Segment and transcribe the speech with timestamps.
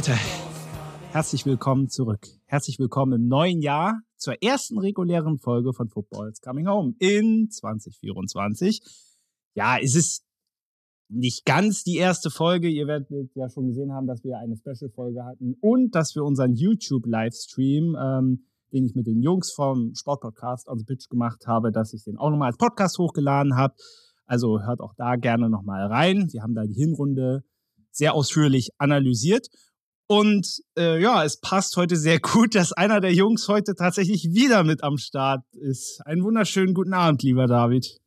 [0.00, 0.18] Leute,
[1.12, 2.26] herzlich willkommen zurück.
[2.46, 8.80] Herzlich willkommen im neuen Jahr zur ersten regulären Folge von Football's Coming Home in 2024.
[9.52, 10.24] Ja, es ist
[11.10, 12.70] nicht ganz die erste Folge.
[12.70, 16.54] Ihr werdet ja schon gesehen haben, dass wir eine Special-Folge hatten und dass wir unseren
[16.54, 21.92] YouTube-Livestream, ähm, den ich mit den Jungs vom Sportpodcast on the Pitch gemacht habe, dass
[21.92, 23.74] ich den auch nochmal als Podcast hochgeladen habe.
[24.24, 26.32] Also hört auch da gerne nochmal rein.
[26.32, 27.44] Wir haben da die Hinrunde
[27.90, 29.48] sehr ausführlich analysiert.
[30.10, 34.64] Und äh, ja, es passt heute sehr gut, dass einer der Jungs heute tatsächlich wieder
[34.64, 36.02] mit am Start ist.
[36.04, 38.00] Einen wunderschönen guten Abend, lieber David.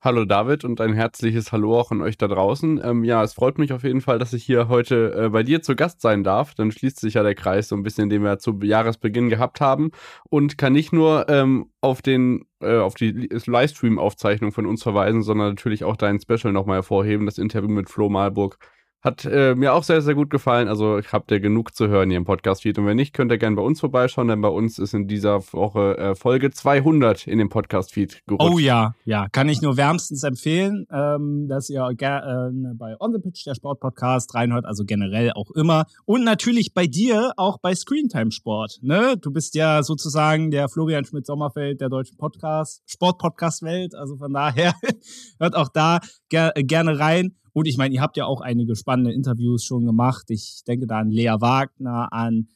[0.00, 2.80] Hallo David und ein herzliches Hallo auch an euch da draußen.
[2.84, 5.60] Ähm, ja, es freut mich auf jeden Fall, dass ich hier heute äh, bei dir
[5.60, 6.54] zu Gast sein darf.
[6.54, 9.90] Dann schließt sich ja der Kreis so ein bisschen, den wir zu Jahresbeginn gehabt haben
[10.30, 15.48] und kann nicht nur ähm, auf den äh, auf die Livestream-Aufzeichnung von uns verweisen, sondern
[15.48, 18.58] natürlich auch dein Special nochmal hervorheben, das Interview mit Flo Malburg
[19.02, 20.68] hat äh, mir auch sehr, sehr gut gefallen.
[20.68, 22.78] Also habt ihr genug zu hören hier im Podcast-Feed.
[22.78, 25.40] Und wenn nicht, könnt ihr gerne bei uns vorbeischauen, denn bei uns ist in dieser
[25.52, 28.54] Woche äh, Folge 200 in dem Podcast-Feed gerutscht.
[28.54, 33.18] Oh ja, ja, kann ich nur wärmstens empfehlen, ähm, dass ihr äh, bei On The
[33.18, 35.86] Pitch, der Sport-Podcast, reinhört, also generell auch immer.
[36.04, 38.78] Und natürlich bei dir auch bei Screentime Sport.
[38.82, 39.16] Ne?
[39.20, 43.96] Du bist ja sozusagen der Florian Schmidt-Sommerfeld der deutschen Podcast, Sport-Podcast-Welt.
[43.96, 44.74] Also von daher
[45.40, 47.34] hört auch da ger gerne rein.
[47.52, 50.24] Und ich meine, ihr habt ja auch einige spannende Interviews schon gemacht.
[50.28, 52.48] Ich denke da an Lea Wagner, an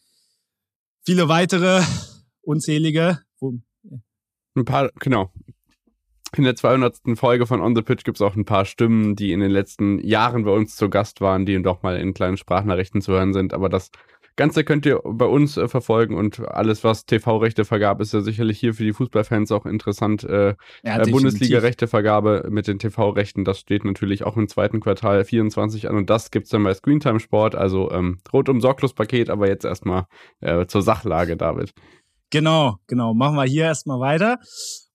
[1.05, 1.83] viele weitere
[2.42, 3.20] unzählige.
[4.55, 5.30] Ein paar, genau.
[6.36, 7.19] In der 200.
[7.19, 10.00] Folge von On the Pitch gibt es auch ein paar Stimmen, die in den letzten
[10.00, 13.55] Jahren bei uns zu Gast waren, die doch mal in kleinen Sprachnachrichten zu hören sind.
[13.55, 13.91] Aber das
[14.37, 18.58] Ganze könnt ihr bei uns äh, verfolgen und alles, was TV-Rechte vergab, ist ja sicherlich
[18.58, 20.24] hier für die Fußballfans auch interessant.
[20.24, 20.55] Äh,
[20.85, 25.97] ja, äh, Bundesliga-Rechtevergabe mit den TV-Rechten, das steht natürlich auch im zweiten Quartal 24 an
[25.97, 30.07] und das gibt's dann bei Screentime Sport, also ähm, rundum sorglos Paket, aber jetzt erstmal
[30.41, 31.73] äh, zur Sachlage, David.
[32.30, 33.14] Genau, genau.
[33.14, 34.39] Machen wir hier erstmal weiter.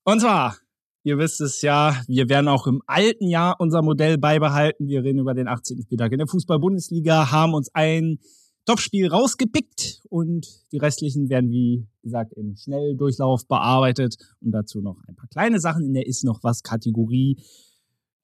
[0.04, 0.56] Und zwar,
[1.04, 4.86] Ihr wisst es ja, wir werden auch im alten Jahr unser Modell beibehalten.
[4.86, 5.82] Wir reden über den 18.
[5.82, 8.20] Spieltag in der Fußball-Bundesliga, haben uns ein
[8.64, 15.16] Topspiel rausgepickt und die restlichen werden, wie gesagt, im Schnelldurchlauf bearbeitet und dazu noch ein
[15.16, 17.42] paar kleine Sachen in der Ist noch was Kategorie.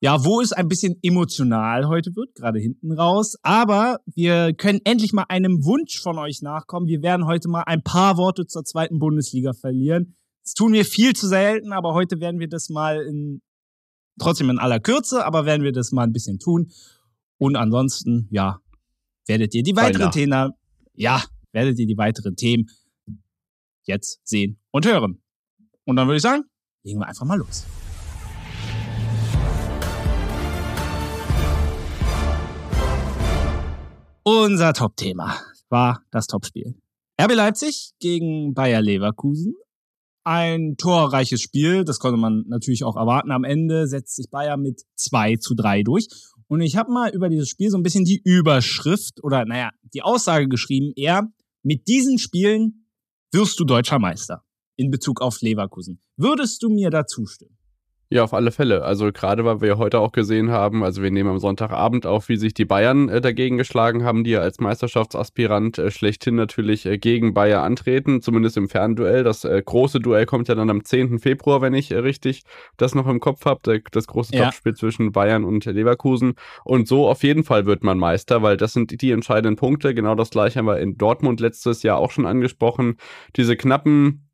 [0.01, 3.37] Ja, wo es ein bisschen emotional heute wird, gerade hinten raus.
[3.43, 6.87] Aber wir können endlich mal einem Wunsch von euch nachkommen.
[6.87, 10.15] Wir werden heute mal ein paar Worte zur zweiten Bundesliga verlieren.
[10.45, 13.43] Das tun wir viel zu selten, aber heute werden wir das mal in,
[14.21, 16.71] trotzdem in aller Kürze, aber werden wir das mal ein bisschen tun.
[17.39, 18.61] Und ansonsten, ja,
[19.29, 20.53] werdet ihr die weiteren Themen,
[20.95, 21.23] ja,
[21.53, 22.69] werdet ihr die weiteren Themen
[23.85, 25.23] jetzt sehen und hören.
[25.85, 26.45] Und dann würde ich sagen,
[26.83, 27.67] legen wir einfach mal los.
[34.25, 35.41] Unser Top-Thema
[35.71, 36.75] war das Topspiel.
[37.21, 39.55] RB Leipzig gegen Bayer Leverkusen.
[40.25, 43.31] Ein torreiches Spiel, das konnte man natürlich auch erwarten.
[43.31, 46.09] Am Ende setzt sich Bayer mit 2 zu 3 durch.
[46.49, 50.03] Und ich habe mal über dieses Spiel so ein bisschen die Überschrift oder naja, die
[50.03, 51.31] Aussage geschrieben, eher,
[51.63, 52.89] mit diesen Spielen
[53.33, 54.45] wirst du deutscher Meister
[54.77, 56.01] in Bezug auf Leverkusen.
[56.17, 57.58] Würdest du mir da zustimmen?
[58.11, 58.85] Ja, auf alle Fälle.
[58.85, 62.39] Also gerade weil wir heute auch gesehen haben, also wir nehmen am Sonntagabend auf, wie
[62.39, 66.97] sich die Bayern äh, dagegen geschlagen haben, die ja als Meisterschaftsaspirant äh, schlechthin natürlich äh,
[66.97, 69.25] gegen Bayern antreten, zumindest im Fernduell.
[69.25, 71.19] Das äh, große Duell kommt ja dann am 10.
[71.19, 72.45] Februar, wenn ich äh, richtig
[72.79, 74.47] das noch im Kopf habe, das große ja.
[74.47, 76.33] Topspiel zwischen Bayern und Leverkusen.
[76.65, 79.93] Und so auf jeden Fall wird man Meister, weil das sind die entscheidenden Punkte.
[79.93, 82.97] Genau das gleiche haben wir in Dortmund letztes Jahr auch schon angesprochen.
[83.37, 84.28] Diese knappen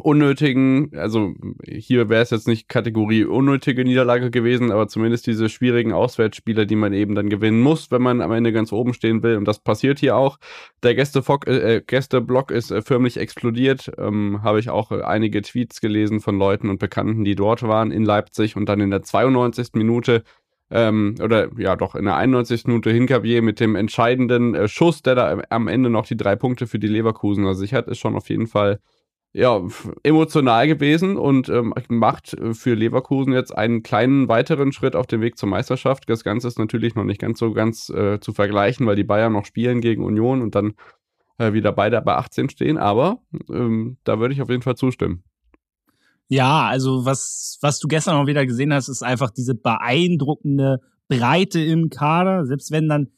[0.00, 1.34] unnötigen, also
[1.66, 6.76] hier wäre es jetzt nicht Kategorie unnötige Niederlage gewesen, aber zumindest diese schwierigen Auswärtsspiele, die
[6.76, 9.36] man eben dann gewinnen muss, wenn man am Ende ganz oben stehen will.
[9.36, 10.38] Und das passiert hier auch.
[10.82, 13.92] Der Gästeblock äh, äh, Gästeblock ist äh, förmlich explodiert.
[13.98, 17.90] Ähm, Habe ich auch äh, einige Tweets gelesen von Leuten und Bekannten, die dort waren
[17.90, 19.74] in Leipzig und dann in der 92.
[19.74, 20.22] Minute
[20.70, 22.64] ähm, oder ja doch in der 91.
[22.64, 26.66] Minute Hinkabier mit dem entscheidenden äh, Schuss, der da am Ende noch die drei Punkte
[26.66, 28.80] für die Leverkusen sichert, ist schon auf jeden Fall
[29.34, 29.62] ja,
[30.02, 35.38] emotional gewesen und ähm, macht für Leverkusen jetzt einen kleinen weiteren Schritt auf dem Weg
[35.38, 36.04] zur Meisterschaft.
[36.08, 39.32] Das Ganze ist natürlich noch nicht ganz so ganz äh, zu vergleichen, weil die Bayern
[39.32, 40.74] noch spielen gegen Union und dann
[41.38, 45.24] äh, wieder beide bei 18 stehen, aber ähm, da würde ich auf jeden Fall zustimmen.
[46.28, 51.60] Ja, also was, was du gestern auch wieder gesehen hast, ist einfach diese beeindruckende Breite
[51.60, 52.46] im Kader.
[52.46, 53.08] Selbst wenn dann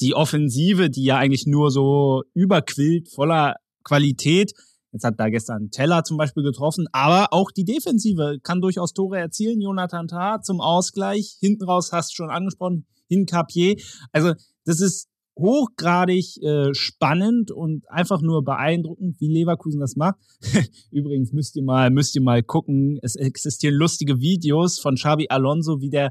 [0.00, 4.52] die Offensive, die ja eigentlich nur so überquillt, voller Qualität,
[4.92, 9.18] Jetzt hat da gestern Teller zum Beispiel getroffen, aber auch die Defensive kann durchaus Tore
[9.18, 9.60] erzielen.
[9.60, 11.36] Jonathan Tah zum Ausgleich.
[11.40, 13.76] Hinten raus hast du schon angesprochen, Hinkapier.
[14.12, 14.34] Also,
[14.64, 15.08] das ist
[15.38, 20.16] hochgradig äh, spannend und einfach nur beeindruckend, wie Leverkusen das macht.
[20.90, 22.98] Übrigens müsst ihr mal, müsst ihr mal gucken.
[23.02, 26.10] Es existieren lustige Videos von Xabi Alonso, wie der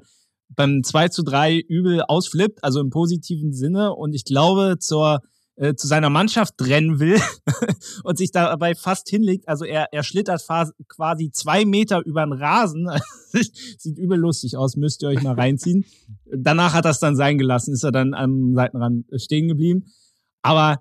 [0.56, 3.94] beim 2 zu 3 übel ausflippt, also im positiven Sinne.
[3.94, 5.22] Und ich glaube, zur
[5.60, 7.20] äh, zu seiner Mannschaft rennen will
[8.04, 9.48] und sich dabei fast hinlegt.
[9.50, 10.42] Also er, er schlittert
[10.88, 12.90] quasi zwei Meter über den Rasen.
[13.78, 15.84] Sieht übel lustig aus, müsst ihr euch mal reinziehen.
[16.34, 19.86] Danach hat er es dann sein gelassen, ist er dann am Seitenrand stehen geblieben.
[20.42, 20.80] Aber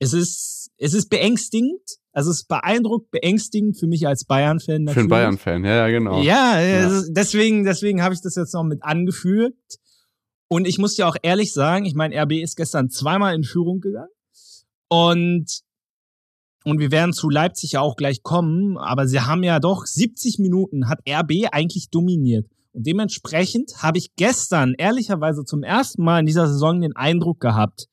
[0.00, 1.80] es ist, es ist beängstigend.
[2.12, 4.88] Also es ist beeindruckt, beängstigend für mich als Bayern-Fan.
[4.88, 6.20] Für einen Bayern-Fan, ja, ja, genau.
[6.20, 7.02] Ja, ja.
[7.10, 9.54] deswegen, deswegen habe ich das jetzt noch mit angeführt.
[10.54, 13.80] Und ich muss dir auch ehrlich sagen, ich meine, RB ist gestern zweimal in Führung
[13.80, 14.12] gegangen.
[14.88, 15.46] Und,
[16.62, 20.38] und wir werden zu Leipzig ja auch gleich kommen, aber sie haben ja doch 70
[20.38, 22.46] Minuten hat RB eigentlich dominiert.
[22.70, 27.88] Und dementsprechend habe ich gestern ehrlicherweise zum ersten Mal in dieser Saison den Eindruck gehabt,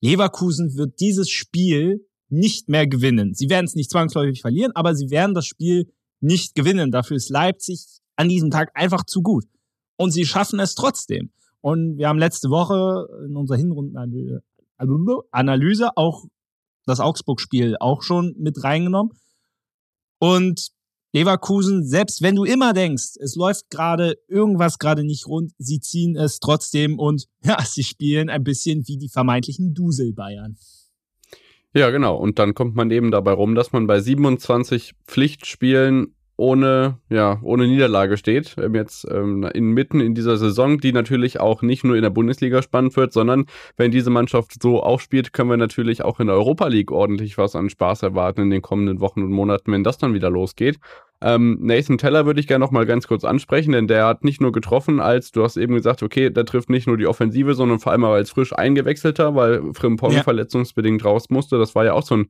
[0.00, 3.32] Leverkusen wird dieses Spiel nicht mehr gewinnen.
[3.32, 6.90] Sie werden es nicht zwangsläufig verlieren, aber sie werden das Spiel nicht gewinnen.
[6.90, 9.44] Dafür ist Leipzig an diesem Tag einfach zu gut.
[9.96, 11.30] Und sie schaffen es trotzdem.
[11.62, 16.24] Und wir haben letzte Woche in unserer Hinrundenanalyse auch
[16.84, 19.12] das Augsburg-Spiel auch schon mit reingenommen.
[20.18, 20.72] Und
[21.14, 26.16] Leverkusen, selbst wenn du immer denkst, es läuft gerade irgendwas gerade nicht rund, sie ziehen
[26.16, 30.56] es trotzdem und ja, sie spielen ein bisschen wie die vermeintlichen Dusel-Bayern.
[31.74, 32.16] Ja, genau.
[32.16, 37.68] Und dann kommt man eben dabei rum, dass man bei 27 Pflichtspielen ohne, ja, ohne
[37.68, 38.56] Niederlage steht.
[38.58, 42.62] Ähm, jetzt ähm, inmitten in dieser Saison, die natürlich auch nicht nur in der Bundesliga
[42.62, 43.46] spannend wird, sondern
[43.76, 47.54] wenn diese Mannschaft so aufspielt, können wir natürlich auch in der Europa League ordentlich was
[47.54, 50.80] an Spaß erwarten in den kommenden Wochen und Monaten, wenn das dann wieder losgeht.
[51.20, 54.40] Ähm, Nathan Teller würde ich gerne noch mal ganz kurz ansprechen, denn der hat nicht
[54.40, 57.78] nur getroffen, als du hast eben gesagt, okay, der trifft nicht nur die Offensive, sondern
[57.78, 60.22] vor allem auch als frisch eingewechselter, weil Frimpong ja.
[60.24, 61.56] verletzungsbedingt raus musste.
[61.58, 62.26] Das war ja auch so ein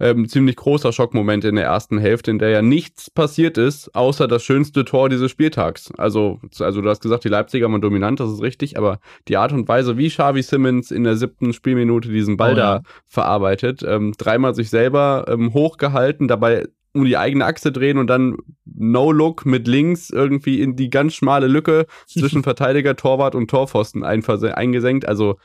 [0.00, 4.26] ähm, ziemlich großer Schockmoment in der ersten Hälfte, in der ja nichts passiert ist, außer
[4.26, 5.92] das schönste Tor dieses Spieltags.
[5.96, 8.98] Also, also du hast gesagt, die Leipziger waren dominant, das ist richtig, aber
[9.28, 12.78] die Art und Weise, wie Xavi Simmons in der siebten Spielminute diesen Ball oh, ja.
[12.78, 18.08] da verarbeitet, ähm, dreimal sich selber ähm, hochgehalten, dabei um die eigene Achse drehen und
[18.08, 24.02] dann No-Look mit links irgendwie in die ganz schmale Lücke zwischen Verteidiger, Torwart und Torpfosten
[24.02, 25.06] eingesenkt.
[25.06, 25.36] Also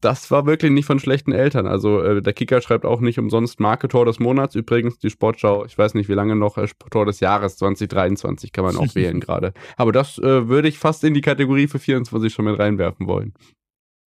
[0.00, 1.66] das war wirklich nicht von schlechten Eltern.
[1.66, 4.54] Also äh, der Kicker schreibt auch nicht umsonst Marketor des Monats.
[4.54, 8.64] Übrigens die Sportschau, ich weiß nicht wie lange noch, äh, Tor des Jahres 2023 kann
[8.64, 9.52] man auch wählen gerade.
[9.76, 13.34] Aber das äh, würde ich fast in die Kategorie für 24 schon mit reinwerfen wollen.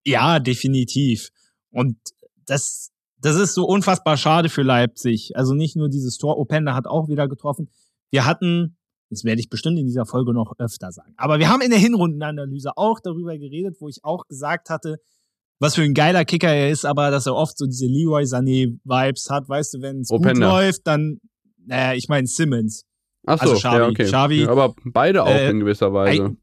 [0.06, 1.30] Ja, definitiv.
[1.72, 1.98] Und
[2.46, 5.32] das, das ist so unfassbar schade für Leipzig.
[5.36, 7.70] Also nicht nur dieses Tor, Openda hat auch wieder getroffen.
[8.12, 8.78] Wir hatten,
[9.10, 11.80] das werde ich bestimmt in dieser Folge noch öfter sagen, aber wir haben in der
[11.80, 15.00] Hinrundenanalyse auch darüber geredet, wo ich auch gesagt hatte,
[15.60, 19.30] was für ein geiler Kicker er ist, aber dass er oft so diese Leroy Sané-Vibes
[19.30, 21.20] hat, weißt du, wenn es gut läuft, dann,
[21.66, 22.86] naja, ich meine Simmons.
[23.26, 24.04] Ach so, also Xavi, ja, okay.
[24.04, 26.26] Xavi, ja, aber beide auch äh, in gewisser Weise.
[26.26, 26.38] Ein,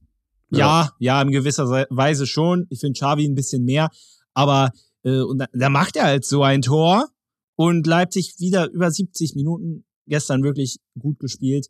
[0.50, 0.58] ja.
[0.58, 2.66] ja, ja, in gewisser Weise schon.
[2.70, 3.88] Ich finde Xavi ein bisschen mehr,
[4.34, 4.70] aber
[5.04, 7.08] äh, und da, da macht er halt so ein Tor
[7.56, 11.68] und Leipzig wieder über 70 Minuten gestern wirklich gut gespielt.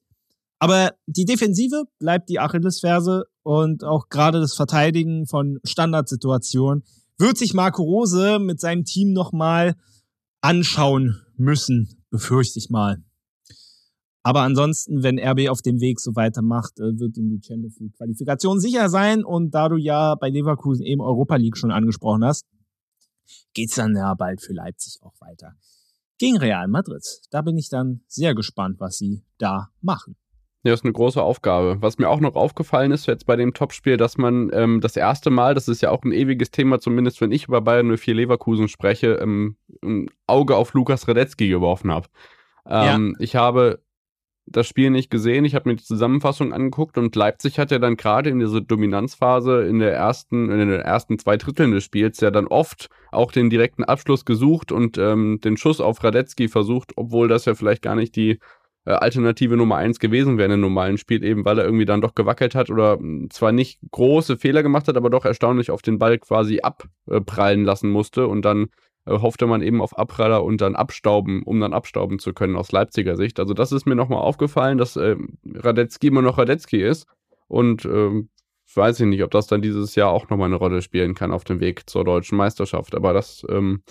[0.59, 6.85] Aber die Defensive bleibt die Achillesferse und auch gerade das Verteidigen von Standardsituationen
[7.23, 9.77] wird sich Marco Rose mit seinem Team nochmal
[10.43, 13.03] anschauen müssen, befürchte ich mal.
[14.25, 17.97] Aber ansonsten, wenn RB auf dem Weg so weitermacht, äh, wird ihm die Champions League
[17.97, 19.25] Qualifikation sicher sein.
[19.25, 22.45] Und da du ja bei Leverkusen eben Europa League schon angesprochen hast,
[23.55, 25.55] geht's dann ja bald für Leipzig auch weiter.
[26.19, 27.05] Gegen Real Madrid.
[27.31, 30.17] Da bin ich dann sehr gespannt, was sie da machen.
[30.65, 31.79] Ja, ist eine große Aufgabe.
[31.81, 35.31] Was mir auch noch aufgefallen ist jetzt bei dem Topspiel, dass man ähm, das erste
[35.31, 38.69] Mal, das ist ja auch ein ewiges Thema, zumindest wenn ich über Bayern 04 Leverkusen
[38.69, 42.07] spreche, ähm, ein Auge auf Lukas Radetzky geworfen habe.
[42.65, 43.25] Ähm, ja.
[43.25, 43.81] Ich habe
[44.47, 47.97] das Spiel nicht gesehen, ich habe mir die Zusammenfassung angeguckt und Leipzig hat ja dann
[47.97, 52.31] gerade in dieser Dominanzphase in der ersten, in den ersten zwei Dritteln des Spiels ja
[52.31, 57.29] dann oft auch den direkten Abschluss gesucht und ähm, den Schuss auf Radetzky versucht, obwohl
[57.29, 58.39] das ja vielleicht gar nicht die
[58.91, 62.15] Alternative Nummer eins gewesen wäre in einem normalen Spiel, eben weil er irgendwie dann doch
[62.15, 65.99] gewackelt hat oder hm, zwar nicht große Fehler gemacht hat, aber doch erstaunlich auf den
[65.99, 68.69] Ball quasi abprallen lassen musste und dann
[69.07, 72.73] äh, hoffte man eben auf Abpraller und dann abstauben, um dann abstauben zu können aus
[72.73, 73.39] Leipziger Sicht.
[73.39, 75.17] Also das ist mir nochmal aufgefallen, dass äh,
[75.55, 77.07] Radetzky immer noch Radetzky ist
[77.47, 78.25] und äh,
[78.75, 81.45] weiß ich nicht, ob das dann dieses Jahr auch nochmal eine Rolle spielen kann auf
[81.45, 83.83] dem Weg zur deutschen Meisterschaft, aber das ähm,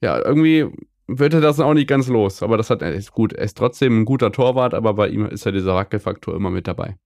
[0.00, 0.68] ja, irgendwie
[1.06, 2.42] wird er das auch nicht ganz los.
[2.42, 3.32] Aber das hat, er ist gut.
[3.32, 6.66] Er ist trotzdem ein guter Torwart, aber bei ihm ist ja dieser Wackelfaktor immer mit
[6.66, 6.96] dabei.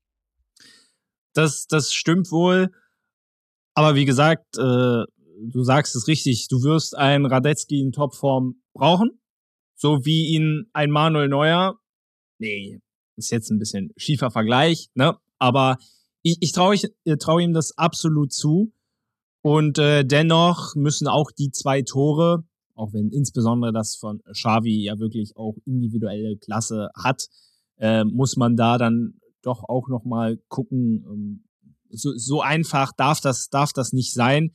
[1.34, 2.70] Das, das stimmt wohl.
[3.74, 5.04] Aber wie gesagt, äh,
[5.40, 9.20] du sagst es richtig, du wirst einen Radetzky in Topform brauchen,
[9.76, 11.78] so wie ihn ein Manuel Neuer.
[12.38, 12.80] Nee,
[13.16, 15.16] ist jetzt ein bisschen schiefer Vergleich, ne?
[15.38, 15.78] Aber
[16.22, 18.72] ich, ich traue äh, trau ihm das absolut zu.
[19.42, 22.44] Und äh, dennoch müssen auch die zwei Tore,
[22.78, 27.28] auch wenn insbesondere das von Xavi ja wirklich auch individuelle Klasse hat,
[27.78, 31.04] äh, muss man da dann doch auch noch mal gucken.
[31.06, 31.44] Ähm,
[31.90, 34.52] so, so einfach darf das darf das nicht sein.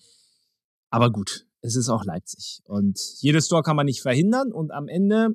[0.89, 4.87] Aber gut, es ist auch Leipzig und jedes Tor kann man nicht verhindern und am
[4.87, 5.29] Ende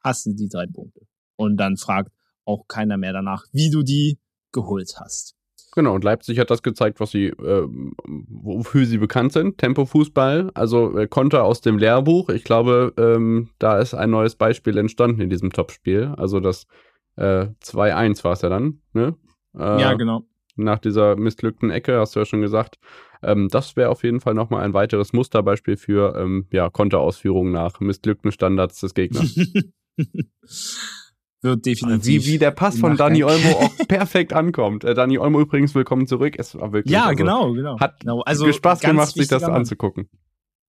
[0.00, 2.12] hast du die drei Punkte und dann fragt
[2.44, 4.20] auch keiner mehr danach, wie du die
[4.52, 5.34] geholt hast.
[5.74, 7.66] Genau, und Leipzig hat das gezeigt, was sie, äh,
[8.06, 9.58] wofür sie bekannt sind.
[9.58, 12.28] Tempo-Fußball, also äh, Konter aus dem Lehrbuch.
[12.28, 16.14] Ich glaube, ähm, da ist ein neues Beispiel entstanden in diesem Topspiel.
[16.16, 16.68] Also das
[17.16, 19.16] äh, 2-1 war es ja dann, ne?
[19.58, 20.22] Äh, ja, genau.
[20.54, 22.78] Nach dieser missglückten Ecke, hast du ja schon gesagt.
[23.24, 27.80] Ähm, das wäre auf jeden Fall nochmal ein weiteres Musterbeispiel für ähm, ja, Konterausführungen nach
[27.80, 29.36] missglückten Standards des Gegners.
[31.44, 32.26] wird definitiv.
[32.26, 34.82] Wie, wie der Pass von Dani Olmo auch perfekt ankommt.
[34.82, 36.34] Äh, Dani Olmo übrigens, willkommen zurück.
[36.38, 36.92] Es war wirklich.
[36.92, 37.78] Ja, also, genau, genau.
[37.78, 38.22] Hat genau.
[38.22, 39.52] Also Spaß gemacht, sich das Mann.
[39.52, 40.08] anzugucken.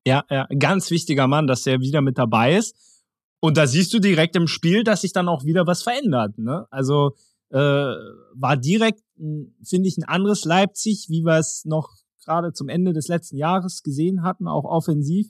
[0.04, 2.74] Ja, ja, ganz wichtiger Mann, dass er wieder mit dabei ist.
[3.40, 6.38] Und da siehst du direkt im Spiel, dass sich dann auch wieder was verändert.
[6.38, 6.66] Ne?
[6.70, 7.12] Also
[7.50, 11.90] äh, war direkt, hm, finde ich, ein anderes Leipzig, wie wir es noch
[12.24, 15.28] gerade zum Ende des letzten Jahres gesehen hatten, auch offensiv.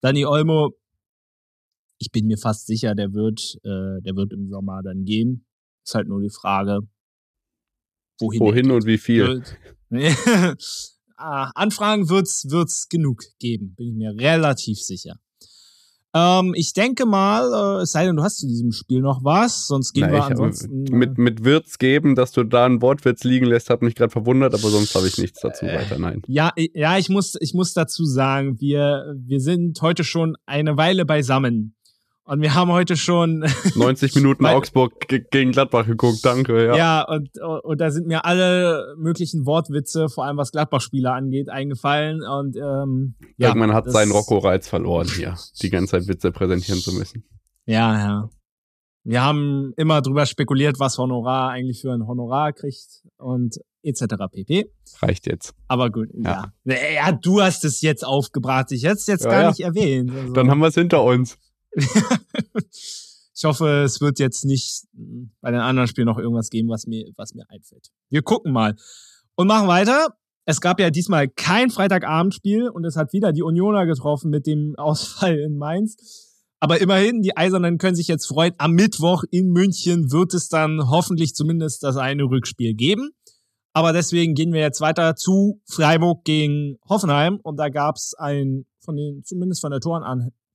[0.00, 0.72] Dani Olmo
[2.04, 5.46] ich bin mir fast sicher, der wird, äh, der wird im Sommer dann gehen.
[5.84, 6.80] Ist halt nur die Frage,
[8.20, 8.40] wohin.
[8.40, 9.42] Wohin und wie viel?
[11.16, 15.18] ah, Anfragen wird's, wird's genug geben, bin ich mir relativ sicher.
[16.16, 19.66] Ähm, ich denke mal, äh, es sei denn, du hast zu diesem Spiel noch was,
[19.66, 20.86] sonst gehen Na, wir ansonsten.
[20.86, 24.12] Äh, mit, mit Wirts geben, dass du da einen Wortwitz liegen lässt, hat mich gerade
[24.12, 26.22] verwundert, aber sonst habe ich nichts dazu äh, weiter, nein.
[26.28, 31.04] Ja, ja, ich muss, ich muss dazu sagen, wir, wir sind heute schon eine Weile
[31.04, 31.74] beisammen.
[32.26, 33.40] Und wir haben heute schon
[33.74, 36.66] 90 Minuten Augsburg gegen Gladbach geguckt, danke.
[36.66, 41.50] Ja, ja und, und da sind mir alle möglichen Wortwitze, vor allem was Gladbach-Spieler angeht,
[41.50, 42.22] eingefallen.
[42.22, 46.92] Und ähm, ja, irgendwann hat seinen Rocco-Reiz verloren, hier die ganze Zeit Witze präsentieren zu
[46.92, 47.24] müssen.
[47.66, 48.30] Ja, ja.
[49.06, 54.14] Wir haben immer drüber spekuliert, was Honorar eigentlich für ein Honorar kriegt und etc.
[54.32, 54.70] pp.
[55.02, 55.54] Reicht jetzt.
[55.68, 56.54] Aber gut, ja.
[56.64, 58.72] Ja, ja du hast es jetzt aufgebracht.
[58.72, 59.48] Ich hätte es jetzt ja, gar ja.
[59.50, 60.10] nicht erwähnt.
[60.10, 60.32] Also.
[60.32, 61.36] Dann haben wir es hinter uns.
[63.34, 64.84] ich hoffe, es wird jetzt nicht
[65.40, 67.88] bei den anderen Spielen noch irgendwas geben, was mir, was mir einfällt.
[68.10, 68.76] Wir gucken mal.
[69.36, 70.08] Und machen weiter.
[70.46, 74.74] Es gab ja diesmal kein Freitagabendspiel und es hat wieder die Unioner getroffen mit dem
[74.78, 75.96] Ausfall in Mainz.
[76.60, 78.54] Aber immerhin, die Eisernen können sich jetzt freuen.
[78.58, 83.10] Am Mittwoch in München wird es dann hoffentlich zumindest das eine Rückspiel geben.
[83.74, 87.40] Aber deswegen gehen wir jetzt weiter zu Freiburg gegen Hoffenheim.
[87.42, 90.04] Und da gab es ein, von den, zumindest von der Toren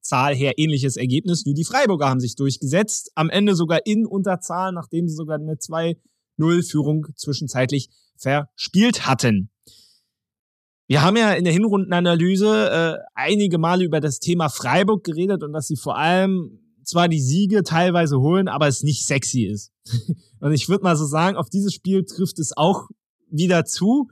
[0.10, 1.46] Zahl her ähnliches Ergebnis.
[1.46, 3.12] Nur die Freiburger haben sich durchgesetzt.
[3.16, 9.52] Am Ende sogar in Unterzahl, nachdem sie sogar eine 2-0-Führung zwischenzeitlich verspielt hatten.
[10.88, 15.54] Wir haben ja in der Hinrundenanalyse äh, einige Male über das Thema Freiburg geredet und
[15.54, 19.72] dass sie vor allem zwar die Siege teilweise holen, aber es nicht sexy ist.
[20.40, 22.88] und ich würde mal so sagen, auf dieses Spiel trifft es auch
[23.30, 24.10] wieder zu.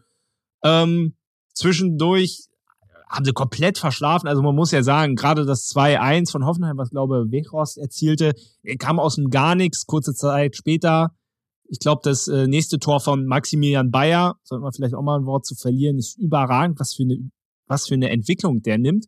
[0.63, 1.15] Ähm,
[1.53, 2.47] zwischendurch
[3.09, 4.27] haben sie komplett verschlafen.
[4.27, 8.33] Also man muss ja sagen, gerade das 2-1 von Hoffenheim, was glaube Wechhorst erzielte,
[8.79, 9.85] kam aus dem gar nichts.
[9.85, 11.11] Kurze Zeit später,
[11.69, 15.25] ich glaube, das äh, nächste Tor von Maximilian Bayer, sollte man vielleicht auch mal ein
[15.25, 17.17] Wort zu verlieren, ist überragend, was für eine,
[17.67, 19.05] was für eine Entwicklung der nimmt.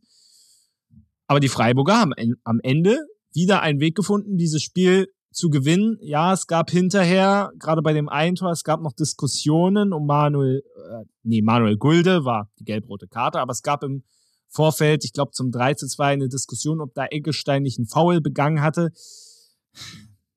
[1.26, 2.12] Aber die Freiburger haben
[2.44, 2.98] am Ende
[3.32, 5.98] wieder einen Weg gefunden, dieses Spiel zu gewinnen.
[6.00, 10.62] Ja, es gab hinterher, gerade bei dem einen Tor, es gab noch Diskussionen um Manuel,
[10.76, 14.02] äh, nee, Manuel Gulde war die gelb-rote Karte, aber es gab im
[14.48, 18.20] Vorfeld, ich glaube zum 3 zu 2 eine Diskussion, ob da Eggestein nicht einen Foul
[18.20, 18.90] begangen hatte.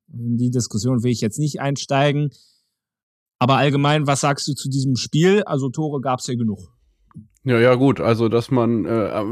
[0.08, 2.30] In die Diskussion will ich jetzt nicht einsteigen.
[3.40, 5.44] Aber allgemein, was sagst du zu diesem Spiel?
[5.44, 6.60] Also Tore gab es ja genug.
[7.46, 8.00] Ja, ja, gut.
[8.00, 9.24] Also, dass man äh,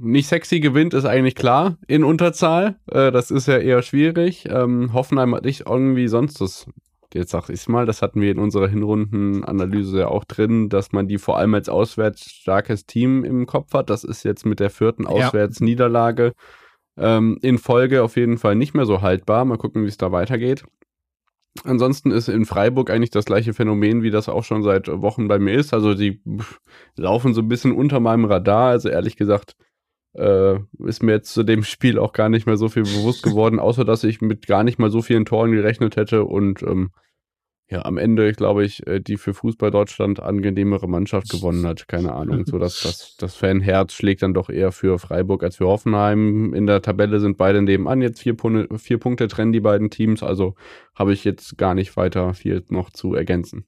[0.00, 2.76] nicht sexy gewinnt, ist eigentlich klar in Unterzahl.
[2.90, 4.48] Äh, das ist ja eher schwierig.
[4.48, 6.66] Ähm, Hoffenheim hat nicht irgendwie sonst das.
[7.12, 11.08] Jetzt sag ich mal, das hatten wir in unserer Hinrundenanalyse ja auch drin, dass man
[11.08, 13.90] die vor allem als auswärts starkes Team im Kopf hat.
[13.90, 16.34] Das ist jetzt mit der vierten Auswärtsniederlage
[16.96, 19.44] ähm, in Folge auf jeden Fall nicht mehr so haltbar.
[19.44, 20.64] Mal gucken, wie es da weitergeht.
[21.64, 25.38] Ansonsten ist in Freiburg eigentlich das gleiche Phänomen, wie das auch schon seit Wochen bei
[25.38, 25.74] mir ist.
[25.74, 26.22] Also die
[26.96, 28.68] laufen so ein bisschen unter meinem Radar.
[28.68, 29.56] Also ehrlich gesagt
[30.14, 33.58] äh, ist mir jetzt zu dem Spiel auch gar nicht mehr so viel bewusst geworden,
[33.58, 36.24] außer dass ich mit gar nicht mal so vielen Toren gerechnet hätte.
[36.24, 36.90] Und ähm,
[37.70, 41.86] ja, am Ende, glaube ich, äh, die für Fußball Deutschland angenehmere Mannschaft gewonnen hat.
[41.86, 42.44] Keine Ahnung.
[42.44, 46.52] So, dass das, das Fanherz schlägt dann doch eher für Freiburg als für Hoffenheim.
[46.52, 50.24] In der Tabelle sind beide nebenan jetzt vier, Punkte, vier Punkte trennen die beiden Teams.
[50.24, 50.56] Also
[50.96, 53.64] habe ich jetzt gar nicht weiter viel noch zu ergänzen.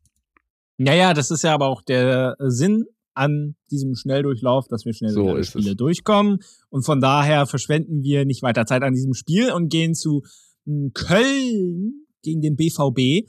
[0.78, 5.40] Naja, das ist ja aber auch der Sinn an diesem Schnelldurchlauf, dass wir schnell so
[5.44, 5.76] Spiele es.
[5.76, 6.38] durchkommen.
[6.70, 10.22] Und von daher verschwenden wir nicht weiter Zeit an diesem Spiel und gehen zu
[10.64, 13.28] hm, Köln gegen den BVB.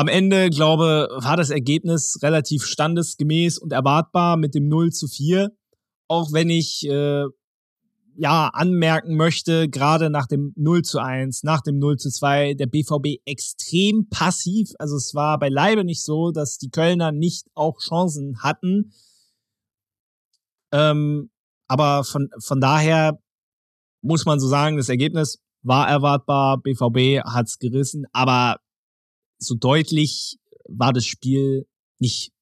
[0.00, 5.50] Am Ende, glaube, war das Ergebnis relativ standesgemäß und erwartbar mit dem 0 zu 4.
[6.08, 7.26] Auch wenn ich äh,
[8.16, 12.64] ja anmerken möchte, gerade nach dem 0 zu 1, nach dem 0 zu 2, der
[12.64, 14.70] BVB extrem passiv.
[14.78, 18.94] Also es war beileibe nicht so, dass die Kölner nicht auch Chancen hatten.
[20.72, 21.28] Ähm,
[21.68, 23.20] aber von, von daher
[24.00, 26.56] muss man so sagen, das Ergebnis war erwartbar.
[26.56, 28.60] BVB hat's gerissen, aber
[29.40, 30.36] so deutlich
[30.68, 31.66] war das Spiel
[31.98, 32.32] nicht.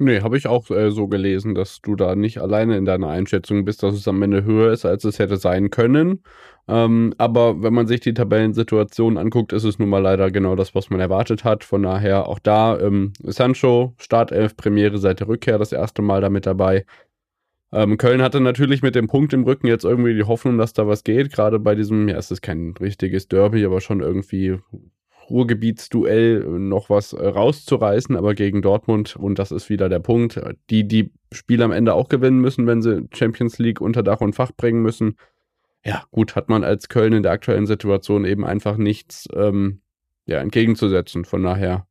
[0.00, 3.64] Nee, habe ich auch äh, so gelesen, dass du da nicht alleine in deiner Einschätzung
[3.64, 6.22] bist, dass es am Ende höher ist, als es hätte sein können.
[6.68, 10.72] Ähm, aber wenn man sich die Tabellensituation anguckt, ist es nun mal leider genau das,
[10.74, 11.64] was man erwartet hat.
[11.64, 16.46] Von daher auch da ähm, Sancho, Startelf, Premiere seit der Rückkehr, das erste Mal damit
[16.46, 16.84] dabei.
[17.72, 20.86] Ähm, Köln hatte natürlich mit dem Punkt im Rücken jetzt irgendwie die Hoffnung, dass da
[20.86, 21.32] was geht.
[21.32, 24.58] Gerade bei diesem, ja, es ist kein richtiges Derby, aber schon irgendwie
[25.30, 30.86] Ruhrgebietsduell noch was äh, rauszureißen, aber gegen Dortmund, und das ist wieder der Punkt, die
[30.86, 34.52] die Spiele am Ende auch gewinnen müssen, wenn sie Champions League unter Dach und Fach
[34.56, 35.16] bringen müssen.
[35.84, 39.80] Ja, gut, hat man als Köln in der aktuellen Situation eben einfach nichts ähm,
[40.26, 41.24] ja, entgegenzusetzen.
[41.24, 41.86] Von daher,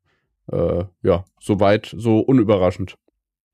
[0.51, 2.95] äh, ja, soweit, so unüberraschend.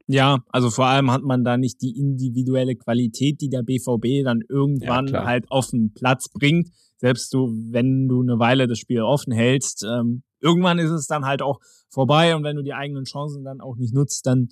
[0.07, 4.41] Ja, also vor allem hat man da nicht die individuelle Qualität, die der BVB dann
[4.47, 6.69] irgendwann ja, halt auf den Platz bringt
[7.03, 11.25] selbst du, wenn du eine Weile das Spiel offen hältst, ähm, irgendwann ist es dann
[11.25, 14.47] halt auch vorbei und wenn du die eigenen Chancen dann auch nicht nutzt, dann,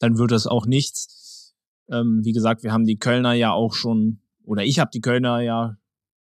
[0.00, 1.54] dann wird es auch nichts.
[1.90, 5.40] Ähm, wie gesagt, wir haben die Kölner ja auch schon, oder ich habe die Kölner
[5.40, 5.78] ja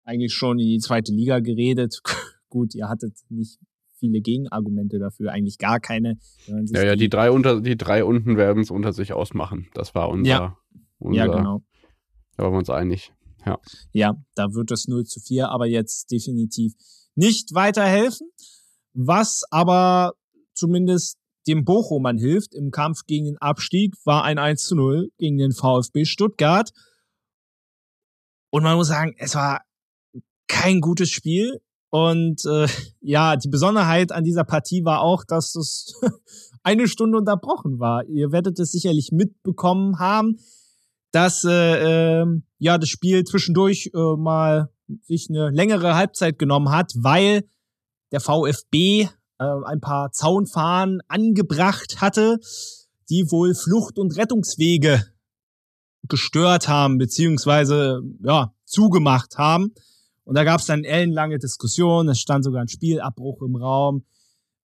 [0.05, 2.03] eigentlich schon in die zweite Liga geredet.
[2.51, 3.59] Gut, ihr hattet nicht
[3.97, 6.19] viele Gegenargumente dafür, eigentlich gar keine.
[6.47, 9.69] Ja, ja, die drei unter, die drei unten werden es unter sich ausmachen.
[9.73, 10.57] Das war unser, ja.
[10.99, 11.63] unser ja, genau.
[12.37, 13.15] Da waren wir uns einig.
[13.47, 13.59] Ja.
[13.93, 16.75] ja, da wird das 0 zu 4 aber jetzt definitiv
[17.15, 18.31] nicht weiterhelfen.
[18.93, 20.13] Was aber
[20.55, 25.39] zumindest dem Bochumern hilft im Kampf gegen den Abstieg, war ein 1 zu 0 gegen
[25.39, 26.71] den VfB Stuttgart.
[28.51, 29.63] Und man muss sagen, es war
[30.49, 31.61] kein gutes Spiel.
[31.91, 32.67] Und äh,
[33.01, 35.99] ja, die Besonderheit an dieser Partie war auch, dass es
[36.63, 38.05] eine Stunde unterbrochen war.
[38.05, 40.39] Ihr werdet es sicherlich mitbekommen haben
[41.13, 42.27] dass äh, äh,
[42.59, 44.71] ja das Spiel zwischendurch äh, mal
[45.03, 47.45] sich eine längere Halbzeit genommen hat, weil
[48.13, 52.39] der VfB äh, ein paar Zaunfahnen angebracht hatte,
[53.09, 55.05] die wohl Flucht- und Rettungswege
[56.09, 59.75] gestört haben, beziehungsweise ja, zugemacht haben.
[60.25, 64.05] Und da gab es dann ellenlange Diskussionen, es stand sogar ein Spielabbruch im Raum.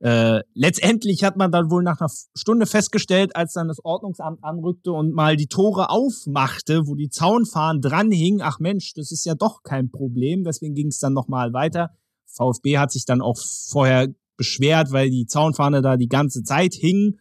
[0.01, 4.93] Äh, letztendlich hat man dann wohl nach einer Stunde festgestellt, als dann das Ordnungsamt anrückte
[4.93, 9.63] und mal die Tore aufmachte, wo die Zaunfahnen dranhingen, ach Mensch, das ist ja doch
[9.63, 10.45] kein Problem.
[10.45, 11.91] Deswegen ging es dann nochmal weiter.
[12.27, 17.19] VfB hat sich dann auch vorher beschwert, weil die Zaunfahne da die ganze Zeit hing.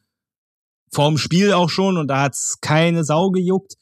[0.91, 3.75] Vorm Spiel auch schon und da hat's keine Sau gejuckt.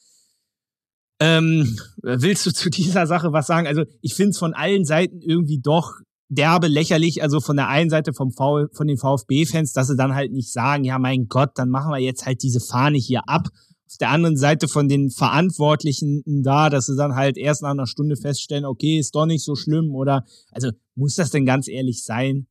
[1.19, 3.65] Ähm, willst du zu dieser Sache was sagen?
[3.65, 5.93] Also ich finde es von allen Seiten irgendwie doch
[6.35, 10.15] derbe lächerlich, also von der einen Seite vom v, von den VfB-Fans, dass sie dann
[10.15, 13.47] halt nicht sagen, ja mein Gott, dann machen wir jetzt halt diese Fahne hier ab.
[13.89, 17.87] Auf der anderen Seite von den Verantwortlichen da, dass sie dann halt erst nach einer
[17.87, 22.03] Stunde feststellen, okay, ist doch nicht so schlimm oder, also muss das denn ganz ehrlich
[22.03, 22.47] sein?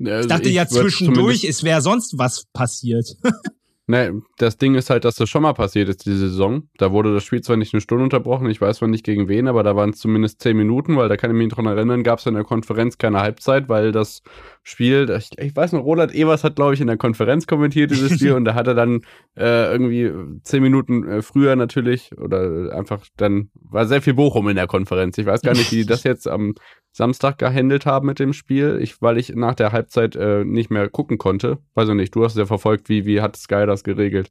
[0.00, 3.16] Also ich dachte ich ja zwischendurch, es wäre sonst was passiert.
[3.88, 6.68] Ne, das Ding ist halt, dass das schon mal passiert ist diese Saison.
[6.78, 9.48] Da wurde das Spiel zwar nicht eine Stunde unterbrochen, ich weiß zwar nicht gegen wen,
[9.48, 12.20] aber da waren es zumindest zehn Minuten, weil da kann ich mich dran erinnern, gab
[12.20, 14.22] es in der Konferenz keine Halbzeit, weil das
[14.64, 18.12] Spiel, ich, ich weiß noch, Roland Evers hat, glaube ich, in der Konferenz kommentiert dieses
[18.14, 19.00] Spiel und da hat er dann
[19.36, 20.12] äh, irgendwie
[20.44, 25.18] zehn Minuten äh, früher natürlich oder einfach dann war sehr viel Bochum in der Konferenz.
[25.18, 26.54] Ich weiß gar nicht, wie die das jetzt am
[26.92, 30.88] Samstag gehandelt haben mit dem Spiel, ich, weil ich nach der Halbzeit äh, nicht mehr
[30.88, 31.58] gucken konnte.
[31.74, 34.30] Weiß ich nicht, du hast es ja verfolgt, wie, wie hat Sky das geregelt?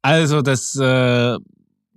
[0.00, 1.36] Also das, äh,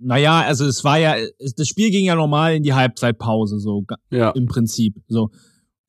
[0.00, 4.30] naja, also es war ja, das Spiel ging ja normal in die Halbzeitpause, so ja.
[4.30, 4.96] im Prinzip.
[5.06, 5.30] So.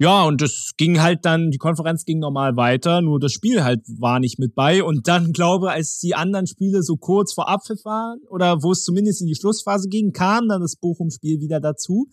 [0.04, 3.80] Ja, und das ging halt dann, die Konferenz ging normal weiter, nur das Spiel halt
[4.02, 4.84] war nicht mit bei.
[4.84, 8.84] Und dann, glaube als die anderen Spiele so kurz vor Abpfiff waren, oder wo es
[8.84, 12.08] zumindest in die Schlussphase ging, kam dann das Bochum-Spiel wieder dazu.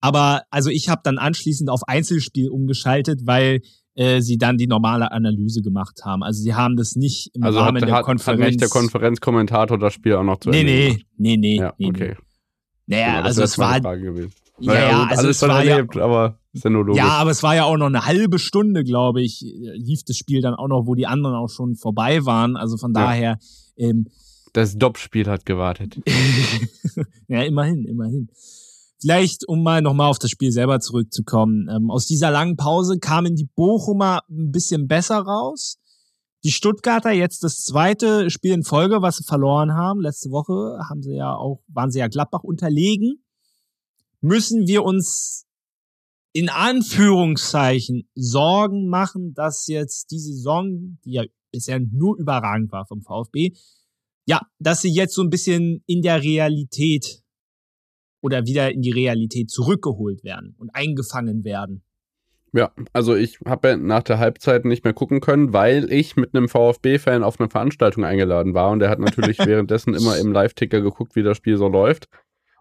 [0.00, 3.60] Aber also ich habe dann anschließend auf Einzelspiel umgeschaltet, weil
[3.94, 6.22] äh, sie dann die normale Analyse gemacht haben.
[6.22, 8.40] Also sie haben das nicht im also Rahmen hat, der hat, Konferenz.
[8.40, 11.06] Hat nicht der Konferenzkommentator das Spiel auch noch zu nee, Ende nee, gemacht?
[11.18, 11.88] Nee, nee, ja, nee.
[11.88, 12.16] Okay.
[12.86, 13.82] Naja, ja, also es war.
[14.60, 17.02] Ja, naja, ja, also alles schon erlebt, ja, aber ist ja nur logisch.
[17.02, 20.40] Ja, aber es war ja auch noch eine halbe Stunde, glaube ich, lief das Spiel
[20.40, 22.56] dann auch noch, wo die anderen auch schon vorbei waren.
[22.56, 23.38] Also von daher.
[23.76, 24.06] Ähm,
[24.52, 26.00] das Dopp-Spiel hat gewartet.
[27.28, 28.28] ja, immerhin, immerhin.
[29.00, 31.68] Vielleicht, um mal nochmal auf das Spiel selber zurückzukommen.
[31.70, 35.78] Ähm, aus dieser langen Pause kamen die Bochumer ein bisschen besser raus.
[36.44, 40.00] Die Stuttgarter jetzt das zweite Spiel in Folge, was sie verloren haben.
[40.00, 43.22] Letzte Woche haben sie ja auch, waren sie ja Gladbach unterlegen.
[44.20, 45.46] Müssen wir uns
[46.32, 53.02] in Anführungszeichen Sorgen machen, dass jetzt die Saison, die ja bisher nur überragend war vom
[53.02, 53.52] VfB,
[54.26, 57.22] ja, dass sie jetzt so ein bisschen in der Realität
[58.20, 61.82] oder wieder in die Realität zurückgeholt werden und eingefangen werden.
[62.52, 66.34] Ja, also ich habe ja nach der Halbzeit nicht mehr gucken können, weil ich mit
[66.34, 70.80] einem VfB-Fan auf eine Veranstaltung eingeladen war und der hat natürlich währenddessen immer im Live-Ticker
[70.80, 72.08] geguckt, wie das Spiel so läuft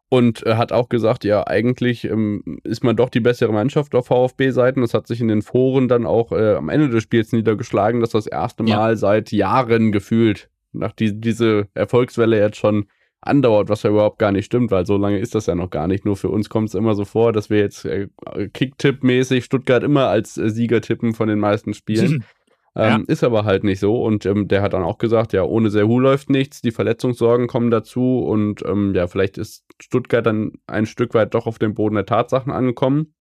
[0.10, 4.08] und äh, hat auch gesagt, ja, eigentlich ähm, ist man doch die bessere Mannschaft auf
[4.08, 4.82] VfB-Seiten.
[4.82, 8.12] Das hat sich in den Foren dann auch äh, am Ende des Spiels niedergeschlagen, dass
[8.12, 8.96] das erste Mal ja.
[8.96, 12.88] seit Jahren gefühlt nach die, diese Erfolgswelle jetzt schon
[13.20, 15.88] andauert, was ja überhaupt gar nicht stimmt, weil so lange ist das ja noch gar
[15.88, 16.06] nicht.
[16.06, 18.08] Nur für uns kommt es immer so vor, dass wir jetzt äh,
[18.54, 22.24] Kicktipp-mäßig Stuttgart immer als äh, Sieger tippen von den meisten Spielen.
[22.78, 23.14] Ähm, ja.
[23.14, 24.04] Ist aber halt nicht so.
[24.04, 27.72] Und ähm, der hat dann auch gesagt, ja, ohne Serhu läuft nichts, die Verletzungssorgen kommen
[27.72, 31.96] dazu und ähm, ja, vielleicht ist Stuttgart dann ein Stück weit doch auf dem Boden
[31.96, 33.16] der Tatsachen angekommen.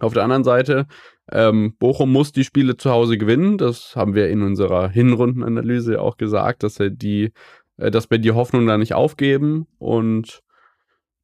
[0.00, 0.86] Auf der anderen Seite,
[1.30, 3.58] ähm, Bochum muss die Spiele zu Hause gewinnen.
[3.58, 7.32] Das haben wir in unserer Hinrundenanalyse auch gesagt, dass er die
[7.80, 10.42] äh, dass wir die Hoffnung da nicht aufgeben und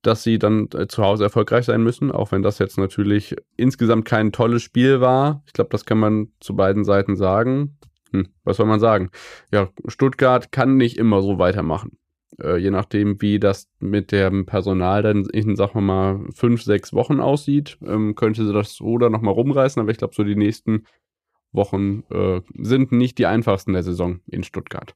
[0.07, 4.05] dass sie dann äh, zu Hause erfolgreich sein müssen, auch wenn das jetzt natürlich insgesamt
[4.05, 5.43] kein tolles Spiel war.
[5.47, 7.79] Ich glaube, das kann man zu beiden Seiten sagen.
[8.13, 9.11] Hm, was soll man sagen?
[9.53, 11.99] Ja, Stuttgart kann nicht immer so weitermachen.
[12.41, 16.93] Äh, je nachdem, wie das mit dem Personal dann in, sagen wir mal, fünf, sechs
[16.93, 19.81] Wochen aussieht, ähm, könnte sie das Ruder nochmal rumreißen.
[19.81, 20.85] Aber ich glaube, so die nächsten
[21.53, 24.95] Wochen äh, sind nicht die einfachsten der Saison in Stuttgart.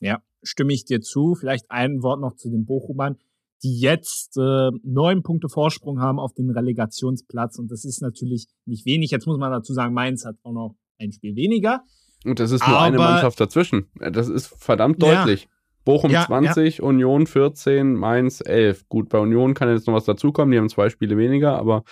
[0.00, 1.34] Ja, stimme ich dir zu.
[1.34, 3.18] Vielleicht ein Wort noch zu den Bochumern,
[3.62, 7.58] die jetzt äh, neun Punkte Vorsprung haben auf den Relegationsplatz.
[7.58, 9.10] Und das ist natürlich nicht wenig.
[9.10, 11.82] Jetzt muss man dazu sagen, Mainz hat auch noch ein Spiel weniger.
[12.24, 13.88] Und das ist nur Aber, eine Mannschaft dazwischen.
[13.94, 15.42] Das ist verdammt deutlich.
[15.42, 15.48] Ja.
[15.84, 16.84] Bochum ja, 20, ja.
[16.84, 18.88] Union 14, Mainz 11.
[18.88, 20.52] Gut, bei Union kann jetzt noch was dazukommen.
[20.52, 21.82] Die haben zwei Spiele weniger, aber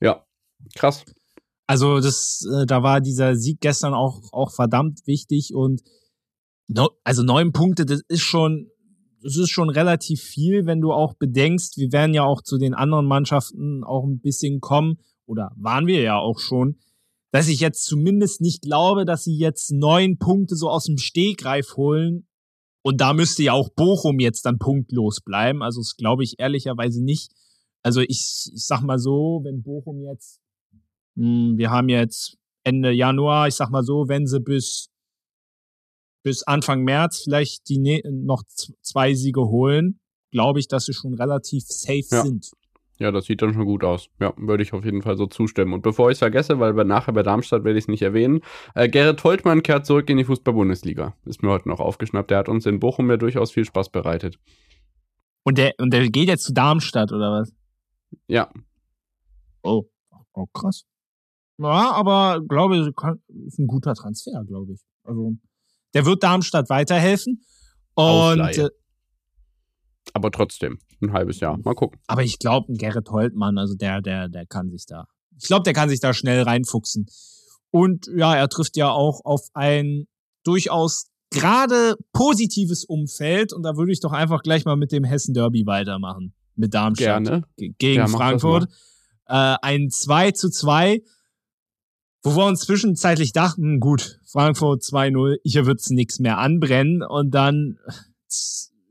[0.00, 0.24] ja,
[0.76, 1.04] krass.
[1.66, 5.82] Also das, äh, da war dieser Sieg gestern auch, auch verdammt wichtig und
[6.66, 8.70] No, also neun Punkte, das ist schon,
[9.24, 12.74] das ist schon relativ viel, wenn du auch bedenkst, wir werden ja auch zu den
[12.74, 16.76] anderen Mannschaften auch ein bisschen kommen, oder waren wir ja auch schon,
[17.32, 21.76] dass ich jetzt zumindest nicht glaube, dass sie jetzt neun Punkte so aus dem Stegreif
[21.76, 22.28] holen.
[22.82, 25.62] Und da müsste ja auch Bochum jetzt dann punktlos bleiben.
[25.62, 27.32] Also das glaube ich ehrlicherweise nicht.
[27.82, 30.40] Also ich, ich sag mal so, wenn Bochum jetzt,
[31.14, 34.90] mh, hm, wir haben jetzt Ende Januar, ich sag mal so, wenn sie bis
[36.24, 38.42] bis Anfang März vielleicht die ne noch
[38.82, 40.00] zwei Siege holen,
[40.32, 42.22] glaube ich, dass sie schon relativ safe ja.
[42.22, 42.50] sind.
[42.98, 44.08] Ja, das sieht dann schon gut aus.
[44.20, 45.72] Ja, würde ich auf jeden Fall so zustimmen.
[45.72, 48.40] Und bevor ich es vergesse, weil nachher bei Darmstadt werde ich es nicht erwähnen,
[48.74, 51.14] äh, Gerrit Holtmann kehrt zurück in die Fußball-Bundesliga.
[51.24, 52.30] Ist mir heute noch aufgeschnappt.
[52.30, 54.38] Der hat uns in Bochum ja durchaus viel Spaß bereitet.
[55.42, 57.52] Und der, und der geht jetzt zu Darmstadt, oder was?
[58.28, 58.48] Ja.
[59.62, 59.84] Oh,
[60.32, 60.84] oh krass.
[61.58, 62.86] Ja, aber glaube ich,
[63.46, 64.80] ist ein guter Transfer, glaube ich.
[65.02, 65.36] Also
[65.94, 67.44] der wird Darmstadt weiterhelfen.
[67.94, 68.68] Und äh,
[70.12, 71.58] aber trotzdem, ein halbes Jahr.
[71.64, 72.00] Mal gucken.
[72.06, 75.06] Aber ich glaube, ein Gerrit Holtmann, also der, der, der kann sich da.
[75.38, 77.06] Ich glaube, der kann sich da schnell reinfuchsen.
[77.70, 80.06] Und ja, er trifft ja auch auf ein
[80.44, 83.52] durchaus gerade positives Umfeld.
[83.52, 86.34] Und da würde ich doch einfach gleich mal mit dem Hessen Derby weitermachen.
[86.54, 87.42] Mit Darmstadt Gerne.
[87.56, 88.68] gegen ja, Frankfurt.
[89.26, 91.02] Äh, ein 2 zu 2
[92.24, 97.02] wo wir uns zwischenzeitlich dachten, gut, Frankfurt 2-0, hier wird's nichts mehr anbrennen.
[97.02, 97.78] Und dann,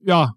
[0.05, 0.35] ja,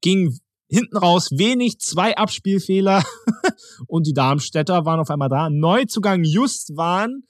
[0.00, 0.34] ging
[0.68, 3.02] hinten raus wenig, zwei Abspielfehler
[3.86, 5.50] und die Darmstädter waren auf einmal da.
[5.50, 7.24] Neuzugang Just waren,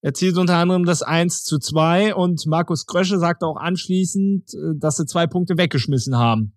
[0.00, 4.96] erzielt unter anderem das 1 zu 2 und Markus Krösche sagte auch anschließend, äh, dass
[4.96, 6.52] sie zwei Punkte weggeschmissen haben.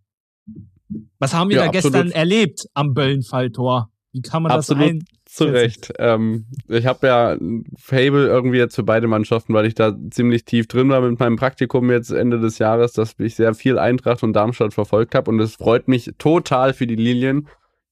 [1.20, 1.94] Was haben wir ja, da absolut.
[1.94, 3.92] gestern erlebt am Böllenfalltor?
[4.12, 4.84] Wie kann man absolut.
[4.84, 5.94] das ein zu Recht.
[6.00, 10.44] Ähm, ich habe ja ein Fable irgendwie jetzt für beide Mannschaften, weil ich da ziemlich
[10.44, 14.24] tief drin war mit meinem Praktikum jetzt Ende des Jahres, dass ich sehr viel Eintracht
[14.24, 17.48] und Darmstadt verfolgt habe und es freut mich total für die Lilien.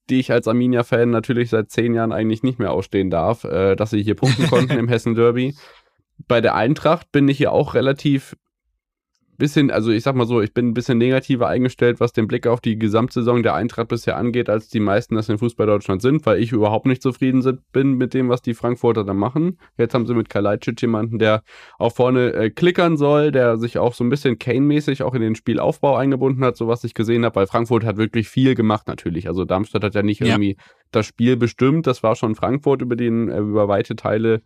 [0.09, 3.89] die ich als Arminia-Fan natürlich seit zehn Jahren eigentlich nicht mehr ausstehen darf, äh, dass
[3.89, 5.53] sie hier punkten konnten im Hessen-Derby.
[6.29, 8.37] Bei der Eintracht bin ich hier auch relativ
[9.37, 12.47] bisschen, also ich sag mal so, ich bin ein bisschen negativer eingestellt, was den Blick
[12.47, 16.25] auf die Gesamtsaison der Eintracht bisher angeht, als die meisten das in Fußball Deutschland sind,
[16.25, 19.59] weil ich überhaupt nicht zufrieden bin mit dem, was die Frankfurter da machen.
[19.77, 21.43] Jetzt haben sie mit Kalajdzic jemanden, der
[21.77, 25.35] auch vorne äh, klickern soll, der sich auch so ein bisschen Kane-mäßig auch in den
[25.35, 29.27] Spielaufbau eingebunden hat, so was ich gesehen habe, weil Frankfurt hat wirklich viel gemacht natürlich.
[29.27, 30.27] Also Darmstadt hat ja nicht ja.
[30.27, 30.57] irgendwie
[30.91, 34.41] das Spiel bestimmt, das war schon Frankfurt über den äh, über weite Teile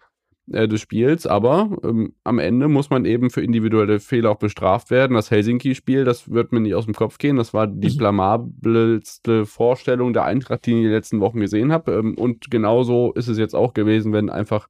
[0.51, 4.89] äh, des Spiels, aber ähm, am Ende muss man eben für individuelle Fehler auch bestraft
[4.89, 5.13] werden.
[5.13, 7.37] Das Helsinki-Spiel, das wird mir nicht aus dem Kopf gehen.
[7.37, 7.97] Das war die mhm.
[7.97, 11.93] blamabelste Vorstellung der Eintracht, die ich in den letzten Wochen gesehen habe.
[11.93, 14.67] Ähm, und genauso ist es jetzt auch gewesen, wenn einfach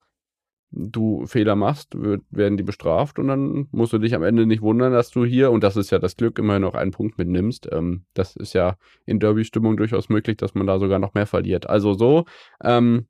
[0.71, 4.62] du Fehler machst, wird, werden die bestraft und dann musst du dich am Ende nicht
[4.62, 7.67] wundern, dass du hier, und das ist ja das Glück, immerhin noch einen Punkt mitnimmst.
[7.71, 11.69] Ähm, das ist ja in Derby-Stimmung durchaus möglich, dass man da sogar noch mehr verliert.
[11.69, 12.25] Also so,
[12.63, 13.07] ähm,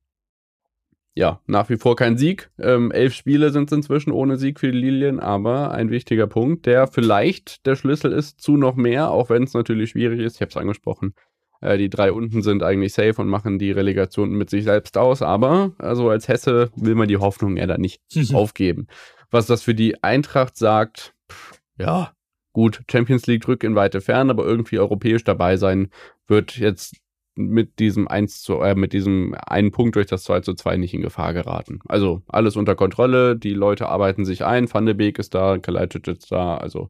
[1.13, 2.50] ja, nach wie vor kein Sieg.
[2.58, 6.65] Ähm, elf Spiele sind es inzwischen ohne Sieg für die Lilien, aber ein wichtiger Punkt,
[6.65, 10.36] der vielleicht der Schlüssel ist zu noch mehr, auch wenn es natürlich schwierig ist.
[10.36, 11.13] Ich habe es angesprochen.
[11.60, 15.21] Äh, die drei unten sind eigentlich safe und machen die Relegation mit sich selbst aus,
[15.21, 18.02] aber also als Hesse will man die Hoffnung ja da nicht
[18.34, 18.88] aufgeben.
[19.30, 22.13] Was das für die Eintracht sagt, pff, ja,
[22.54, 25.89] gut, Champions League drückt in weite Ferne, aber irgendwie europäisch dabei sein
[26.28, 26.95] wird jetzt
[27.36, 30.94] mit diesem 1 zu, äh, mit diesem einen Punkt durch das 2 zu 2 nicht
[30.94, 31.80] in Gefahr geraten.
[31.88, 36.08] Also alles unter Kontrolle, die Leute arbeiten sich ein, Van de Beek ist da, Kalajdzic
[36.08, 36.89] ist da, also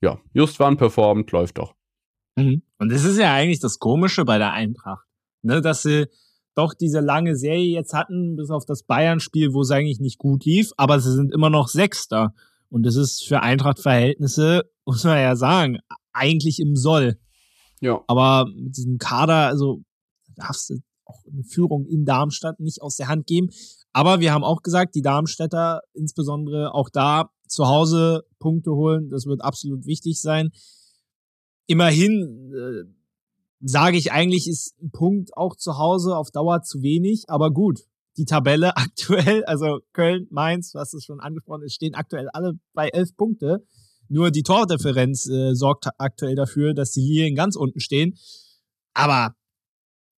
[0.00, 1.74] ja, just waren performt, läuft doch.
[2.36, 2.62] Mhm.
[2.78, 5.06] Und das ist ja eigentlich das Komische bei der Eintracht,
[5.42, 6.06] ne, dass sie
[6.54, 10.44] doch diese lange Serie jetzt hatten, bis auf das Bayern-Spiel, wo es eigentlich nicht gut
[10.44, 12.34] lief, aber sie sind immer noch Sechster.
[12.68, 15.78] Und das ist für Eintracht-Verhältnisse, muss man ja sagen,
[16.12, 17.18] eigentlich im Soll.
[17.80, 18.02] Ja.
[18.06, 19.82] Aber mit diesem Kader, also
[20.36, 23.48] darfst du auch eine Führung in Darmstadt nicht aus der Hand geben.
[23.92, 29.26] Aber wir haben auch gesagt, die Darmstädter, insbesondere auch da zu Hause Punkte holen, das
[29.26, 30.50] wird absolut wichtig sein.
[31.66, 32.96] Immerhin äh,
[33.60, 37.80] sage ich eigentlich, ist ein Punkt auch zu Hause auf Dauer zu wenig, aber gut.
[38.16, 42.88] Die Tabelle aktuell, also Köln, Mainz, was ist schon angesprochen ist, stehen aktuell alle bei
[42.88, 43.64] elf Punkte.
[44.08, 48.16] Nur die Tordifferenz äh, sorgt aktuell dafür, dass die Lilien ganz unten stehen.
[48.94, 49.34] Aber,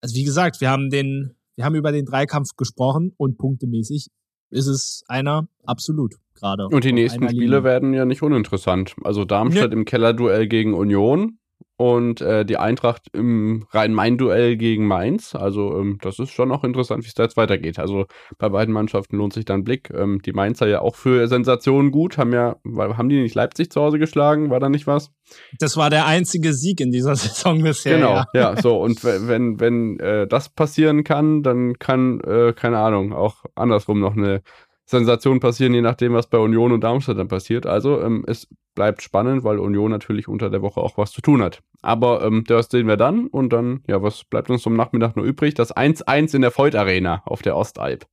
[0.01, 4.09] also wie gesagt, wir haben den, wir haben über den Dreikampf gesprochen und punktemäßig
[4.51, 6.69] ist es einer absolut gerade.
[6.69, 8.95] Und die nächsten Spiele werden ja nicht uninteressant.
[9.05, 9.77] Also Darmstadt nee.
[9.77, 11.39] im Kellerduell gegen Union,
[11.79, 15.37] und äh, die Eintracht im Rhein-Main-Duell gegen Mainz.
[15.37, 17.79] Also ähm, das ist schon auch interessant, wie es da jetzt weitergeht.
[17.79, 19.89] Also bei beiden Mannschaften lohnt sich da ein Blick.
[19.95, 23.81] Ähm, die Mainzer ja auch für Sensationen gut, haben ja, haben die nicht Leipzig zu
[23.81, 24.51] Hause geschlagen?
[24.51, 25.13] War da nicht was?
[25.61, 27.97] Das war der einzige Sieg in dieser Saison bisher.
[27.97, 28.81] Genau, ja, ja so.
[28.81, 34.17] Und wenn, wenn äh, das passieren kann, dann kann, äh, keine Ahnung, auch andersrum noch
[34.17, 34.43] eine
[34.89, 37.67] Sensationen passieren, je nachdem, was bei Union und Darmstadt dann passiert.
[37.67, 41.43] Also ähm, es bleibt spannend, weil Union natürlich unter der Woche auch was zu tun
[41.43, 41.61] hat.
[41.83, 45.27] Aber ähm, das sehen wir dann und dann, ja, was bleibt uns zum Nachmittag nur
[45.27, 45.53] übrig?
[45.53, 48.07] Das 1-1 in der Voigt Arena auf der Ostalb.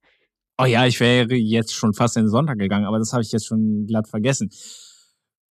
[0.58, 3.32] Oh ja, ich wäre jetzt schon fast in den Sonntag gegangen, aber das habe ich
[3.32, 4.50] jetzt schon glatt vergessen.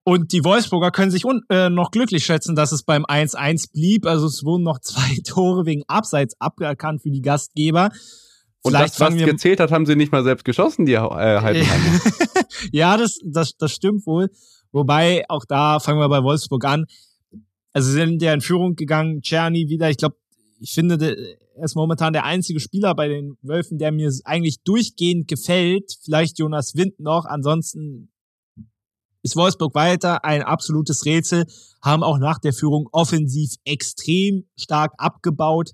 [0.03, 4.05] Und die Wolfsburger können sich äh, noch glücklich schätzen, dass es beim 1-1 blieb.
[4.05, 7.91] Also es wurden noch zwei Tore wegen Abseits aberkannt für die Gastgeber.
[8.63, 11.99] Und Vielleicht das, was gezählt hat, haben sie nicht mal selbst geschossen, die äh, Heidenheimer.
[12.71, 14.29] ja, das, das, das stimmt wohl.
[14.71, 16.85] Wobei, auch da fangen wir bei Wolfsburg an.
[17.73, 19.89] Also sie sind ja in Führung gegangen, Czerny wieder.
[19.89, 20.15] Ich glaube,
[20.61, 20.95] ich finde,
[21.55, 25.97] er ist momentan der einzige Spieler bei den Wölfen, der mir eigentlich durchgehend gefällt.
[26.01, 27.25] Vielleicht Jonas Wind noch.
[27.25, 28.13] Ansonsten
[29.23, 31.45] ist Wolfsburg weiter ein absolutes Rätsel.
[31.81, 35.71] Haben auch nach der Führung offensiv extrem stark abgebaut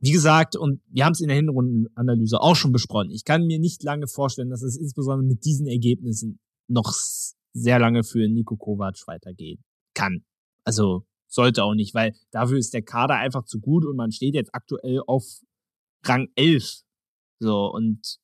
[0.00, 3.58] wie gesagt, und wir haben es in der Hinrundenanalyse auch schon besprochen, ich kann mir
[3.58, 6.92] nicht lange vorstellen, dass es insbesondere mit diesen Ergebnissen noch
[7.52, 9.62] sehr lange für Nico Kovac weitergehen
[9.94, 10.24] kann.
[10.64, 14.34] Also sollte auch nicht, weil dafür ist der Kader einfach zu gut und man steht
[14.34, 15.24] jetzt aktuell auf
[16.04, 16.82] Rang 11.
[17.38, 18.18] So, und,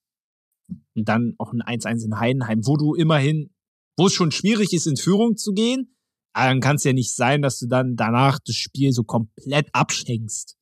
[0.94, 3.50] und dann auch ein 1-1 in Heidenheim, wo du immerhin,
[3.96, 5.96] wo es schon schwierig ist, in Führung zu gehen,
[6.32, 9.68] aber dann kann es ja nicht sein, dass du dann danach das Spiel so komplett
[9.72, 10.56] abschenkst.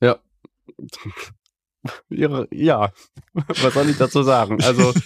[0.00, 0.18] Ja.
[2.08, 2.90] ja,
[3.32, 4.62] was soll ich dazu sagen?
[4.62, 4.92] Also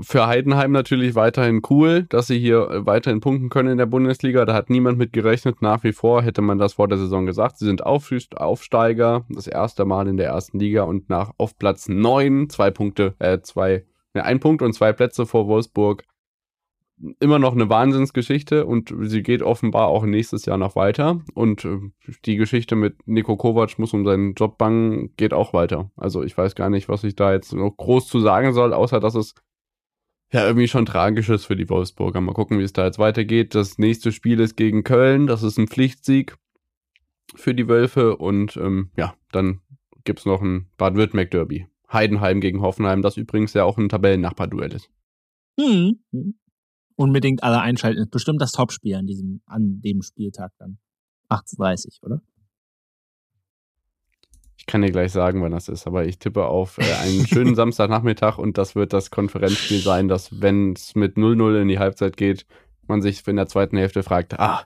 [0.00, 4.44] für Heidenheim natürlich weiterhin cool, dass sie hier weiterhin punkten können in der Bundesliga.
[4.44, 5.62] Da hat niemand mit gerechnet.
[5.62, 7.58] Nach wie vor hätte man das vor der Saison gesagt.
[7.58, 12.48] Sie sind Aufsteiger, das erste Mal in der ersten Liga und nach auf Platz 9,
[12.50, 13.84] zwei Punkte, äh, zwei,
[14.14, 16.04] ne, ein Punkt und zwei Plätze vor Wolfsburg.
[17.20, 21.20] Immer noch eine Wahnsinnsgeschichte und sie geht offenbar auch nächstes Jahr noch weiter.
[21.34, 21.78] Und äh,
[22.24, 25.90] die Geschichte mit Nico Kovac muss um seinen Job bangen, geht auch weiter.
[25.96, 29.00] Also ich weiß gar nicht, was ich da jetzt noch groß zu sagen soll, außer
[29.00, 29.34] dass es
[30.32, 32.20] ja irgendwie schon tragisch ist für die Wolfsburger.
[32.20, 33.54] Mal gucken, wie es da jetzt weitergeht.
[33.54, 35.26] Das nächste Spiel ist gegen Köln.
[35.26, 36.36] Das ist ein Pflichtsieg
[37.34, 38.16] für die Wölfe.
[38.16, 39.60] Und ähm, ja, dann
[40.04, 41.66] gibt es noch ein Bad-Württemberg-Derby.
[41.90, 44.90] Heidenheim gegen Hoffenheim, das übrigens ja auch ein Tabellennachbar-Duell ist.
[45.58, 46.00] Hm.
[46.98, 48.00] Unbedingt alle einschalten.
[48.00, 50.78] Ist bestimmt das Topspiel an diesem, an dem Spieltag dann.
[51.30, 52.20] 18.30, oder?
[54.56, 57.54] Ich kann dir gleich sagen, wann das ist, aber ich tippe auf äh, einen schönen
[57.54, 62.16] Samstagnachmittag und das wird das Konferenzspiel sein, dass, wenn es mit 0-0 in die Halbzeit
[62.16, 62.46] geht,
[62.88, 64.64] man sich in der zweiten Hälfte fragt, ah,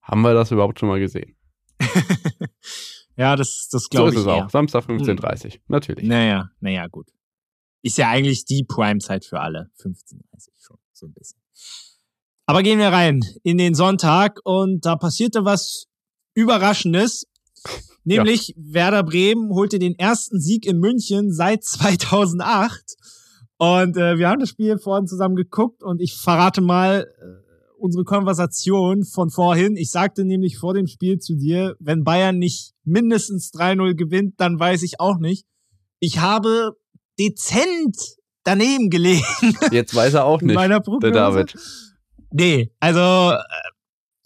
[0.00, 1.34] haben wir das überhaupt schon mal gesehen?
[3.16, 4.14] ja, das, das glaube ich.
[4.14, 4.48] So ist es auch.
[4.48, 6.06] Samstag 15.30 Uhr, natürlich.
[6.06, 7.08] Naja, naja, gut.
[7.82, 9.72] Ist ja eigentlich die Prime-Zeit für alle.
[9.82, 11.40] 15.30 schon, so ein bisschen.
[12.46, 15.86] Aber gehen wir rein in den Sonntag und da passierte was
[16.34, 17.26] Überraschendes.
[18.04, 18.54] Nämlich ja.
[18.56, 22.96] Werder Bremen holte den ersten Sieg in München seit 2008.
[23.58, 28.04] Und äh, wir haben das Spiel vorhin zusammen geguckt und ich verrate mal äh, unsere
[28.04, 29.76] Konversation von vorhin.
[29.76, 34.58] Ich sagte nämlich vor dem Spiel zu dir, wenn Bayern nicht mindestens 3-0 gewinnt, dann
[34.58, 35.44] weiß ich auch nicht.
[36.00, 36.76] Ich habe
[37.18, 38.17] dezent
[38.48, 39.24] daneben gelegen.
[39.70, 41.54] Jetzt weiß er auch nicht, der David.
[42.30, 43.38] Nee, also äh,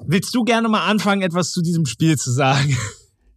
[0.04, 2.76] willst du gerne mal anfangen, etwas zu diesem Spiel zu sagen?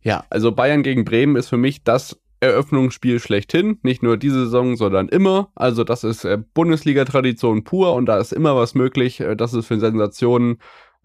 [0.02, 3.80] Ja, also Bayern gegen Bremen ist für mich das Eröffnungsspiel schlechthin.
[3.82, 5.50] Nicht nur diese Saison, sondern immer.
[5.56, 9.65] Also das ist äh, Bundesliga-Tradition pur und da ist immer was möglich, äh, dass es
[9.65, 10.60] für Sensationen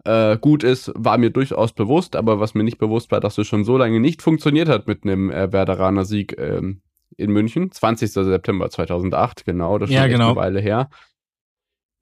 [0.05, 2.15] äh, gut ist, war mir durchaus bewusst.
[2.15, 5.03] Aber was mir nicht bewusst war, dass es schon so lange nicht funktioniert hat mit
[5.03, 6.83] einem äh, Werderaner Sieg ähm,
[7.17, 7.71] in München.
[7.71, 8.11] 20.
[8.11, 9.77] September 2008, genau.
[9.77, 10.27] Das ist ja, schon genau.
[10.29, 10.89] eine Weile her.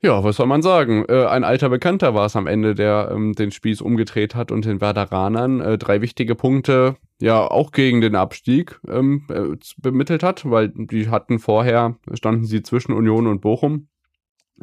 [0.02, 1.04] Ja, was soll man sagen?
[1.10, 4.64] Äh, ein alter Bekannter war es am Ende, der ähm, den Spieß umgedreht hat und
[4.64, 10.50] den Werderanern äh, drei wichtige Punkte ja auch gegen den Abstieg ähm, äh, bemittelt hat,
[10.50, 13.90] weil die hatten vorher, standen sie zwischen Union und Bochum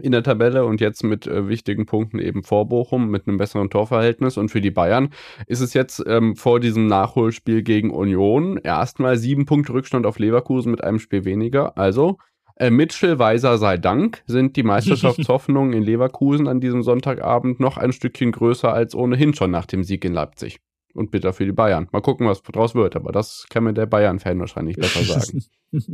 [0.01, 3.71] in der Tabelle und jetzt mit äh, wichtigen Punkten eben vor Bochum mit einem besseren
[3.71, 4.37] Torverhältnis.
[4.37, 5.11] Und für die Bayern
[5.47, 10.71] ist es jetzt ähm, vor diesem Nachholspiel gegen Union erstmal sieben Punkte Rückstand auf Leverkusen
[10.71, 11.77] mit einem Spiel weniger.
[11.77, 12.19] Also
[12.57, 17.93] äh, Mitchell Weiser sei Dank sind die Meisterschaftshoffnungen in Leverkusen an diesem Sonntagabend noch ein
[17.93, 20.59] Stückchen größer als ohnehin schon nach dem Sieg in Leipzig.
[20.95, 21.89] Und bitter für die Bayern.
[21.93, 25.45] Mal gucken, was draus wird, aber das kann mir der Bayern-Fan wahrscheinlich besser sagen.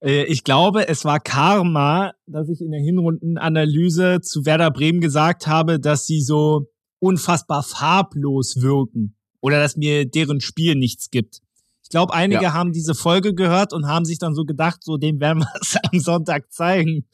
[0.00, 5.46] Äh, ich glaube, es war Karma, dass ich in der Hinrundenanalyse zu Werder Bremen gesagt
[5.46, 11.40] habe, dass sie so unfassbar farblos wirken oder dass mir deren Spiel nichts gibt.
[11.82, 12.52] Ich glaube, einige ja.
[12.52, 15.76] haben diese Folge gehört und haben sich dann so gedacht, so dem werden wir es
[15.92, 17.06] am Sonntag zeigen.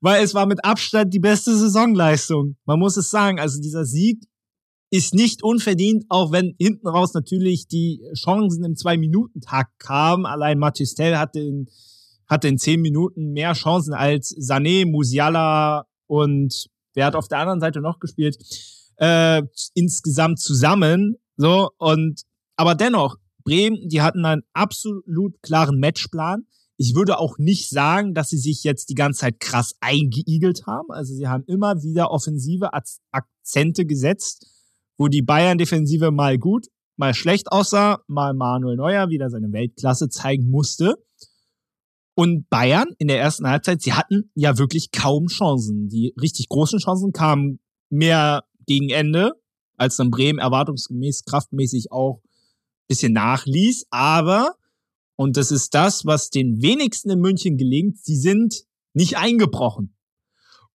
[0.00, 2.56] Weil es war mit Abstand die beste Saisonleistung.
[2.64, 3.40] Man muss es sagen.
[3.40, 4.22] Also dieser Sieg
[4.90, 10.26] ist nicht unverdient, auch wenn hinten raus natürlich die Chancen im Zwei-Minuten-Tag kamen.
[10.26, 11.68] Allein Matistel hatte in,
[12.28, 17.60] hatte in zehn Minuten mehr Chancen als Sané, Musiala und wer hat auf der anderen
[17.60, 18.36] Seite noch gespielt?
[18.96, 19.42] Äh,
[19.74, 21.16] insgesamt zusammen.
[21.36, 22.22] So, und
[22.56, 26.46] aber dennoch, Bremen, die hatten einen absolut klaren Matchplan.
[26.76, 30.90] Ich würde auch nicht sagen, dass sie sich jetzt die ganze Zeit krass eingeigelt haben.
[30.90, 32.70] Also sie haben immer wieder offensive
[33.10, 34.46] Akzente gesetzt,
[34.96, 40.50] wo die Bayern-Defensive mal gut, mal schlecht aussah, mal Manuel Neuer wieder seine Weltklasse zeigen
[40.50, 40.96] musste.
[42.18, 45.88] Und Bayern in der ersten Halbzeit, sie hatten ja wirklich kaum Chancen.
[45.88, 49.34] Die richtig großen Chancen kamen mehr gegen Ende,
[49.76, 52.20] als dann Bremen erwartungsgemäß kraftmäßig auch
[52.88, 54.56] bisschen nachließ, aber,
[55.14, 59.94] und das ist das, was den wenigsten in München gelingt, sie sind nicht eingebrochen.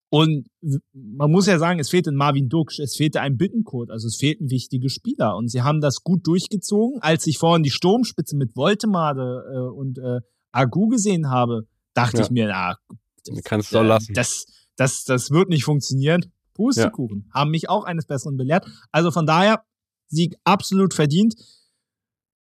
[0.08, 0.46] Und
[0.94, 4.16] man muss ja sagen, es fehlte ein Marvin Duksch, es fehlte ein Bittencode, also es
[4.16, 5.36] fehlten wichtige Spieler.
[5.36, 7.02] Und sie haben das gut durchgezogen.
[7.02, 10.20] Als ich vorhin die Sturmspitze mit Voltemade äh, und äh,
[10.54, 12.24] Agu gesehen habe, dachte ja.
[12.24, 12.76] ich mir, ah,
[13.24, 14.14] das, kannst du äh, lassen.
[14.14, 14.46] Das,
[14.76, 16.32] das, das wird nicht funktionieren.
[16.54, 17.24] Pustekuchen.
[17.26, 17.40] Ja.
[17.40, 18.66] Haben mich auch eines Besseren belehrt.
[18.92, 19.64] Also von daher,
[20.08, 21.34] Sieg absolut verdient.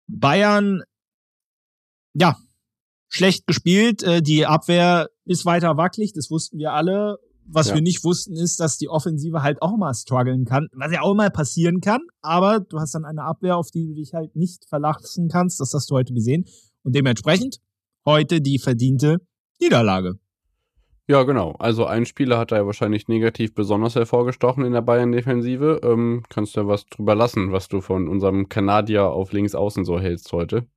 [0.07, 0.83] Bayern,
[2.13, 2.37] ja,
[3.09, 4.03] schlecht gespielt.
[4.03, 7.19] Äh, die Abwehr ist weiter wackelig, das wussten wir alle.
[7.49, 7.75] Was ja.
[7.75, 11.15] wir nicht wussten, ist, dass die Offensive halt auch mal strugglen kann, was ja auch
[11.15, 12.01] mal passieren kann.
[12.21, 15.59] Aber du hast dann eine Abwehr, auf die du dich halt nicht verlassen kannst.
[15.61, 16.45] Das hast du heute gesehen.
[16.83, 17.59] Und dementsprechend
[18.07, 19.17] heute die verdiente
[19.59, 20.13] Niederlage.
[21.09, 21.55] Ja, genau.
[21.59, 25.81] Also ein Spieler hat da ja wahrscheinlich negativ besonders hervorgestochen in der Bayern-Defensive.
[25.83, 29.85] Ähm, kannst du ja was drüber lassen, was du von unserem Kanadier auf links außen
[29.85, 30.67] so hältst heute?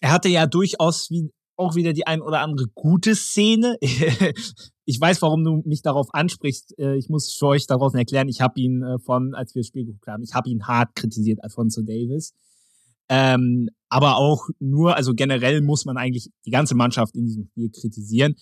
[0.00, 3.76] Er hatte ja durchaus wie, auch wieder die ein oder andere gute Szene.
[3.80, 6.78] ich weiß, warum du mich darauf ansprichst.
[6.78, 9.68] Äh, ich muss für euch daraus erklären, ich habe ihn äh, von, als wir das
[9.68, 12.34] Spiel geguckt haben, ich habe ihn hart kritisiert, Alfonso Davis.
[13.08, 17.70] Ähm, aber auch nur, also generell muss man eigentlich die ganze Mannschaft in diesem Spiel
[17.70, 18.34] kritisieren.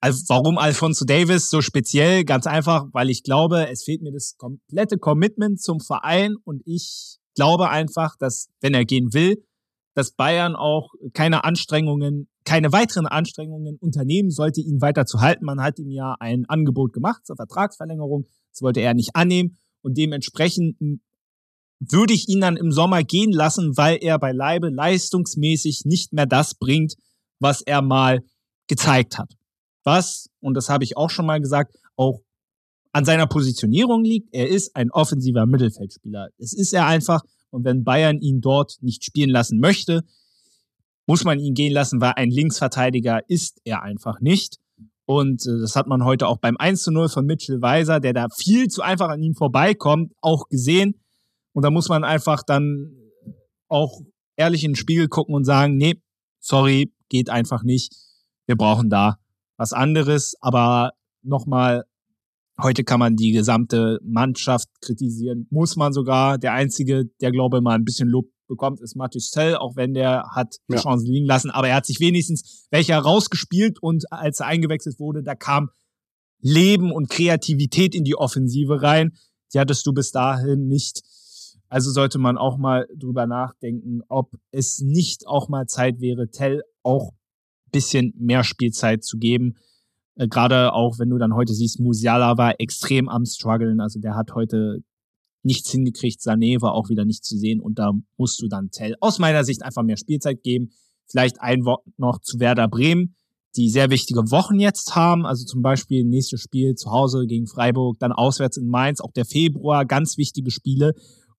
[0.00, 2.24] Also warum Alfonso Davis so speziell?
[2.24, 7.18] Ganz einfach, weil ich glaube, es fehlt mir das komplette Commitment zum Verein und ich
[7.36, 9.44] glaube einfach, dass wenn er gehen will,
[9.94, 15.44] dass Bayern auch keine Anstrengungen, keine weiteren Anstrengungen unternehmen sollte, ihn weiter zu halten.
[15.44, 18.26] Man hat ihm ja ein Angebot gemacht zur Vertragsverlängerung.
[18.50, 19.58] Das wollte er nicht annehmen.
[19.82, 20.80] Und dementsprechend
[21.90, 26.54] würde ich ihn dann im Sommer gehen lassen, weil er beileibe leistungsmäßig nicht mehr das
[26.54, 26.94] bringt,
[27.40, 28.20] was er mal
[28.68, 29.32] gezeigt hat.
[29.84, 32.20] Was, und das habe ich auch schon mal gesagt, auch
[32.92, 34.28] an seiner Positionierung liegt.
[34.32, 36.28] Er ist ein offensiver Mittelfeldspieler.
[36.38, 37.22] Es ist er einfach.
[37.50, 40.04] Und wenn Bayern ihn dort nicht spielen lassen möchte,
[41.06, 44.58] muss man ihn gehen lassen, weil ein Linksverteidiger ist er einfach nicht.
[45.04, 48.12] Und äh, das hat man heute auch beim 1 zu 0 von Mitchell Weiser, der
[48.12, 51.01] da viel zu einfach an ihm vorbeikommt, auch gesehen.
[51.52, 52.96] Und da muss man einfach dann
[53.68, 54.00] auch
[54.36, 56.00] ehrlich in den Spiegel gucken und sagen, nee,
[56.40, 57.94] sorry, geht einfach nicht.
[58.46, 59.18] Wir brauchen da
[59.56, 60.34] was anderes.
[60.40, 60.92] Aber
[61.22, 61.84] nochmal,
[62.60, 66.36] Heute kann man die gesamte Mannschaft kritisieren, muss man sogar.
[66.38, 69.94] Der Einzige, der glaube ich mal ein bisschen Lob bekommt, ist Mathis Tell, auch wenn
[69.94, 70.80] der hat die ja.
[70.80, 71.50] Chance liegen lassen.
[71.50, 75.70] Aber er hat sich wenigstens welcher rausgespielt und als er eingewechselt wurde, da kam
[76.40, 79.12] Leben und Kreativität in die Offensive rein.
[79.54, 81.02] Die hattest du bis dahin nicht.
[81.72, 86.64] Also sollte man auch mal drüber nachdenken, ob es nicht auch mal Zeit wäre, Tell
[86.82, 87.12] auch
[87.70, 89.54] bisschen mehr Spielzeit zu geben.
[90.16, 93.80] Äh, Gerade auch, wenn du dann heute siehst, Musiala war extrem am struggeln.
[93.80, 94.80] Also der hat heute
[95.42, 96.20] nichts hingekriegt.
[96.20, 97.58] Sané war auch wieder nicht zu sehen.
[97.58, 100.72] Und da musst du dann Tell aus meiner Sicht einfach mehr Spielzeit geben.
[101.06, 103.16] Vielleicht ein Wort noch zu Werder Bremen,
[103.56, 105.24] die sehr wichtige Wochen jetzt haben.
[105.24, 109.24] Also zum Beispiel nächstes Spiel zu Hause gegen Freiburg, dann auswärts in Mainz, auch der
[109.24, 110.92] Februar, ganz wichtige Spiele.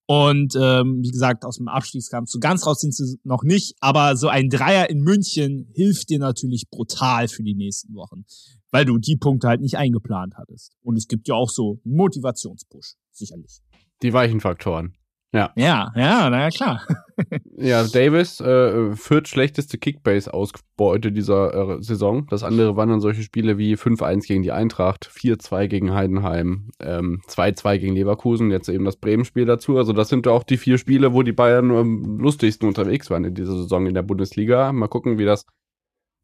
[0.05, 4.17] Und ähm, wie gesagt, aus dem Abstiegskampf so ganz raus sind sie noch nicht, aber
[4.17, 8.25] so ein Dreier in München hilft dir natürlich brutal für die nächsten Wochen
[8.73, 10.75] weil du die Punkte halt nicht eingeplant hattest.
[10.81, 13.61] Und es gibt ja auch so einen Motivationspush, sicherlich.
[14.01, 14.95] Die weichen Faktoren.
[15.33, 15.51] Ja.
[15.55, 16.85] Ja, ja, naja, klar.
[17.57, 22.27] ja, Davis äh, führt schlechteste Kickbase-Ausbeute dieser äh, Saison.
[22.29, 27.21] Das andere waren dann solche Spiele wie 5-1 gegen die Eintracht, 4-2 gegen Heidenheim, ähm,
[27.27, 29.75] 2-2 gegen Leverkusen, jetzt eben das Bremen-Spiel dazu.
[29.77, 33.33] Also das sind auch die vier Spiele, wo die Bayern am lustigsten unterwegs waren in
[33.33, 34.71] dieser Saison in der Bundesliga.
[34.71, 35.47] Mal gucken, wie das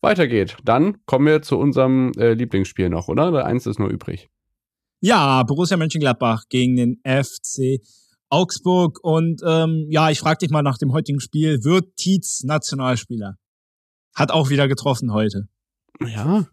[0.02, 0.58] weitergeht.
[0.64, 3.32] Dann kommen wir zu unserem äh, Lieblingsspiel noch, oder?
[3.32, 4.30] Der eins ist nur übrig.
[5.02, 7.82] Ja, Borussia Mönchengladbach gegen den FC
[8.30, 9.00] Augsburg.
[9.02, 13.36] Und ähm, ja, ich frage dich mal nach dem heutigen Spiel, wird Tietz Nationalspieler?
[14.14, 15.48] Hat auch wieder getroffen heute.
[16.06, 16.46] Ja,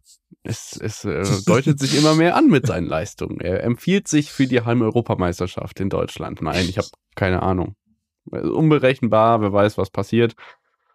[0.43, 3.41] es, es äh, deutet sich immer mehr an mit seinen Leistungen.
[3.41, 6.43] Er empfiehlt sich für die Heim-Europameisterschaft in Deutschland.
[6.43, 7.77] Nein, ich habe keine Ahnung.
[8.25, 10.35] Unberechenbar, wer weiß, was passiert.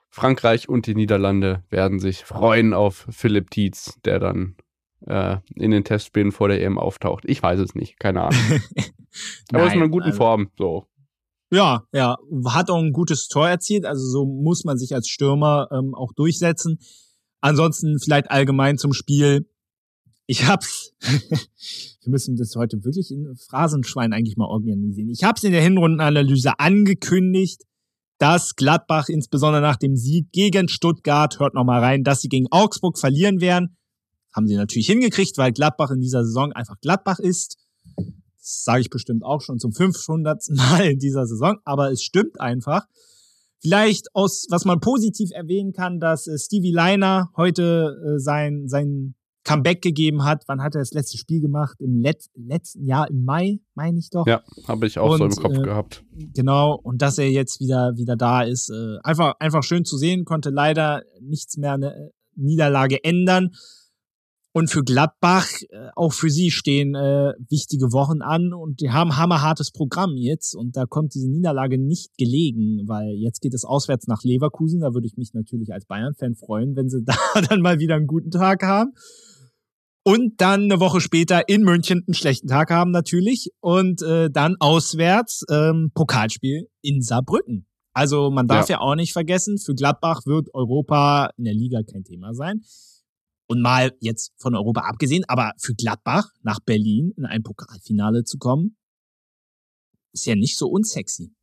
[0.09, 4.55] Frankreich und die Niederlande werden sich freuen auf Philipp Tietz, der dann
[5.07, 7.23] äh, in den Testspielen vor der EM auftaucht.
[7.25, 8.61] Ich weiß es nicht, keine Ahnung.
[9.51, 10.87] Aber ist in einer guten also, Form, so.
[11.53, 15.67] Ja, ja, hat auch ein gutes Tor erzielt, also so muss man sich als Stürmer
[15.71, 16.79] ähm, auch durchsetzen.
[17.41, 19.49] Ansonsten vielleicht allgemein zum Spiel.
[20.27, 25.09] Ich hab's, wir müssen das heute wirklich in Phrasenschwein eigentlich mal organisieren.
[25.09, 27.63] Ich hab's in der Hinrundenanalyse angekündigt,
[28.17, 32.97] dass Gladbach insbesondere nach dem Sieg gegen Stuttgart, hört nochmal rein, dass sie gegen Augsburg
[32.97, 33.75] verlieren werden.
[34.33, 37.57] Haben sie natürlich hingekriegt, weil Gladbach in dieser Saison einfach Gladbach ist.
[38.41, 40.43] Das sage ich bestimmt auch schon zum 500.
[40.49, 42.87] Mal in dieser Saison, aber es stimmt einfach.
[43.59, 49.13] Vielleicht aus, was man positiv erwähnen kann, dass äh, Stevie Leiner heute äh, sein, sein
[49.43, 50.43] Comeback gegeben hat.
[50.47, 51.79] Wann hat er das letzte Spiel gemacht?
[51.79, 54.25] Im Let letzten Jahr, im Mai, meine ich doch.
[54.25, 56.03] Ja, habe ich auch und, so im Kopf äh, gehabt.
[56.11, 58.69] Genau, und dass er jetzt wieder, wieder da ist.
[58.69, 63.51] Äh, einfach, einfach schön zu sehen, konnte leider nichts mehr eine Niederlage ändern.
[64.53, 69.15] Und für Gladbach, äh, auch für sie stehen äh, wichtige Wochen an und die haben
[69.15, 74.07] hammerhartes Programm jetzt und da kommt diese Niederlage nicht gelegen, weil jetzt geht es auswärts
[74.07, 74.81] nach Leverkusen.
[74.81, 77.15] Da würde ich mich natürlich als Bayern-Fan freuen, wenn sie da
[77.49, 78.91] dann mal wieder einen guten Tag haben
[80.03, 84.55] und dann eine Woche später in München einen schlechten Tag haben natürlich und äh, dann
[84.59, 87.67] auswärts ähm, Pokalspiel in Saarbrücken.
[87.93, 88.77] Also man darf ja.
[88.77, 92.61] ja auch nicht vergessen, für Gladbach wird Europa in der Liga kein Thema sein.
[93.51, 98.37] Und mal jetzt von Europa abgesehen, aber für Gladbach nach Berlin in ein Pokalfinale zu
[98.37, 98.77] kommen,
[100.13, 101.33] ist ja nicht so unsexy.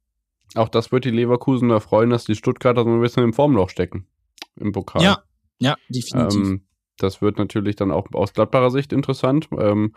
[0.54, 4.06] Auch das wird die Leverkusener freuen, dass die Stuttgarter so ein bisschen im Formloch stecken.
[4.56, 5.02] Im Pokal.
[5.02, 5.22] Ja,
[5.58, 6.46] ja, definitiv.
[6.46, 9.50] Ähm, das wird natürlich dann auch aus Gladbacher Sicht interessant.
[9.58, 9.92] Ähm,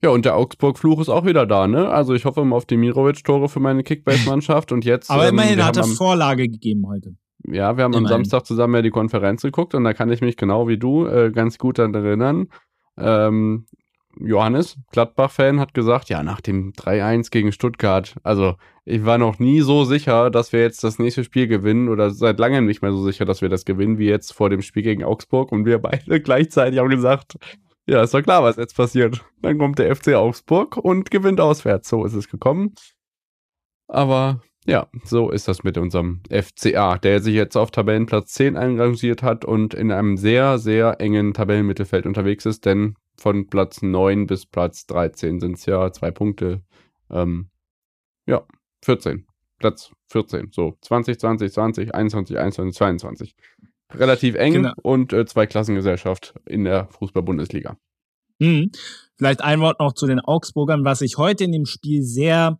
[0.00, 1.88] ja, und der Augsburg-Fluch ist auch wieder da, ne?
[1.88, 5.10] Also ich hoffe immer auf die Mirovic-Tore für meine Kickbase-Mannschaft und jetzt.
[5.10, 7.16] Aber ähm, immerhin hat er Vorlage gegeben heute.
[7.44, 8.06] Ja, wir haben immerhin.
[8.06, 11.06] am Samstag zusammen ja die Konferenz geguckt und da kann ich mich genau wie du
[11.06, 12.48] äh, ganz gut daran erinnern.
[12.96, 13.66] Ähm,
[14.20, 19.60] Johannes, Gladbach-Fan, hat gesagt, ja, nach dem 3-1 gegen Stuttgart, also ich war noch nie
[19.60, 23.02] so sicher, dass wir jetzt das nächste Spiel gewinnen oder seit langem nicht mehr so
[23.02, 26.20] sicher, dass wir das gewinnen, wie jetzt vor dem Spiel gegen Augsburg und wir beide
[26.22, 27.36] gleichzeitig haben gesagt,
[27.86, 29.24] ja, ist doch klar, was jetzt passiert.
[29.40, 31.88] Dann kommt der FC Augsburg und gewinnt auswärts.
[31.88, 32.74] So ist es gekommen.
[33.86, 39.22] Aber ja, so ist das mit unserem FCA, der sich jetzt auf Tabellenplatz 10 einrangiert
[39.22, 44.46] hat und in einem sehr, sehr engen Tabellenmittelfeld unterwegs ist, denn von Platz 9 bis
[44.46, 46.62] Platz 13 sind es ja zwei Punkte.
[47.10, 47.48] Ähm,
[48.26, 48.46] ja,
[48.84, 49.26] 14.
[49.58, 50.50] Platz 14.
[50.52, 53.34] So, 20, 20, 20, 21, 21, 22
[53.94, 54.72] relativ eng genau.
[54.82, 57.78] und äh, zwei Klassengesellschaft in der Fußball-Bundesliga.
[58.40, 58.70] Hm.
[59.16, 62.58] Vielleicht ein Wort noch zu den Augsburgern, was ich heute in dem Spiel sehr,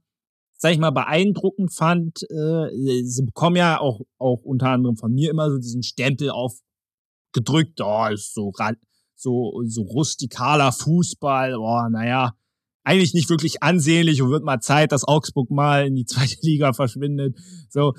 [0.58, 2.22] sag ich mal, beeindruckend fand.
[2.30, 7.80] Äh, sie bekommen ja auch, auch unter anderem von mir immer so diesen Stempel aufgedrückt,
[7.80, 8.52] oh, ist so,
[9.14, 12.34] so, so rustikaler Fußball, oh, naja,
[12.84, 16.72] eigentlich nicht wirklich ansehnlich und wird mal Zeit, dass Augsburg mal in die zweite Liga
[16.72, 17.36] verschwindet.
[17.70, 17.94] So,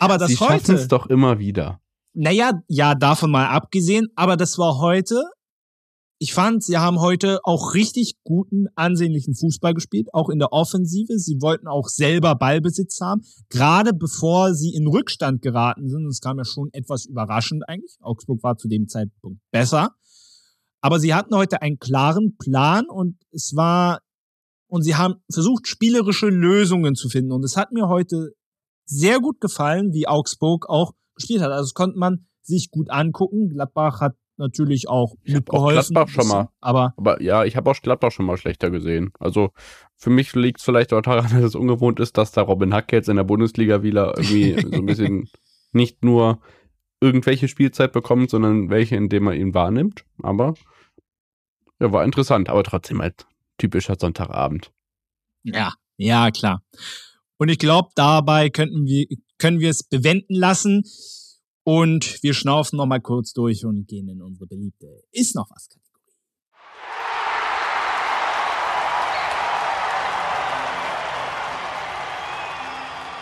[0.00, 0.74] aber ja, das sie heute.
[0.74, 1.80] es doch immer wieder.
[2.12, 5.22] Naja, ja, davon mal abgesehen, aber das war heute.
[6.22, 11.18] Ich fand, sie haben heute auch richtig guten, ansehnlichen Fußball gespielt, auch in der Offensive.
[11.18, 16.04] Sie wollten auch selber Ballbesitz haben, gerade bevor sie in Rückstand geraten sind.
[16.04, 17.96] Das kam ja schon etwas überraschend eigentlich.
[18.02, 19.94] Augsburg war zu dem Zeitpunkt besser.
[20.82, 24.02] Aber sie hatten heute einen klaren Plan und es war,
[24.68, 27.32] und sie haben versucht, spielerische Lösungen zu finden.
[27.32, 28.34] Und es hat mir heute
[28.84, 31.50] sehr gut gefallen, wie Augsburg auch gespielt hat.
[31.50, 33.48] Also das konnte man sich gut angucken.
[33.48, 35.96] Gladbach hat natürlich auch ich mitgeholfen.
[35.96, 36.48] Auch Gladbach schon mal.
[36.60, 39.12] Aber, aber ja, ich habe auch Gladbach schon mal schlechter gesehen.
[39.20, 39.50] Also
[39.96, 42.92] für mich liegt es vielleicht auch daran, dass es ungewohnt ist, dass da Robin Hack
[42.92, 45.28] jetzt in der Bundesliga wieder irgendwie so ein bisschen
[45.72, 46.40] nicht nur
[47.00, 50.04] irgendwelche Spielzeit bekommt, sondern welche, indem man ihn wahrnimmt.
[50.22, 50.54] Aber
[51.80, 53.26] ja, war interessant, aber trotzdem halt
[53.58, 54.70] typischer Sonntagabend.
[55.42, 56.62] Ja, ja, klar.
[57.38, 59.06] Und ich glaube, dabei könnten wir,
[59.38, 60.84] können wir es bewenden lassen.
[61.72, 65.68] Und wir schnaufen noch mal kurz durch und gehen in unsere beliebte Ist noch was
[65.68, 66.16] Kategorie.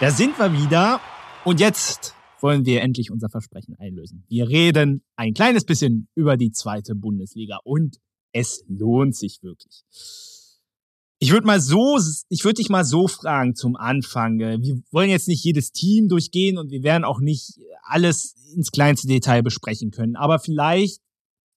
[0.00, 0.98] Da sind wir wieder.
[1.44, 4.24] Und jetzt wollen wir endlich unser Versprechen einlösen.
[4.28, 7.98] Wir reden ein kleines bisschen über die zweite Bundesliga und
[8.32, 9.84] es lohnt sich wirklich.
[11.20, 11.98] Ich würde mal so,
[12.28, 14.40] ich würde dich mal so fragen zum Anfang.
[14.40, 18.70] Äh, wir wollen jetzt nicht jedes Team durchgehen und wir werden auch nicht alles ins
[18.70, 20.16] kleinste Detail besprechen können.
[20.16, 21.00] Aber vielleicht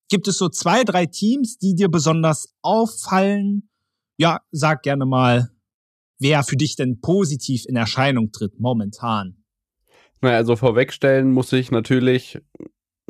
[0.09, 3.70] gibt es so zwei, drei Teams, die dir besonders auffallen.
[4.18, 5.51] Ja, sag gerne mal,
[6.20, 9.43] wer für dich denn positiv in Erscheinung tritt momentan.
[10.22, 12.39] Naja, also vorwegstellen muss ich natürlich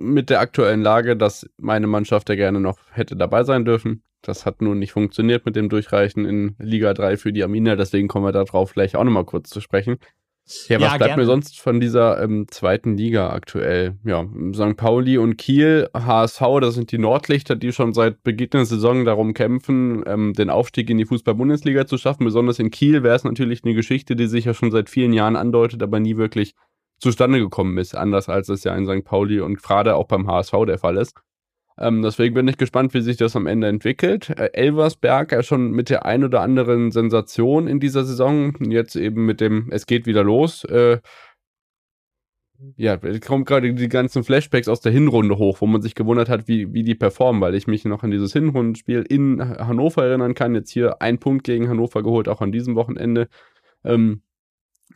[0.01, 4.03] mit der aktuellen Lage, dass meine Mannschaft ja gerne noch hätte dabei sein dürfen.
[4.21, 8.07] Das hat nun nicht funktioniert mit dem Durchreichen in Liga 3 für die Arminia, deswegen
[8.07, 9.97] kommen wir darauf vielleicht auch nochmal kurz zu sprechen.
[10.67, 11.21] Ja, was ja, bleibt gerne.
[11.21, 13.97] mir sonst von dieser ähm, zweiten Liga aktuell?
[14.03, 14.75] Ja, St.
[14.75, 19.33] Pauli und Kiel, HSV, das sind die Nordlichter, die schon seit Beginn der Saison darum
[19.33, 22.25] kämpfen, ähm, den Aufstieg in die Fußball-Bundesliga zu schaffen.
[22.25, 25.35] Besonders in Kiel wäre es natürlich eine Geschichte, die sich ja schon seit vielen Jahren
[25.35, 26.55] andeutet, aber nie wirklich
[27.01, 29.03] zustande gekommen ist, anders als es ja in St.
[29.03, 31.13] Pauli und gerade auch beim HSV der Fall ist.
[31.77, 34.29] Ähm, deswegen bin ich gespannt, wie sich das am Ende entwickelt.
[34.29, 38.53] Äh, Elversberg ja schon mit der ein oder anderen Sensation in dieser Saison.
[38.69, 40.63] Jetzt eben mit dem Es geht wieder los.
[40.65, 40.99] Äh,
[42.75, 46.47] ja, kommen gerade die ganzen Flashbacks aus der Hinrunde hoch, wo man sich gewundert hat,
[46.47, 50.53] wie, wie die performen, weil ich mich noch an dieses Hinrundenspiel in Hannover erinnern kann.
[50.53, 53.27] Jetzt hier ein Punkt gegen Hannover geholt, auch an diesem Wochenende.
[53.83, 54.21] Ähm,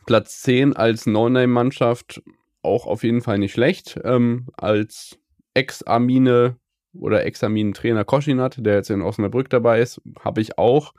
[0.06, 2.22] Platz 10 als No-Name-Mannschaft
[2.62, 3.98] auch auf jeden Fall nicht schlecht.
[4.04, 5.18] Ähm, als
[5.54, 6.56] Ex-Armine
[6.92, 10.92] oder Examin-Trainer Koschinat, der jetzt in Osnabrück dabei ist, habe ich auch.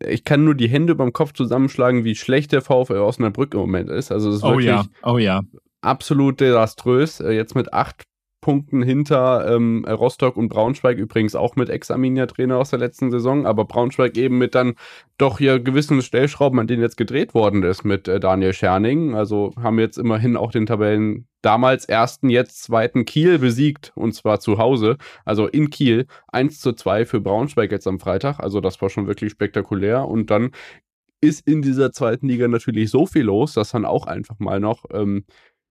[0.00, 3.90] Ich kann nur die Hände beim Kopf zusammenschlagen, wie schlecht der VfL Osnabrück im Moment
[3.90, 4.12] ist.
[4.12, 5.42] Also es ist oh wirklich ja, oh ja.
[5.80, 7.20] absolut desaströs.
[7.20, 8.04] Äh, jetzt mit acht
[8.40, 13.64] Punkten hinter ähm, Rostock und Braunschweig, übrigens auch mit Ex-Arminia-Trainer aus der letzten Saison, aber
[13.64, 14.74] Braunschweig eben mit dann
[15.18, 19.14] doch hier gewissen Stellschrauben, an denen jetzt gedreht worden ist mit äh, Daniel Scherning.
[19.14, 24.40] Also haben jetzt immerhin auch den Tabellen damals ersten, jetzt zweiten Kiel besiegt und zwar
[24.40, 26.06] zu Hause, also in Kiel.
[26.28, 30.30] 1 zu 2 für Braunschweig jetzt am Freitag, also das war schon wirklich spektakulär und
[30.30, 30.50] dann
[31.20, 34.84] ist in dieser zweiten Liga natürlich so viel los, dass dann auch einfach mal noch
[34.92, 35.24] ähm,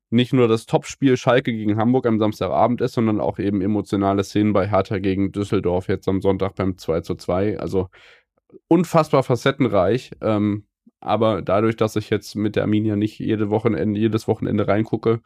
[0.10, 4.53] nicht nur das Topspiel Schalke gegen Hamburg am Samstagabend ist, sondern auch eben emotionale Szenen
[4.53, 7.60] bei Hertha gegen Düsseldorf jetzt am Sonntag beim 2 zu 2.
[7.60, 7.89] Also
[8.68, 10.12] unfassbar facettenreich.
[10.22, 10.66] Ähm,
[10.99, 15.22] aber dadurch, dass ich jetzt mit der Arminia nicht jede Wochenende, jedes Wochenende reingucke,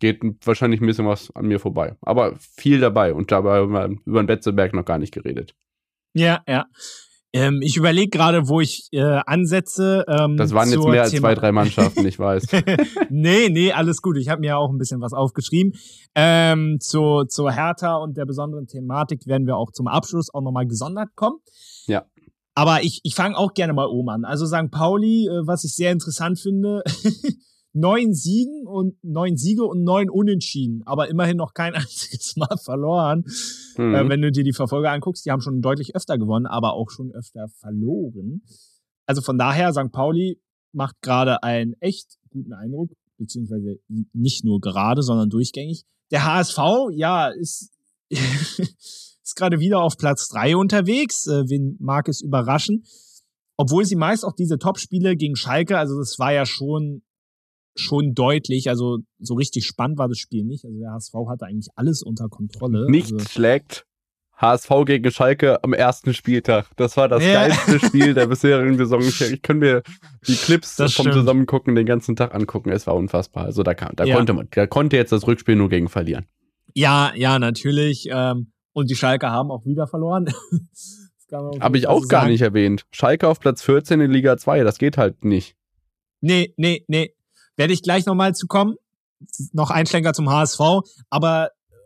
[0.00, 1.96] geht wahrscheinlich ein bisschen was an mir vorbei.
[2.00, 5.54] Aber viel dabei und dabei haben wir über den Betzeberg noch gar nicht geredet.
[6.14, 6.66] Ja, ja.
[7.34, 10.04] Ähm, ich überlege gerade, wo ich äh, ansetze.
[10.06, 12.46] Ähm, das waren jetzt mehr als zwei, drei Mannschaften, ich weiß.
[13.10, 14.18] nee, nee, alles gut.
[14.18, 15.72] Ich habe mir auch ein bisschen was aufgeschrieben.
[16.14, 20.66] Ähm, zu, zur Hertha und der besonderen Thematik werden wir auch zum Abschluss auch nochmal
[20.66, 21.38] gesondert kommen.
[21.86, 22.04] Ja.
[22.54, 24.24] Aber ich, ich fange auch gerne mal oben an.
[24.26, 24.70] Also St.
[24.70, 26.82] Pauli, äh, was ich sehr interessant finde,
[27.72, 33.24] neun Siegen und neun Siege und neun Unentschieden, aber immerhin noch kein einziges Mal verloren.
[33.76, 33.94] Mhm.
[33.94, 36.90] Äh, wenn du dir die Verfolger anguckst, die haben schon deutlich öfter gewonnen, aber auch
[36.90, 38.42] schon öfter verloren.
[39.06, 39.92] Also von daher, St.
[39.92, 40.40] Pauli
[40.72, 43.80] macht gerade einen echt guten Eindruck, beziehungsweise
[44.12, 45.84] nicht nur gerade, sondern durchgängig.
[46.10, 46.58] Der HSV,
[46.92, 47.72] ja, ist,
[48.10, 51.26] ist gerade wieder auf Platz drei unterwegs.
[51.26, 52.84] Äh, wen mag es überraschen?
[53.56, 57.02] Obwohl sie meist auch diese Topspiele gegen Schalke, also das war ja schon
[57.74, 58.68] schon deutlich.
[58.68, 60.64] Also so richtig spannend war das Spiel nicht.
[60.64, 62.90] Also der HSV hatte eigentlich alles unter Kontrolle.
[62.90, 63.86] Nicht also, schlägt
[64.36, 66.66] HSV gegen Schalke am ersten Spieltag.
[66.76, 67.32] Das war das ja.
[67.32, 69.00] geilste Spiel der bisherigen Saison.
[69.00, 69.82] Ich kann mir
[70.26, 71.14] die Clips das vom stimmt.
[71.14, 72.70] Zusammengucken den ganzen Tag angucken.
[72.70, 73.44] Es war unfassbar.
[73.44, 74.16] Also da, kann, da ja.
[74.16, 76.26] konnte man, da konnte jetzt das Rückspiel nur gegen verlieren.
[76.74, 78.08] Ja, ja, natürlich.
[78.10, 80.26] Ähm, und die Schalke haben auch wieder verloren.
[81.60, 82.84] Habe ich auch gar nicht erwähnt.
[82.90, 85.56] Schalke auf Platz 14 in Liga 2, das geht halt nicht.
[86.20, 87.14] Nee, nee, nee.
[87.56, 88.76] Werde ich gleich nochmal zu kommen.
[89.52, 90.60] Noch ein Schlenker zum HSV,
[91.08, 91.76] aber äh,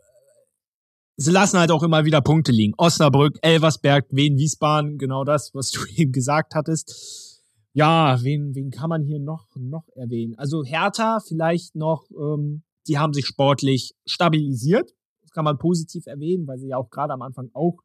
[1.17, 2.73] sie lassen halt auch immer wieder Punkte liegen.
[2.77, 7.43] Osnabrück, Elversberg, Wien, Wiesbaden, genau das, was du eben gesagt hattest.
[7.73, 10.33] Ja, wen, wen kann man hier noch, noch erwähnen?
[10.37, 14.89] Also Hertha vielleicht noch, ähm, die haben sich sportlich stabilisiert.
[15.21, 17.77] Das kann man positiv erwähnen, weil sie ja auch gerade am Anfang auch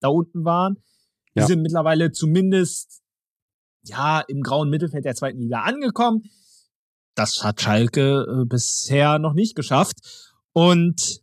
[0.00, 0.82] da unten waren.
[1.36, 1.46] Die ja.
[1.46, 3.02] sind mittlerweile zumindest
[3.84, 6.24] ja im grauen Mittelfeld der zweiten Liga angekommen
[7.16, 9.96] das hat Schalke äh, bisher noch nicht geschafft.
[10.52, 11.22] Und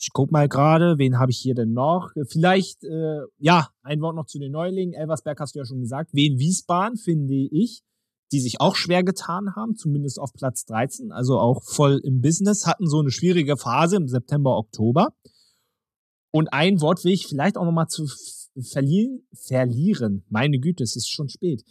[0.00, 2.10] ich guck mal gerade, wen habe ich hier denn noch?
[2.26, 4.94] Vielleicht, äh, ja, ein Wort noch zu den Neulingen.
[4.94, 6.10] Elversberg hast du ja schon gesagt.
[6.12, 7.82] Wen Wiesbaden, finde ich,
[8.32, 12.66] die sich auch schwer getan haben, zumindest auf Platz 13, also auch voll im Business,
[12.66, 15.14] hatten so eine schwierige Phase im September, Oktober.
[16.32, 18.08] Und ein Wort will ich vielleicht auch nochmal zu
[18.60, 20.24] verlieren, verlieren.
[20.30, 21.62] Meine Güte, es ist schon spät.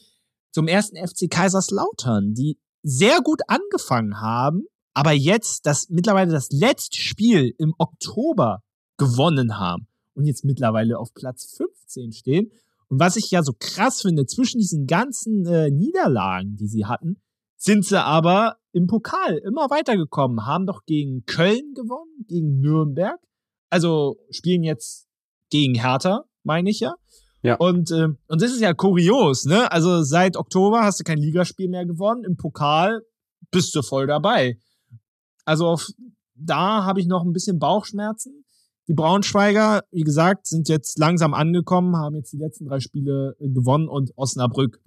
[0.52, 4.64] Zum ersten FC Kaiserslautern, die sehr gut angefangen haben,
[4.94, 8.62] aber jetzt das mittlerweile das letzte Spiel im Oktober
[8.98, 12.52] gewonnen haben und jetzt mittlerweile auf Platz 15 stehen.
[12.88, 17.22] Und was ich ja so krass finde, zwischen diesen ganzen äh, Niederlagen, die sie hatten,
[17.56, 23.20] sind sie aber im Pokal immer weitergekommen, haben doch gegen Köln gewonnen, gegen Nürnberg,
[23.70, 25.08] also spielen jetzt
[25.50, 26.96] gegen Hertha, meine ich ja.
[27.44, 27.56] Ja.
[27.56, 29.72] Und, äh, und das ist ja kurios, ne?
[29.72, 32.24] Also seit Oktober hast du kein Ligaspiel mehr gewonnen.
[32.24, 33.02] Im Pokal
[33.50, 34.60] bist du voll dabei.
[35.44, 35.88] Also auf,
[36.36, 38.46] da habe ich noch ein bisschen Bauchschmerzen.
[38.88, 43.50] Die Braunschweiger, wie gesagt, sind jetzt langsam angekommen, haben jetzt die letzten drei Spiele äh,
[43.50, 44.80] gewonnen und Osnabrück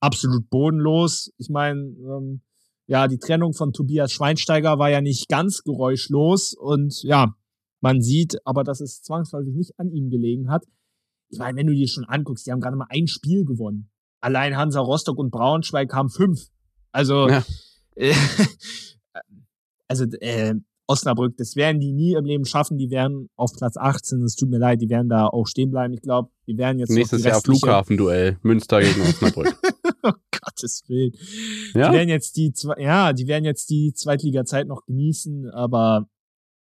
[0.00, 1.32] absolut bodenlos.
[1.38, 2.42] Ich meine, ähm,
[2.86, 7.34] ja, die Trennung von Tobias Schweinsteiger war ja nicht ganz geräuschlos und ja,
[7.80, 10.64] man sieht aber, dass es zwangsläufig nicht an ihm gelegen hat
[11.34, 13.90] ich meine, wenn du dir schon anguckst, die haben gerade mal ein Spiel gewonnen.
[14.20, 16.46] Allein Hansa Rostock und Braunschweig haben fünf.
[16.92, 17.44] Also, ja.
[17.96, 18.14] äh,
[19.88, 20.54] also äh,
[20.86, 22.78] Osnabrück, das werden die nie im Leben schaffen.
[22.78, 25.92] Die werden auf Platz 18, es tut mir leid, die werden da auch stehen bleiben.
[25.94, 29.56] Ich glaube, die werden jetzt nächstes Jahr Flughafenduell Münster gegen Osnabrück.
[30.02, 31.12] oh Gottes Willen.
[31.74, 31.88] Ja?
[31.90, 36.06] Die werden jetzt die ja, die werden jetzt die Zweitliga-Zeit noch genießen, aber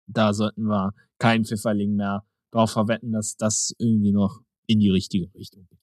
[0.07, 4.41] da sollten wir keinen Pfifferling mehr drauf verwetten, dass das irgendwie noch
[4.71, 5.79] in die richtige Richtung geht.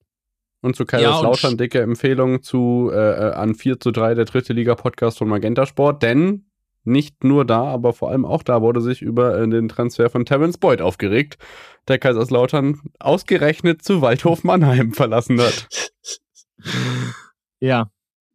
[0.62, 4.54] Und zu Kaiserslautern ja, dicke Empfehlung zu äh, äh an 4 zu 3 der dritte
[4.54, 6.46] Liga-Podcast von Magenta Sport, denn
[6.84, 10.26] nicht nur da, aber vor allem auch da wurde sich über äh, den Transfer von
[10.26, 11.38] Terence Boyd aufgeregt,
[11.88, 15.68] der Kaiserslautern ausgerechnet zu Waldhof Mannheim verlassen hat.
[17.60, 17.90] Ja,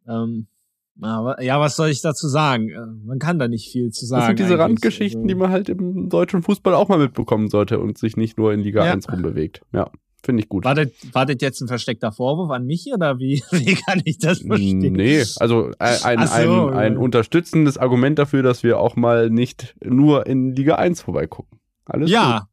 [0.09, 0.49] ähm,
[1.01, 2.71] aber, ja, was soll ich dazu sagen?
[2.71, 4.21] Äh, man kann da nicht viel zu sagen.
[4.21, 5.29] Das sind diese Randgeschichten, also.
[5.29, 8.61] die man halt im deutschen Fußball auch mal mitbekommen sollte und sich nicht nur in
[8.61, 8.93] Liga ja.
[8.93, 9.63] 1 rumbewegt.
[9.73, 9.91] Ja.
[10.25, 10.65] Finde ich gut.
[10.65, 14.93] Wartet, wartet jetzt ein versteckter Vorwurf an mich oder wie, wie kann ich das verstehen?
[14.93, 20.27] Nee, also ein, so, ein, ein, unterstützendes Argument dafür, dass wir auch mal nicht nur
[20.27, 21.59] in Liga 1 vorbeigucken.
[21.85, 22.49] Alles ja, gut.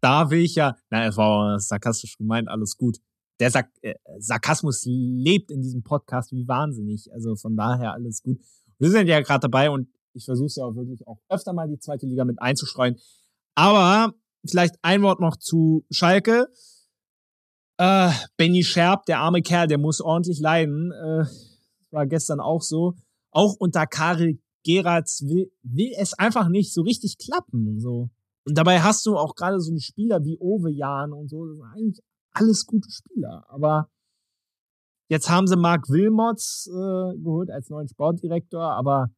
[0.00, 2.98] da will ich ja, na, es war sarkastisch gemeint, alles gut.
[3.40, 7.12] Der Sark äh, Sarkasmus lebt in diesem Podcast wie wahnsinnig.
[7.12, 8.40] Also von daher alles gut.
[8.78, 11.68] Wir sind ja gerade dabei und Ich versuche es ja auch wirklich auch öfter mal
[11.68, 12.96] die zweite Liga mit einzustreuen.
[13.54, 14.14] Aber
[14.48, 16.48] vielleicht ein Wort noch zu Schalke.
[17.78, 20.90] Äh, Benny Scherb, der arme Kerl, der muss ordentlich leiden.
[20.92, 21.24] Äh,
[21.90, 22.94] war gestern auch so.
[23.30, 27.78] Auch unter Karel Geratz will, will es einfach nicht so richtig klappen.
[27.78, 28.10] So.
[28.44, 31.46] Und dabei hast du auch gerade so einen Spieler wie Ove Jan und so.
[31.46, 32.00] Das sind eigentlich
[32.32, 33.46] alles gute Spieler.
[33.48, 33.88] Aber
[35.08, 38.72] jetzt haben sie Marc Wilmots äh, geholt als neuen Sportdirektor.
[38.72, 39.10] Aber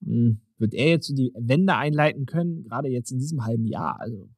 [0.00, 2.64] mh, hm, wird er jetzt so die Wende einleiten können?
[2.64, 4.00] Gerade jetzt in diesem halben Jahr.
[4.00, 4.28] Also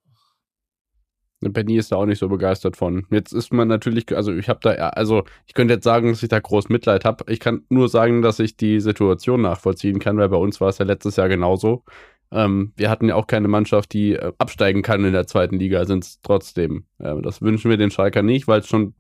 [1.41, 3.07] Benny ist da auch nicht so begeistert von.
[3.11, 6.28] Jetzt ist man natürlich, also ich habe da, also ich könnte jetzt sagen, dass ich
[6.28, 7.30] da groß Mitleid habe.
[7.30, 10.78] Ich kann nur sagen, dass ich die Situation nachvollziehen kann, weil bei uns war es
[10.78, 11.84] ja letztes Jahr genauso.
[12.32, 15.84] Ähm, wir hatten ja auch keine Mannschaft, die äh, absteigen kann in der zweiten Liga,
[15.84, 16.87] sind es trotzdem.
[16.99, 18.95] Äh, das wünschen wir den Schalker nicht, weil es schon,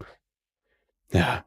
[1.12, 1.44] ja,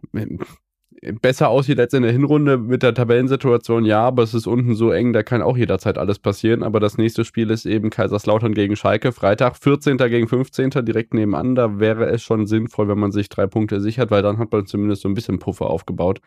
[1.21, 4.91] besser aussieht als in der Hinrunde mit der Tabellensituation, ja, aber es ist unten so
[4.91, 6.63] eng, da kann auch jederzeit alles passieren.
[6.63, 9.97] Aber das nächste Spiel ist eben Kaiserslautern gegen Schalke, Freitag, 14.
[9.97, 10.71] gegen 15.
[10.85, 11.55] direkt nebenan.
[11.55, 14.65] Da wäre es schon sinnvoll, wenn man sich drei Punkte sichert, weil dann hat man
[14.65, 16.19] zumindest so ein bisschen Puffer aufgebaut.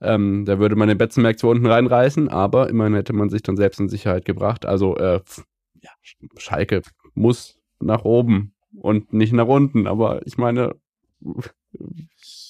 [0.00, 3.56] Ähm, da würde man den Betzenberg zwar unten reinreißen, aber immerhin hätte man sich dann
[3.56, 4.64] selbst in Sicherheit gebracht.
[4.66, 5.20] Also, äh,
[5.82, 5.90] ja,
[6.36, 6.82] Schalke
[7.14, 9.86] muss nach oben und nicht nach unten.
[9.86, 10.74] Aber ich meine,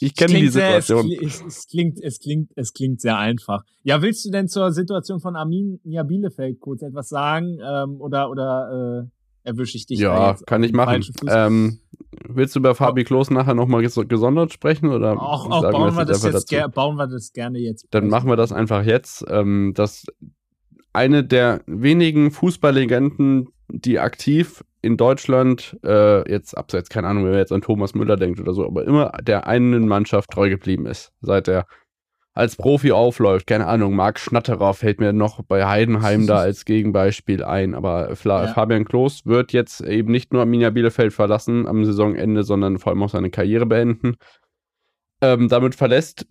[0.00, 1.08] ich kenne die Situation.
[1.08, 3.64] Sehr, es, es, klingt, es, klingt, es klingt sehr einfach.
[3.82, 7.58] Ja, willst du denn zur Situation von Arminia Bielefeld kurz etwas sagen?
[7.64, 9.98] Ähm, oder oder äh, erwische ich dich?
[9.98, 11.04] Ja, kann ich machen.
[11.28, 11.80] Ähm,
[12.28, 14.90] willst du über Fabi Klos nachher nochmal gesondert sprechen?
[14.90, 17.86] Oder auch, auch bauen, wir das jetzt bauen wir das gerne jetzt.
[17.90, 19.24] Dann machen wir das einfach jetzt.
[19.28, 20.06] Ähm, das
[20.92, 27.40] eine der wenigen Fußballlegenden, die aktiv in Deutschland, äh, jetzt abseits, keine Ahnung, wenn man
[27.40, 31.12] jetzt an Thomas Müller denkt oder so, aber immer der einen Mannschaft treu geblieben ist,
[31.20, 31.66] seit er
[32.38, 33.48] als Profi aufläuft.
[33.48, 38.44] Keine Ahnung, Marc Schnatterer fällt mir noch bei Heidenheim da als Gegenbeispiel ein, aber Fla
[38.44, 38.52] ja.
[38.52, 43.02] Fabian Klos wird jetzt eben nicht nur Arminia Bielefeld verlassen am Saisonende, sondern vor allem
[43.02, 44.14] auch seine Karriere beenden.
[45.20, 46.26] Ähm, damit verlässt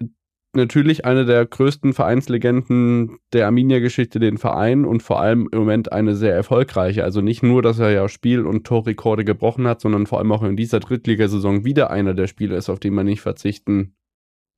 [0.54, 6.16] natürlich eine der größten Vereinslegenden der Arminia-Geschichte den Verein und vor allem im Moment eine
[6.16, 7.04] sehr erfolgreiche.
[7.04, 10.44] Also nicht nur, dass er ja Spiel- und Torrekorde gebrochen hat, sondern vor allem auch
[10.44, 13.96] in dieser Drittligasaison wieder einer der Spieler ist, auf den man nicht verzichten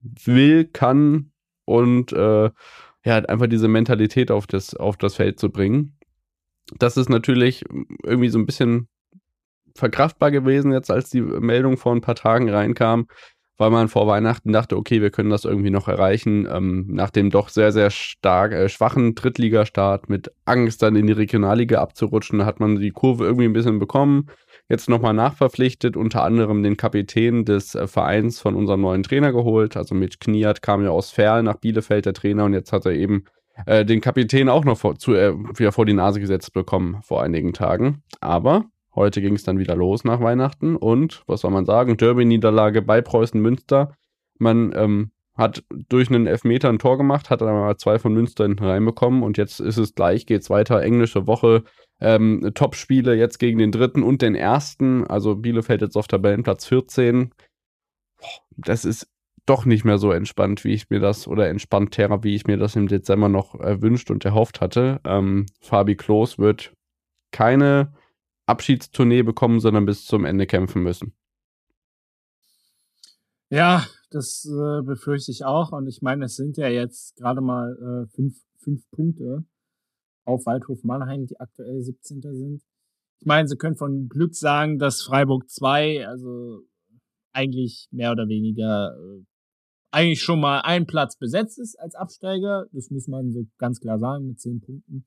[0.02, 1.32] will, kann
[1.66, 2.50] und äh,
[3.06, 5.98] ja, einfach diese Mentalität auf das, auf das Feld zu bringen.
[6.78, 7.66] Das ist natürlich
[8.04, 8.88] irgendwie so ein bisschen
[9.76, 13.08] verkraftbar gewesen, jetzt als die Meldung vor ein paar Tagen reinkam
[13.60, 16.48] weil man vor Weihnachten dachte, okay, wir können das irgendwie noch erreichen.
[16.50, 21.14] Ähm, nach dem doch sehr, sehr stark äh, schwachen Drittligastart mit Angst dann in die
[21.14, 24.30] Regionalliga abzurutschen, hat man die Kurve irgendwie ein bisschen bekommen.
[24.70, 29.76] Jetzt nochmal nachverpflichtet, unter anderem den Kapitän des äh, Vereins von unserem neuen Trainer geholt.
[29.76, 32.94] Also mit Kniat kam ja aus Ferl nach Bielefeld der Trainer und jetzt hat er
[32.94, 33.26] eben
[33.66, 37.22] äh, den Kapitän auch noch vor, zu, äh, wieder vor die Nase gesetzt bekommen vor
[37.22, 38.04] einigen Tagen.
[38.22, 38.66] Aber
[38.96, 43.02] Heute ging es dann wieder los nach Weihnachten und, was soll man sagen, Derby-Niederlage bei
[43.02, 43.96] Preußen Münster.
[44.40, 48.44] Man ähm, hat durch einen Elfmeter ein Tor gemacht, hat dann mal zwei von Münster
[48.44, 51.64] hinten reinbekommen und jetzt ist es gleich, geht es weiter, englische Woche,
[52.02, 57.32] ähm, Top-Spiele jetzt gegen den dritten und den ersten, also Bielefeld jetzt auf Tabellenplatz 14.
[58.58, 59.08] Das ist
[59.46, 62.76] doch nicht mehr so entspannt, wie ich mir das, oder entspannter, wie ich mir das
[62.76, 65.00] im Dezember noch erwünscht und erhofft hatte.
[65.06, 66.74] Ähm, Fabi Klos wird
[67.32, 67.94] keine
[68.50, 71.14] Abschiedstournee bekommen, sondern bis zum Ende kämpfen müssen.
[73.50, 75.72] Ja, das äh, befürchte ich auch.
[75.72, 79.46] Und ich meine, es sind ja jetzt gerade mal äh, fünf, fünf Punkte
[80.26, 82.22] auf Waldhof Mannheim, die aktuell 17.
[82.22, 82.62] sind.
[83.20, 86.62] Ich meine, sie können von Glück sagen, dass Freiburg 2, also
[87.34, 89.24] eigentlich mehr oder weniger, äh,
[89.92, 92.68] eigentlich schon mal ein Platz besetzt ist als Absteiger.
[92.72, 95.06] Das muss man so ganz klar sagen mit zehn Punkten.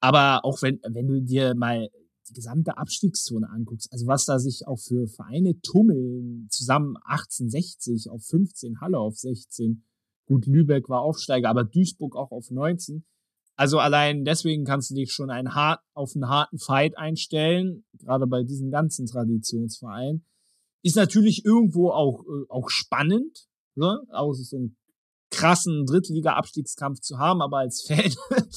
[0.00, 1.88] Aber auch wenn, wenn du dir mal
[2.28, 8.24] die gesamte Abstiegszone anguckst, also was da sich auch für Vereine tummeln, zusammen 1860 auf
[8.24, 9.84] 15, Halle auf 16.
[10.26, 13.04] Gut, Lübeck war Aufsteiger, aber Duisburg auch auf 19.
[13.56, 18.26] Also allein deswegen kannst du dich schon einen hart, auf einen harten Fight einstellen, gerade
[18.26, 20.24] bei diesen ganzen Traditionsvereinen.
[20.82, 24.00] Ist natürlich irgendwo auch, äh, auch spannend, ne?
[24.12, 24.78] auch so einen
[25.30, 28.14] krassen Drittliga-Abstiegskampf zu haben, aber als Fan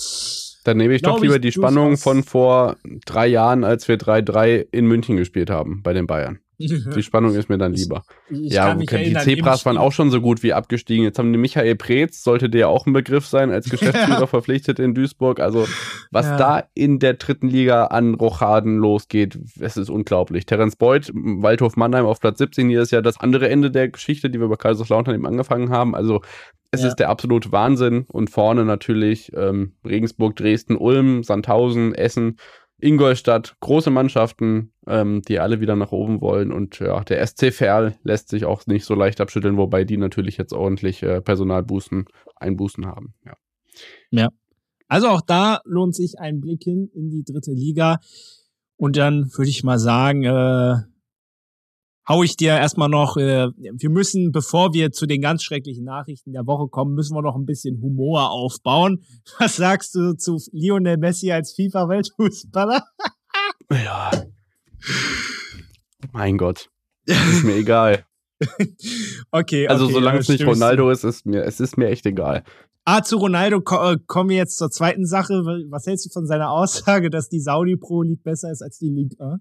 [0.64, 4.68] Dann nehme ich doch lieber ich die Spannung von vor drei Jahren, als wir 3-3
[4.72, 6.40] in München gespielt haben bei den Bayern.
[6.60, 8.04] Die Spannung ist mir dann lieber.
[8.30, 11.04] Ich, ich ja, die erinnern, Zebras waren auch schon so gut wie abgestiegen.
[11.04, 14.28] Jetzt haben die Michael Preetz, sollte der auch ein Begriff sein, als Geschäftsführer ja.
[14.28, 15.40] verpflichtet in Duisburg.
[15.40, 15.68] Also,
[16.12, 16.38] was ja.
[16.38, 20.46] da in der dritten Liga an Rochaden losgeht, es ist unglaublich.
[20.46, 24.30] Terence Beuth, Waldhof Mannheim auf Platz 17, hier ist ja das andere Ende der Geschichte,
[24.30, 25.96] die wir bei Kaiserslautern eben angefangen haben.
[25.96, 26.22] Also,
[26.74, 26.88] es ja.
[26.88, 28.06] ist der absolute Wahnsinn.
[28.08, 32.38] Und vorne natürlich ähm, Regensburg, Dresden, Ulm, Sandhausen, Essen.
[32.84, 36.52] Ingolstadt, große Mannschaften, ähm, die alle wieder nach oben wollen.
[36.52, 40.38] Und ja, der SC Verl lässt sich auch nicht so leicht abschütteln, wobei die natürlich
[40.38, 42.06] jetzt ordentlich äh, Personalbußen,
[42.36, 43.14] Einbußen haben.
[43.26, 43.34] Ja.
[44.12, 44.30] ja.
[44.88, 48.00] Also auch da lohnt sich ein Blick hin in die dritte Liga.
[48.76, 50.76] Und dann würde ich mal sagen, äh,
[52.08, 56.34] hau ich dir erstmal noch, äh, wir müssen, bevor wir zu den ganz schrecklichen Nachrichten
[56.34, 59.04] der Woche kommen, müssen wir noch ein bisschen Humor aufbauen.
[59.40, 62.84] Was sagst du zu Lionel Messi als FIFA-Weltfußballer?
[63.72, 64.12] ja.
[66.12, 66.70] Mein Gott.
[67.06, 68.06] Ist mir egal.
[69.32, 72.44] okay, Also okay, solange es nicht Ronaldo ist, ist mir, es ist mir echt egal.
[72.86, 75.34] Ah, zu Ronaldo ko äh, kommen wir jetzt zur zweiten Sache.
[75.70, 78.90] Was hältst du von seiner Aussage, dass die Saudi Pro League besser ist als die
[78.90, 79.40] Liga?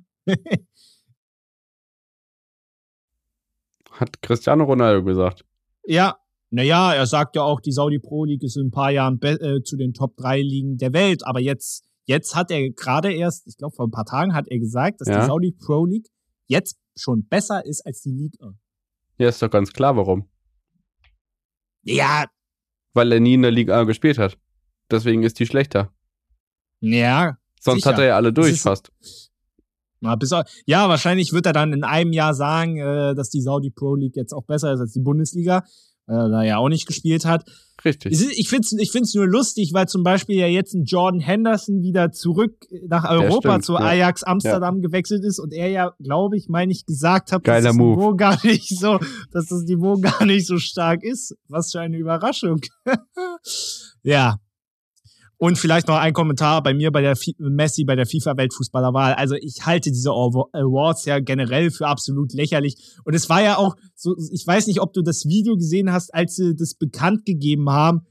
[3.93, 5.45] Hat Cristiano Ronaldo gesagt.
[5.84, 6.16] Ja,
[6.51, 9.62] naja, er sagt ja auch, die Saudi Pro League ist in ein paar Jahren äh,
[9.62, 11.26] zu den Top 3 Ligen der Welt.
[11.26, 14.59] Aber jetzt, jetzt hat er gerade erst, ich glaube vor ein paar Tagen hat er
[14.59, 15.20] gesagt, dass ja.
[15.20, 16.09] die Saudi Pro League
[16.47, 18.53] jetzt schon besser ist als die Liga.
[19.16, 20.28] Ja, ist doch ganz klar, warum.
[21.84, 22.26] Ja.
[22.93, 24.38] Weil er nie in der Liga gespielt hat.
[24.90, 25.90] Deswegen ist die schlechter.
[26.80, 27.38] Ja.
[27.61, 27.90] Sonst sicher.
[27.95, 28.93] hat er ja alle durch fast.
[30.03, 30.35] Ja, bis,
[30.67, 34.17] ja, wahrscheinlich wird er dann in einem Jahr sagen, äh, dass die Saudi Pro League
[34.17, 35.63] jetzt auch besser ist als die Bundesliga,
[36.07, 37.45] weil er da ja auch nicht gespielt hat.
[37.85, 38.13] Richtig.
[38.13, 41.83] Ich finde es ich find's nur lustig, weil zum Beispiel ja jetzt ein Jordan Henderson
[41.83, 44.89] wieder zurück nach Europa zu Ajax Amsterdam ja.
[44.89, 48.45] gewechselt ist und er ja, glaube ich, meine ich, gesagt hat, dass das Niveau gar
[48.45, 48.99] nicht so,
[49.33, 51.37] dass das Niveau gar nicht so stark ist.
[51.49, 52.61] Was für eine Überraschung.
[54.03, 54.39] ja,
[55.43, 59.14] und vielleicht noch ein Kommentar bei mir bei der F Messi bei der FIFA-Weltfußballerwahl.
[59.14, 62.76] Also ich halte diese Awards ja generell für absolut lächerlich.
[63.03, 66.14] Und es war ja auch so, ich weiß nicht, ob du das Video gesehen hast,
[66.14, 68.07] als sie das bekannt gegeben haben.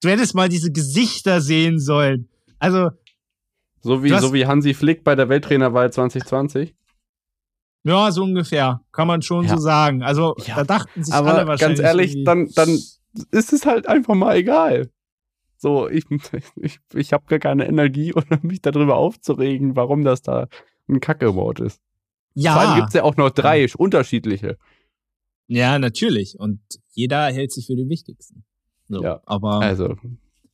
[0.00, 2.28] Du hättest mal diese Gesichter sehen sollen.
[2.60, 2.90] Also.
[3.80, 6.76] So wie, so wie Hansi Flick bei der Welttrainerwahl 2020?
[7.82, 8.82] Ja, so ungefähr.
[8.92, 9.56] Kann man schon ja.
[9.56, 10.04] so sagen.
[10.04, 10.54] Also, ja.
[10.54, 11.78] da dachten sich Aber alle wahrscheinlich.
[11.78, 12.78] Ganz ehrlich, dann, dann
[13.32, 14.92] ist es halt einfach mal egal.
[15.66, 16.04] So, ich,
[16.60, 20.46] ich, ich habe gar keine Energie, um mich darüber aufzuregen, warum das da
[20.88, 21.80] ein Kacke-Wort ist.
[22.34, 22.52] Ja.
[22.52, 23.74] Vor allem gibt es ja auch noch drei ja.
[23.76, 24.58] unterschiedliche.
[25.48, 26.38] Ja, natürlich.
[26.38, 26.60] Und
[26.92, 28.44] jeder hält sich für den wichtigsten.
[28.88, 29.20] So, ja.
[29.26, 29.96] Aber also,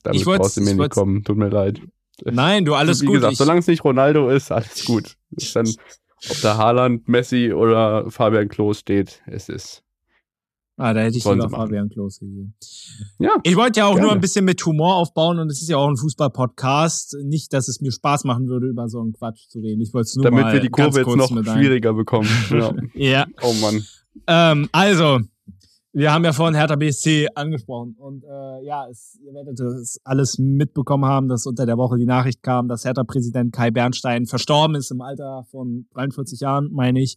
[0.03, 1.25] damit brauchst du mir nicht kommen.
[1.25, 1.83] Tut mir leid.
[2.25, 3.17] Nein, du alles Wie gut.
[3.17, 5.19] Wie gesagt, solange es nicht Ronaldo ist, alles gut.
[5.33, 9.85] Ist dann, ob da Haaland, Messi oder Fabian Klos steht, es ist
[10.83, 12.55] Ah, da hätte ich lieber Fabian Klos gegeben.
[13.21, 13.37] Ja.
[13.45, 14.09] Ich wollte ja auch gerne.
[14.09, 17.19] nur ein bisschen mit Humor aufbauen und es ist ja auch ein Fußball-Podcast.
[17.23, 19.81] Nicht, dass es mir Spaß machen würde, über so einen Quatsch zu reden.
[19.81, 22.29] Ich wollte es nur Damit mal wir die Kurve jetzt noch schwieriger bekommen.
[22.51, 22.73] Ja.
[22.95, 23.27] ja.
[23.43, 23.85] Oh Mann.
[24.27, 25.21] Ähm, also,
[25.93, 30.37] wir haben ja vorhin Hertha BSC angesprochen und äh, ja, es, ihr werdet das alles
[30.39, 34.91] mitbekommen haben, dass unter der Woche die Nachricht kam, dass Hertha-Präsident Kai Bernstein verstorben ist
[34.91, 37.15] im Alter von 43 Jahren, meine ich,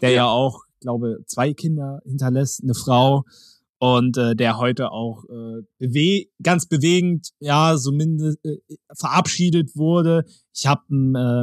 [0.00, 3.24] der ja auch glaube, zwei Kinder hinterlässt, eine Frau
[3.78, 8.58] und äh, der heute auch äh, bewe ganz bewegend, ja, zumindest äh,
[8.94, 10.24] verabschiedet wurde.
[10.54, 11.42] Ich habe ein, äh,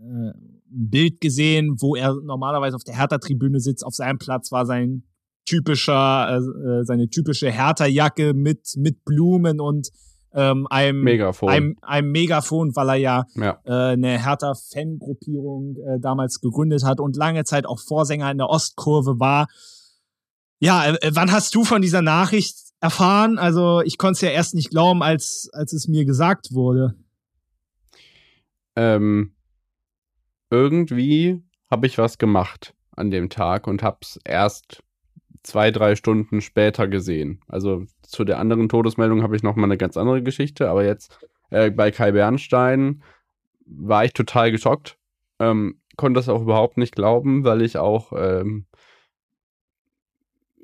[0.00, 3.84] äh, ein Bild gesehen, wo er normalerweise auf der Hertha-Tribüne sitzt.
[3.84, 5.02] Auf seinem Platz war sein
[5.44, 9.90] typischer, äh, äh seine typische Hertha-Jacke mit mit Blumen und
[10.34, 11.48] ähm, einem, Megafon.
[11.48, 13.58] Einem, einem Megafon, weil er ja, ja.
[13.64, 19.20] Äh, eine Hertha-Fan-Gruppierung äh, damals gegründet hat und lange Zeit auch Vorsänger in der Ostkurve
[19.20, 19.46] war.
[20.58, 23.38] Ja, äh, wann hast du von dieser Nachricht erfahren?
[23.38, 26.94] Also ich konnte es ja erst nicht glauben, als, als es mir gesagt wurde.
[28.76, 29.34] Ähm,
[30.50, 34.82] irgendwie habe ich was gemacht an dem Tag und hab's erst
[35.42, 37.40] zwei, drei Stunden später gesehen.
[37.48, 41.26] Also zu der anderen Todesmeldung habe ich noch mal eine ganz andere Geschichte, aber jetzt
[41.50, 43.02] äh, bei Kai Bernstein
[43.66, 44.98] war ich total geschockt.
[45.38, 48.66] Ähm, konnte das auch überhaupt nicht glauben, weil ich auch ähm,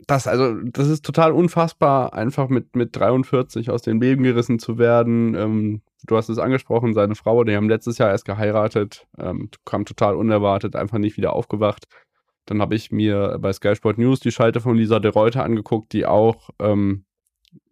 [0.09, 4.79] das, also, das ist total unfassbar, einfach mit, mit 43 aus dem Leben gerissen zu
[4.79, 5.35] werden.
[5.35, 9.85] Ähm, du hast es angesprochen, seine Frau, die haben letztes Jahr erst geheiratet, ähm, kam
[9.85, 11.87] total unerwartet, einfach nicht wieder aufgewacht.
[12.51, 15.93] Dann habe ich mir bei Sky Sport News die Schalte von Lisa de Reuter angeguckt,
[15.93, 17.05] die auch ähm,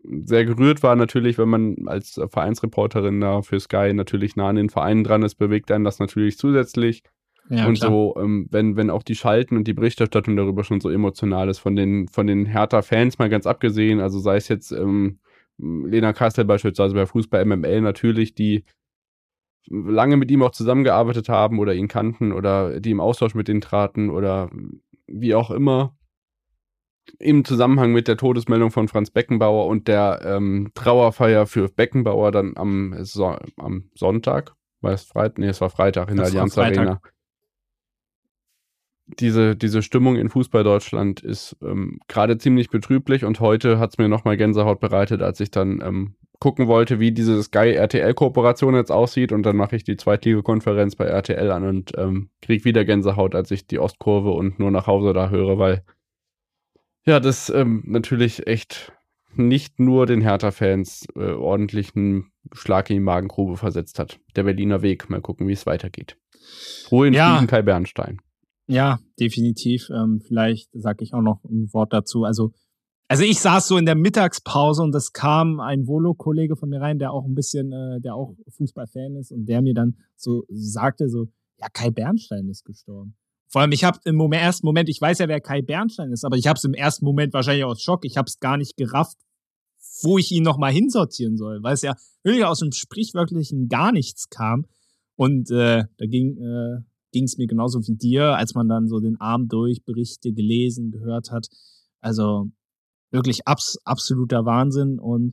[0.05, 4.70] sehr gerührt war natürlich, wenn man als Vereinsreporterin da für Sky natürlich nah an den
[4.70, 7.03] Vereinen dran ist, bewegt einen das natürlich zusätzlich.
[7.49, 7.91] Ja, und klar.
[7.91, 11.59] so, ähm, wenn, wenn auch die Schalten und die Berichterstattung darüber schon so emotional ist,
[11.59, 15.20] von den, von den Hertha-Fans mal ganz abgesehen, also sei es jetzt ähm,
[15.59, 18.64] Lena Kastel beispielsweise bei Fußball MML natürlich, die
[19.68, 23.60] lange mit ihm auch zusammengearbeitet haben oder ihn kannten oder die im Austausch mit ihm
[23.60, 24.50] traten oder
[25.06, 25.96] wie auch immer.
[27.20, 32.56] Im Zusammenhang mit der Todesmeldung von Franz Beckenbauer und der ähm, Trauerfeier für Beckenbauer dann
[32.56, 35.38] am, so am Sonntag, war es Freitag?
[35.38, 37.00] Nee, es war Freitag in das der Allianz Arena
[39.07, 43.98] diese, diese Stimmung in Fußball Deutschland ist ähm, gerade ziemlich betrüblich und heute hat es
[43.98, 49.32] mir nochmal Gänsehaut bereitet, als ich dann ähm, gucken wollte, wie diese Sky-RTL-Kooperation jetzt aussieht
[49.32, 53.50] und dann mache ich die Zweitliga-Konferenz bei RTL an und ähm, krieg wieder Gänsehaut, als
[53.50, 55.82] ich die Ostkurve und nur nach Hause da höre, weil
[57.07, 58.92] ja, das ähm, natürlich echt
[59.36, 64.18] nicht nur den Hertha-Fans äh, ordentlichen Schlag in die Magengrube versetzt hat.
[64.34, 65.09] Der Berliner Weg.
[65.09, 66.16] Mal gucken, wie es weitergeht.
[66.90, 67.34] Ruhe in ja.
[67.34, 68.20] Frieden, Kai Bernstein.
[68.68, 69.90] Ja, definitiv.
[69.90, 72.24] Ähm, vielleicht sage ich auch noch ein Wort dazu.
[72.24, 72.52] Also,
[73.08, 76.98] also ich saß so in der Mittagspause und es kam ein Volo-Kollege von mir rein,
[76.98, 81.08] der auch ein bisschen, äh, der auch Fußballfan ist und der mir dann so sagte
[81.08, 83.14] so, ja, Kai Bernstein ist gestorben.
[83.48, 86.24] Vor allem, ich habe im Moment, ersten Moment, ich weiß ja, wer Kai Bernstein ist,
[86.24, 88.04] aber ich habe es im ersten Moment wahrscheinlich aus Schock.
[88.04, 89.18] Ich habe es gar nicht gerafft,
[90.02, 91.94] wo ich ihn nochmal hinsortieren soll, weil es ja
[92.24, 94.66] wirklich aus dem sprichwörtlichen gar nichts kam.
[95.14, 96.80] Und äh, da ging äh,
[97.16, 100.90] ging es mir genauso wie dir, als man dann so den Abend durch Berichte gelesen,
[100.90, 101.48] gehört hat.
[102.02, 102.50] Also
[103.10, 104.98] wirklich abs absoluter Wahnsinn.
[104.98, 105.32] Und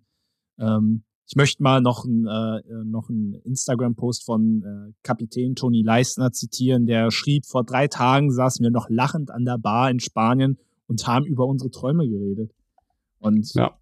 [0.57, 6.31] ähm, ich möchte mal noch ein, äh, noch einen Instagram-Post von äh, Kapitän Toni Leistner
[6.31, 10.57] zitieren, der schrieb, vor drei Tagen saßen wir noch lachend an der Bar in Spanien
[10.87, 12.53] und haben über unsere Träume geredet.
[13.19, 13.77] Und ja.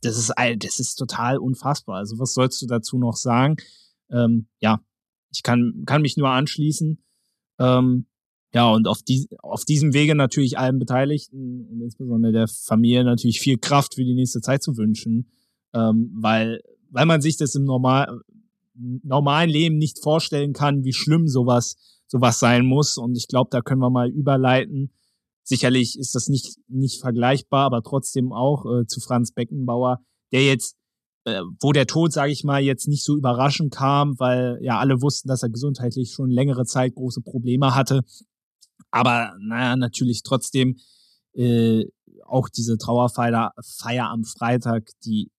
[0.00, 1.96] das ist das ist total unfassbar.
[1.96, 3.56] Also was sollst du dazu noch sagen?
[4.10, 4.80] Ähm, ja,
[5.30, 7.02] ich kann, kann mich nur anschließen.
[7.58, 8.06] Ähm,
[8.54, 13.40] ja, und auf, die, auf diesem Wege natürlich allen Beteiligten und insbesondere der Familie natürlich
[13.40, 15.30] viel Kraft für die nächste Zeit zu wünschen,
[15.74, 16.60] ähm, weil,
[16.90, 18.20] weil man sich das im normal,
[18.74, 21.76] normalen Leben nicht vorstellen kann, wie schlimm sowas,
[22.06, 22.96] sowas sein muss.
[22.96, 24.92] Und ich glaube, da können wir mal überleiten.
[25.42, 30.00] Sicherlich ist das nicht, nicht vergleichbar, aber trotzdem auch äh, zu Franz Beckenbauer,
[30.32, 30.76] der jetzt
[31.60, 35.28] wo der Tod, sage ich mal, jetzt nicht so überraschend kam, weil ja alle wussten,
[35.28, 38.02] dass er gesundheitlich schon längere Zeit große Probleme hatte.
[38.90, 40.78] Aber naja, natürlich trotzdem
[41.34, 41.84] äh,
[42.24, 45.30] auch diese Trauerfeier Feier am Freitag, die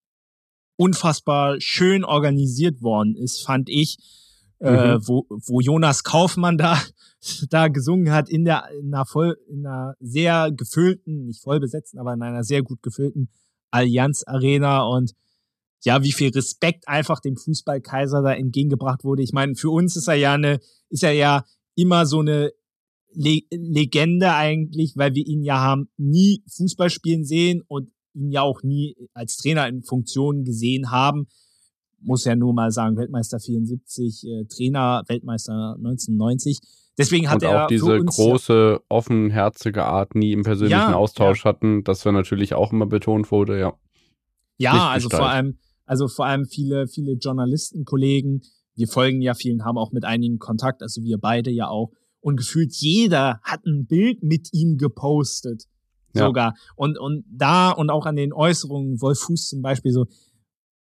[0.76, 3.98] unfassbar schön organisiert worden ist, fand ich,
[4.60, 4.78] äh, mhm.
[4.78, 6.82] äh, wo, wo Jonas Kaufmann da,
[7.50, 12.00] da gesungen hat in der in einer voll in einer sehr gefüllten, nicht voll besetzten,
[12.00, 13.30] aber in einer sehr gut gefüllten
[13.72, 15.14] Allianz Arena und
[15.86, 19.24] ja, wie viel Respekt einfach dem Fußballkaiser da entgegengebracht wurde.
[19.24, 20.60] Ich meine, für uns ist er ja eine,
[20.90, 22.52] ist er ja immer so eine
[23.14, 28.42] Le Legende eigentlich, weil wir ihn ja haben nie Fußball spielen sehen und ihn ja
[28.42, 31.28] auch nie als Trainer in Funktion gesehen haben.
[32.02, 36.60] Muss ja nur mal sagen, Weltmeister 74, äh, Trainer, Weltmeister 1990.
[36.98, 41.50] Deswegen hat und er auch diese große, offenherzige Art nie im persönlichen ja, Austausch ja.
[41.50, 43.74] hatten, das war natürlich auch immer betont wurde, ja.
[44.58, 45.58] Ja, also vor allem,
[45.90, 48.44] also vor allem viele, viele Journalistenkollegen.
[48.76, 51.92] Wir folgen ja vielen, haben auch mit einigen Kontakt, also wir beide ja auch.
[52.22, 55.64] Und gefühlt jeder hat ein Bild mit ihm gepostet.
[56.14, 56.28] Ja.
[56.28, 56.54] Sogar.
[56.76, 60.06] Und, und da und auch an den Äußerungen, Wolf Fuß zum Beispiel so,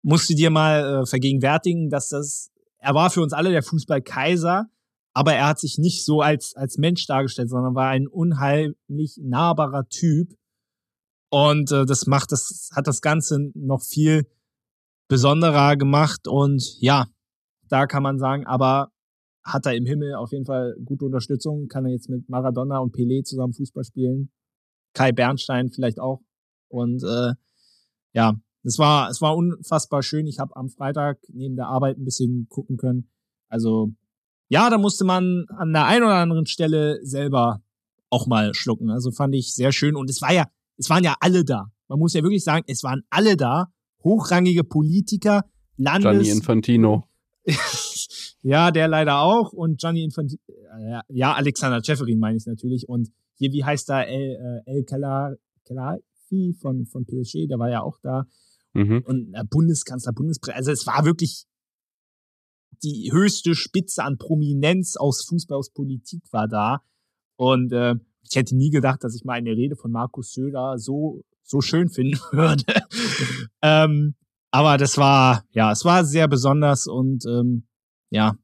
[0.03, 4.67] musst du dir mal äh, vergegenwärtigen, dass das, er war für uns alle der Fußballkaiser,
[5.13, 9.85] aber er hat sich nicht so als, als Mensch dargestellt, sondern war ein unheimlich nahbarer
[9.89, 10.33] Typ.
[11.29, 14.27] Und äh, das macht das, hat das Ganze noch viel
[15.13, 17.05] besonderer gemacht und ja,
[17.69, 18.89] da kann man sagen, aber
[19.43, 22.95] hat er im Himmel auf jeden Fall gute Unterstützung, kann er jetzt mit Maradona und
[22.95, 24.31] Pelé zusammen Fußball spielen,
[24.95, 26.21] Kai Bernstein vielleicht auch
[26.67, 27.33] und äh,
[28.13, 28.33] ja,
[28.63, 30.25] es war es war unfassbar schön.
[30.25, 33.11] Ich habe am Freitag neben der Arbeit ein bisschen gucken können.
[33.49, 33.93] Also
[34.49, 37.61] ja, da musste man an der einen oder anderen Stelle selber
[38.09, 38.89] auch mal schlucken.
[38.89, 40.47] Also fand ich sehr schön und es war ja,
[40.77, 41.67] es waren ja alle da.
[41.87, 43.67] Man muss ja wirklich sagen, es waren alle da
[44.03, 45.45] hochrangige Politiker,
[45.77, 46.03] Landes...
[46.03, 47.07] Gianni Infantino.
[48.41, 49.53] ja, der leider auch.
[49.53, 50.41] Und Gianni Infantino,
[51.09, 52.87] ja, Alexander Ceferin meine ich natürlich.
[52.87, 57.81] Und hier, wie heißt da, El, äh, El Khelaifi von, von PSG, der war ja
[57.81, 58.25] auch da.
[58.73, 59.03] Mhm.
[59.05, 61.45] Und äh, Bundeskanzler, Bundespräsident, also es war wirklich
[62.83, 66.81] die höchste Spitze an Prominenz aus Fußball, aus Politik war da.
[67.35, 67.95] Und äh,
[68.29, 71.89] ich hätte nie gedacht, dass ich mal eine Rede von Markus Söder so so schön
[71.89, 72.63] finden würde.
[73.61, 74.15] ähm,
[74.51, 77.63] aber das war, ja, es war sehr besonders und ähm,
[78.11, 78.37] ja,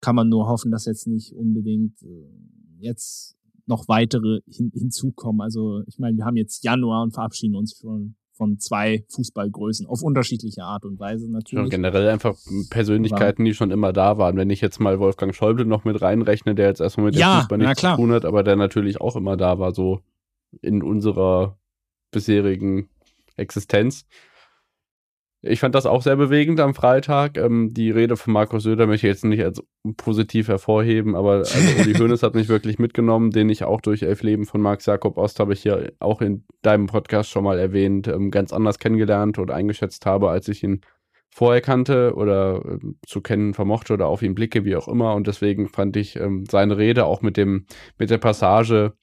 [0.00, 2.28] kann man nur hoffen, dass jetzt nicht unbedingt äh,
[2.78, 5.40] jetzt noch weitere hin, hinzukommen.
[5.40, 10.02] Also ich meine, wir haben jetzt Januar und verabschieden uns von, von zwei Fußballgrößen auf
[10.02, 11.64] unterschiedliche Art und Weise natürlich.
[11.64, 12.36] Und generell einfach
[12.70, 14.36] Persönlichkeiten, die schon immer da waren.
[14.36, 17.40] Wenn ich jetzt mal Wolfgang Schäuble noch mit reinrechne, der jetzt erstmal mit ja, dem
[17.40, 20.00] Fußball nichts zu tun hat, aber der natürlich auch immer da war, so
[20.62, 21.58] in unserer
[22.10, 22.88] bisherigen
[23.36, 24.06] Existenz.
[25.42, 27.36] Ich fand das auch sehr bewegend am Freitag.
[27.38, 29.62] Ähm, die Rede von Markus Söder möchte ich jetzt nicht als
[29.96, 34.22] positiv hervorheben, aber also Uli Hoeneß hat mich wirklich mitgenommen, den ich auch durch Elf
[34.22, 38.08] Leben von Max Jakob Ost habe ich hier auch in deinem Podcast schon mal erwähnt,
[38.08, 40.80] ähm, ganz anders kennengelernt und eingeschätzt habe, als ich ihn
[41.30, 45.14] vorher kannte oder äh, zu kennen vermochte oder auf ihn blicke, wie auch immer.
[45.14, 47.66] Und deswegen fand ich ähm, seine Rede auch mit dem,
[47.98, 48.94] mit der Passage,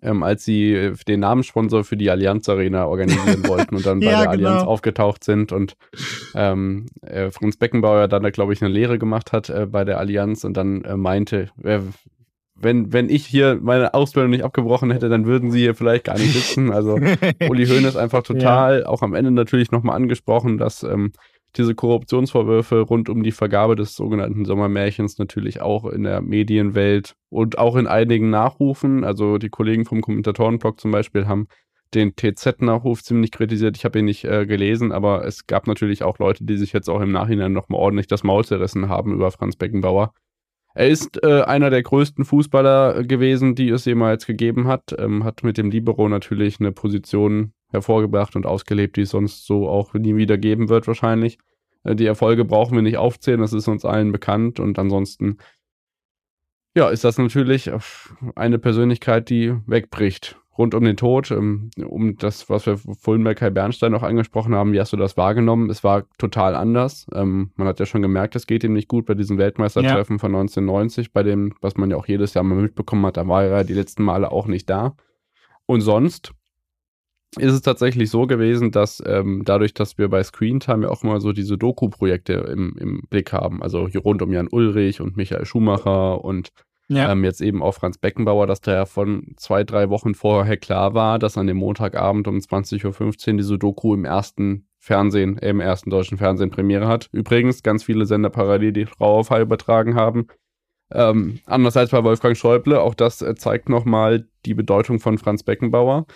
[0.00, 4.06] ähm, als sie äh, den Namenssponsor für die Allianz Arena organisieren wollten und dann bei
[4.06, 4.70] Ja, der Allianz genau.
[4.70, 5.76] aufgetaucht sind und
[6.34, 9.98] ähm, äh, Franz Beckenbauer dann da, glaube ich, eine Lehre gemacht hat äh, bei der
[9.98, 11.80] Allianz und dann äh, meinte, äh,
[12.54, 16.16] wenn, wenn ich hier meine Ausbildung nicht abgebrochen hätte, dann würden sie hier vielleicht gar
[16.16, 16.72] nicht sitzen.
[16.72, 16.94] Also
[17.48, 21.12] Uli Hoeneß einfach total, auch am Ende natürlich nochmal angesprochen, dass ähm,
[21.56, 27.58] diese Korruptionsvorwürfe rund um die Vergabe des sogenannten Sommermärchens natürlich auch in der Medienwelt und
[27.58, 31.48] auch in einigen Nachrufen, also die Kollegen vom Kommentatorenblog zum Beispiel haben
[31.94, 33.76] den TZ-Nachruf ziemlich kritisiert.
[33.76, 36.88] Ich habe ihn nicht äh, gelesen, aber es gab natürlich auch Leute, die sich jetzt
[36.88, 40.14] auch im Nachhinein nochmal ordentlich das Maul zerrissen haben über Franz Beckenbauer.
[40.74, 44.94] Er ist äh, einer der größten Fußballer gewesen, die es jemals gegeben hat.
[44.98, 49.68] Ähm, hat mit dem Libero natürlich eine Position hervorgebracht und ausgelebt, die es sonst so
[49.68, 51.38] auch nie wieder geben wird, wahrscheinlich.
[51.84, 54.60] Äh, die Erfolge brauchen wir nicht aufzählen, das ist uns allen bekannt.
[54.60, 55.38] Und ansonsten,
[56.74, 57.70] ja, ist das natürlich
[58.34, 60.38] eine Persönlichkeit, die wegbricht.
[60.58, 64.54] Rund um den Tod, ähm, um das, was wir vorhin bei Kai Bernstein noch angesprochen
[64.54, 65.70] haben, wie hast du das wahrgenommen?
[65.70, 67.06] Es war total anders.
[67.14, 70.34] Ähm, man hat ja schon gemerkt, es geht ihm nicht gut bei diesem Weltmeistertreffen von
[70.34, 73.64] 1990, bei dem, was man ja auch jedes Jahr mal mitbekommen hat, da war er
[73.64, 74.94] die letzten Male auch nicht da.
[75.64, 76.34] Und sonst
[77.38, 81.20] ist es tatsächlich so gewesen, dass ähm, dadurch, dass wir bei Screentime ja auch immer
[81.20, 85.46] so diese Doku-Projekte im, im Blick haben, also hier rund um Jan Ulrich und Michael
[85.46, 86.50] Schumacher und
[86.88, 87.10] ja.
[87.10, 90.94] ähm, jetzt eben auch Franz Beckenbauer, dass da ja von zwei, drei Wochen vorher klar
[90.94, 95.60] war, dass an dem Montagabend um 20.15 Uhr diese Doku im ersten Fernsehen, äh, im
[95.60, 97.08] ersten deutschen Fernsehen Premiere hat.
[97.12, 100.26] Übrigens ganz viele Sender parallel, die Frauenfall übertragen haben.
[100.92, 105.42] Ähm, anders als bei Wolfgang Schäuble, auch das äh, zeigt nochmal die Bedeutung von Franz
[105.42, 106.06] Beckenbauer.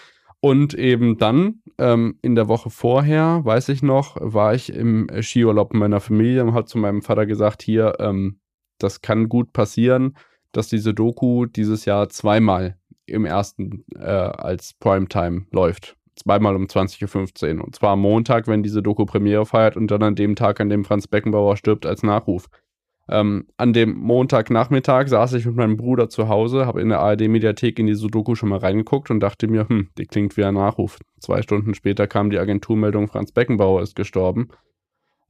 [0.41, 5.73] Und eben dann, ähm, in der Woche vorher, weiß ich noch, war ich im Skiurlaub
[5.73, 8.39] mit meiner Familie und hat zu meinem Vater gesagt, hier, ähm,
[8.79, 10.17] das kann gut passieren,
[10.53, 12.77] dass diese Doku dieses Jahr zweimal
[13.07, 15.97] im ersten äh, als Primetime läuft.
[16.17, 17.65] Zweimal um 20.15 Uhr.
[17.65, 20.71] Und zwar am Montag, wenn diese Doku Premiere feiert und dann an dem Tag, an
[20.71, 22.47] dem Franz Beckenbauer stirbt, als Nachruf.
[23.09, 27.79] Ähm, an dem Montagnachmittag saß ich mit meinem Bruder zu Hause, habe in der ARD-Mediathek
[27.79, 30.99] in diese Doku schon mal reingeguckt und dachte mir, hm, die klingt wie ein Nachruf.
[31.21, 34.49] Zwei Stunden später kam die Agenturmeldung, Franz Beckenbauer ist gestorben.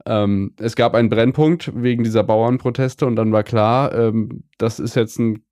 [0.07, 4.95] Ähm, es gab einen Brennpunkt wegen dieser Bauernproteste und dann war klar, ähm, das ist
[4.95, 5.45] jetzt ein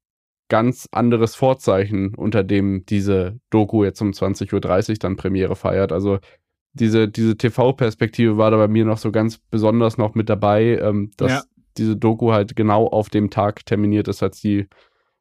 [0.48, 5.92] ganz anderes Vorzeichen, unter dem diese Doku jetzt um 20.30 Uhr dann Premiere feiert.
[5.92, 6.18] Also
[6.74, 11.10] diese, diese TV-Perspektive war da bei mir noch so ganz besonders noch mit dabei, ähm,
[11.16, 11.42] dass Ja.
[11.78, 14.68] Diese Doku halt genau auf dem Tag terminiert ist, als die,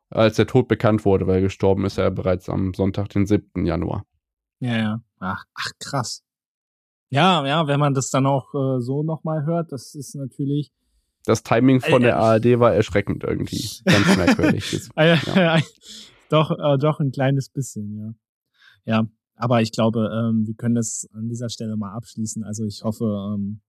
[0.10, 3.66] als der Tod bekannt wurde, weil gestorben ist er bereits am Sonntag, den 7.
[3.66, 4.06] Januar.
[4.60, 5.04] Ja, ja.
[5.20, 6.24] Ach, ach krass.
[7.10, 10.72] Ja, ja, wenn man das dann auch äh, so nochmal hört, das ist natürlich
[11.26, 13.70] Das Timing von Äh, der ARD war erschreckend irgendwie.
[13.86, 14.90] Ganz merkwürdig.
[14.96, 15.60] Äh, Ja.
[16.30, 18.14] doch, äh, doch ein kleines bisschen, ja.
[18.86, 22.44] Ja, aber ich glaube, ähm, wir können das an dieser Stelle mal abschließen.
[22.44, 23.06] Also ich hoffe,
[23.36, 23.62] ähm,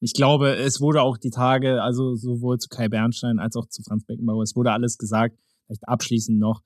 [0.00, 3.82] ich glaube, es wurde auch die Tage, also sowohl zu Kai Bernstein als auch zu
[3.82, 5.36] Franz Beckenbauer, es wurde alles gesagt.
[5.66, 6.62] Vielleicht abschließend noch.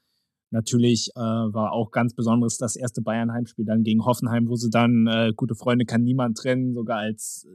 [0.51, 5.07] Natürlich äh, war auch ganz besonderes das erste Bayern-Heimspiel dann gegen Hoffenheim, wo sie dann
[5.07, 7.49] äh, gute Freunde kann niemand trennen, sogar als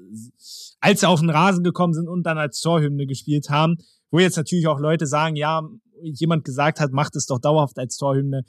[0.79, 3.75] als sie auf den Rasen gekommen sind und dann als Torhymne gespielt haben,
[4.09, 5.61] wo jetzt natürlich auch Leute sagen, ja,
[6.01, 8.43] jemand gesagt hat, macht es doch dauerhaft als Torhymne.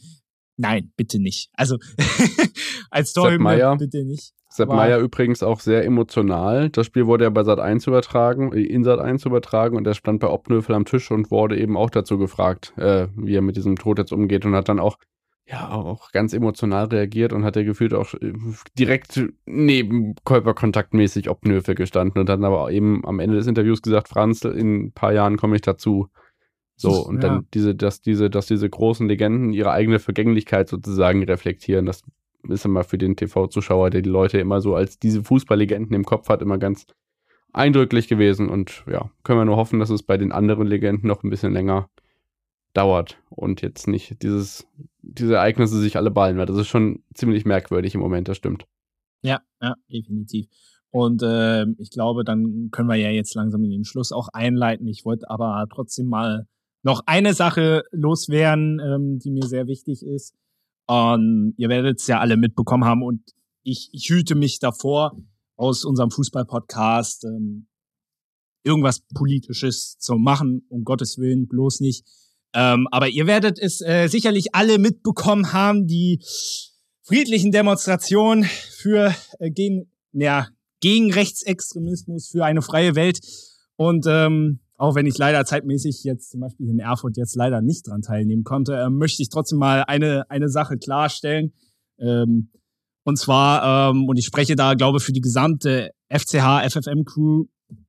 [0.57, 1.51] Nein, bitte nicht.
[1.53, 1.77] Also
[2.91, 4.33] als Torhymne bitte nicht.
[4.59, 6.69] Sepp Meier übrigens auch sehr emotional.
[6.69, 9.95] Das Spiel wurde ja bei Sat 1 übertragen, äh, in Sat 1 übertragen und er
[9.95, 13.57] stand bei Obnöfel am Tisch und wurde eben auch dazu gefragt, äh, wie er mit
[13.57, 14.99] diesem Tod jetzt umgeht und hat dann auch
[15.47, 18.33] ja auch ganz emotional reagiert und hat er gefühlt auch äh,
[18.79, 24.43] direkt neben Körperkontaktmäßig Obnöfel gestanden und dann aber eben am Ende des Interviews gesagt, Franz,
[24.43, 26.09] in ein paar Jahren komme ich dazu.
[26.77, 27.29] So, und Ja.
[27.29, 32.03] dann diese, dass diese, dass diese großen Legenden ihre eigene Vergänglichkeit sozusagen reflektieren, das
[32.49, 36.29] ist immer für den TV-Zuschauer, der die Leute immer so als diese Fußballlegenden im Kopf
[36.29, 36.87] hat, immer ganz
[37.53, 41.23] eindrücklich gewesen und ja, können wir nur hoffen, dass es bei den anderen Legenden noch
[41.23, 41.89] ein bisschen länger
[42.75, 44.67] dauert und jetzt nicht dieses,
[45.03, 48.67] diese Ereignisse sich alle ballen, weil das ist schon ziemlich merkwürdig im Moment, das stimmt.
[49.23, 50.47] Ja, ja, definitiv.
[50.91, 54.87] Und äh, ich glaube, dann können wir ja jetzt langsam in den Schluss auch einleiten.
[54.87, 56.47] Ich wollte aber trotzdem mal
[56.83, 60.35] noch eine Sache loswerden, ähm, die mir sehr wichtig ist.
[60.89, 63.23] Ähm, ihr werdet es ja alle mitbekommen haben und
[63.63, 65.17] ich, ich hüte mich davor,
[65.57, 67.67] aus unserem Fußball-Podcast ähm,
[68.63, 72.07] irgendwas Politisches zu machen, um Gottes Willen, bloß nicht.
[72.55, 76.21] Ähm, aber ihr werdet es äh, sicherlich alle mitbekommen haben, die
[77.03, 80.49] friedlichen Demonstrationen für äh, gegen, ja,
[80.81, 83.21] gegen Rechtsextremismus, für eine freie Welt.
[83.77, 87.89] Und ähm, auch wenn ich leider zeitmäßig jetzt zum Beispiel in Erfurt jetzt leider nicht
[87.89, 91.53] dran teilnehmen konnte, äh, möchte ich trotzdem mal eine, eine Sache klarstellen.
[91.99, 92.51] Ähm,
[93.03, 97.47] und zwar, ähm, und ich spreche da, glaube für die gesamte FCH, FFM-Crew,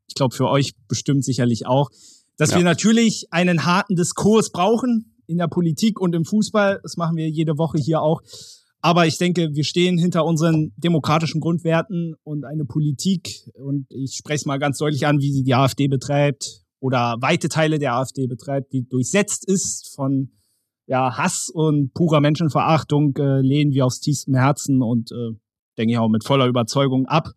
[0.07, 1.91] ich glaube für euch bestimmt sicherlich auch,
[2.37, 2.57] dass ja.
[2.57, 6.79] wir natürlich einen harten Diskurs brauchen in der Politik und im Fußball.
[6.81, 8.21] Das machen wir jede Woche hier auch.
[8.81, 14.37] Aber ich denke, wir stehen hinter unseren demokratischen Grundwerten und eine Politik, und ich spreche
[14.37, 18.27] es mal ganz deutlich an, wie sie die AfD betreibt oder weite Teile der AfD
[18.27, 20.31] betreibt, die durchsetzt ist von
[20.85, 25.37] ja, Hass und purer Menschenverachtung, äh, lehnen wir aus tiefstem Herzen und äh,
[25.77, 27.29] denke ich auch mit voller Überzeugung ab.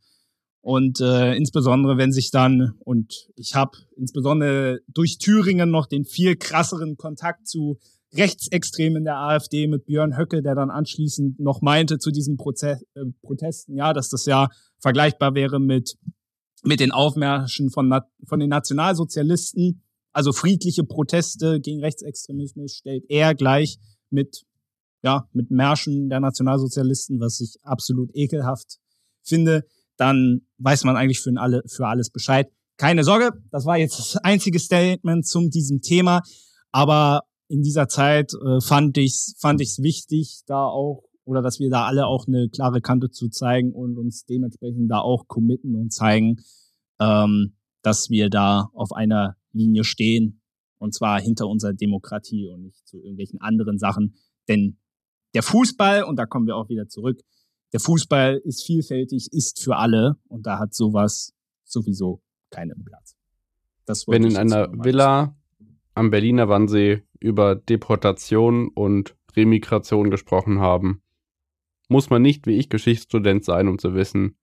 [0.62, 6.36] Und äh, insbesondere, wenn sich dann, und ich habe insbesondere durch Thüringen noch den viel
[6.36, 7.78] krasseren Kontakt zu
[8.14, 13.04] Rechtsextremen der AfD mit Björn Höcke, der dann anschließend noch meinte zu diesen Proze äh,
[13.22, 14.48] Protesten, ja, dass das ja
[14.78, 15.96] vergleichbar wäre mit,
[16.62, 17.92] mit den Aufmärschen von,
[18.26, 19.82] von den Nationalsozialisten.
[20.12, 23.78] Also friedliche Proteste gegen Rechtsextremismus stellt er gleich
[24.10, 24.44] mit,
[25.02, 28.78] ja, mit Märschen der Nationalsozialisten, was ich absolut ekelhaft
[29.22, 29.64] finde.
[29.96, 32.50] Dann weiß man eigentlich für, alle, für alles Bescheid.
[32.76, 36.22] Keine Sorge, das war jetzt das einzige Statement zum diesem Thema.
[36.72, 41.70] Aber in dieser Zeit äh, fand ich fand ich's wichtig, da auch oder dass wir
[41.70, 45.92] da alle auch eine klare Kante zu zeigen und uns dementsprechend da auch committen und
[45.92, 46.40] zeigen,
[47.00, 50.40] ähm, dass wir da auf einer Linie stehen
[50.78, 54.16] und zwar hinter unserer Demokratie und nicht zu irgendwelchen anderen Sachen.
[54.48, 54.78] Denn
[55.34, 57.20] der Fußball, und da kommen wir auch wieder zurück,
[57.72, 61.32] der Fußball ist vielfältig, ist für alle und da hat sowas
[61.64, 63.16] sowieso keinen Platz.
[64.06, 65.36] Wenn in einer Villa
[65.94, 71.01] am Berliner Wannsee über Deportation und Remigration gesprochen haben,
[71.92, 74.36] muss man nicht wie ich Geschichtsstudent sein, um zu wissen,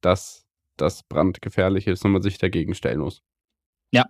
[0.00, 0.46] dass
[0.76, 3.22] das brandgefährlich ist und man sich dagegen stellen muss.
[3.92, 4.06] Ja,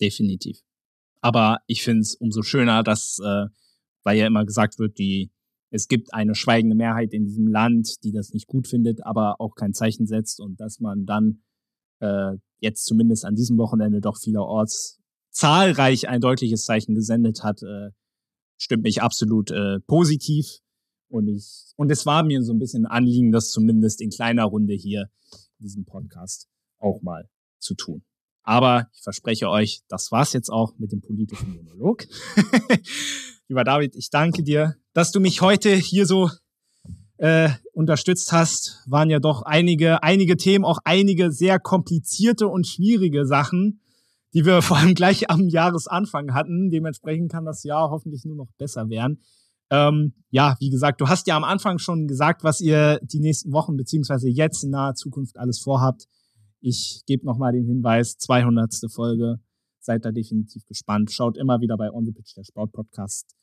[0.00, 0.60] definitiv.
[1.20, 3.46] Aber ich finde es umso schöner, dass, äh,
[4.04, 5.32] weil ja immer gesagt wird, die,
[5.70, 9.54] es gibt eine schweigende Mehrheit in diesem Land, die das nicht gut findet, aber auch
[9.54, 11.42] kein Zeichen setzt und dass man dann
[12.00, 15.00] äh, jetzt zumindest an diesem Wochenende doch vielerorts
[15.30, 17.90] zahlreich ein deutliches Zeichen gesendet hat, äh,
[18.56, 20.58] stimmt mich absolut äh, positiv.
[21.14, 24.42] Und ich, und es war mir so ein bisschen ein Anliegen, das zumindest in kleiner
[24.46, 26.48] Runde hier in diesem Podcast
[26.80, 27.30] auch mal
[27.60, 28.02] zu tun.
[28.42, 32.04] Aber ich verspreche euch, das war's jetzt auch mit dem politischen Monolog.
[33.48, 36.30] Lieber David, ich danke dir, dass du mich heute hier so
[37.18, 38.82] äh, unterstützt hast.
[38.86, 43.80] Waren ja doch einige, einige Themen, auch einige sehr komplizierte und schwierige Sachen
[44.34, 46.70] die wir vor allem gleich am Jahresanfang hatten.
[46.70, 49.22] Dementsprechend kann das Jahr hoffentlich nur noch besser werden.
[49.70, 53.52] Ähm, ja, wie gesagt, du hast ja am Anfang schon gesagt, was ihr die nächsten
[53.52, 56.06] Wochen beziehungsweise jetzt in naher Zukunft alles vorhabt.
[56.60, 58.72] Ich gebe nochmal den Hinweis, 200.
[58.92, 59.40] Folge.
[59.80, 61.12] Seid da definitiv gespannt.
[61.12, 63.34] Schaut immer wieder bei On the Pitch, der Sport-Podcast,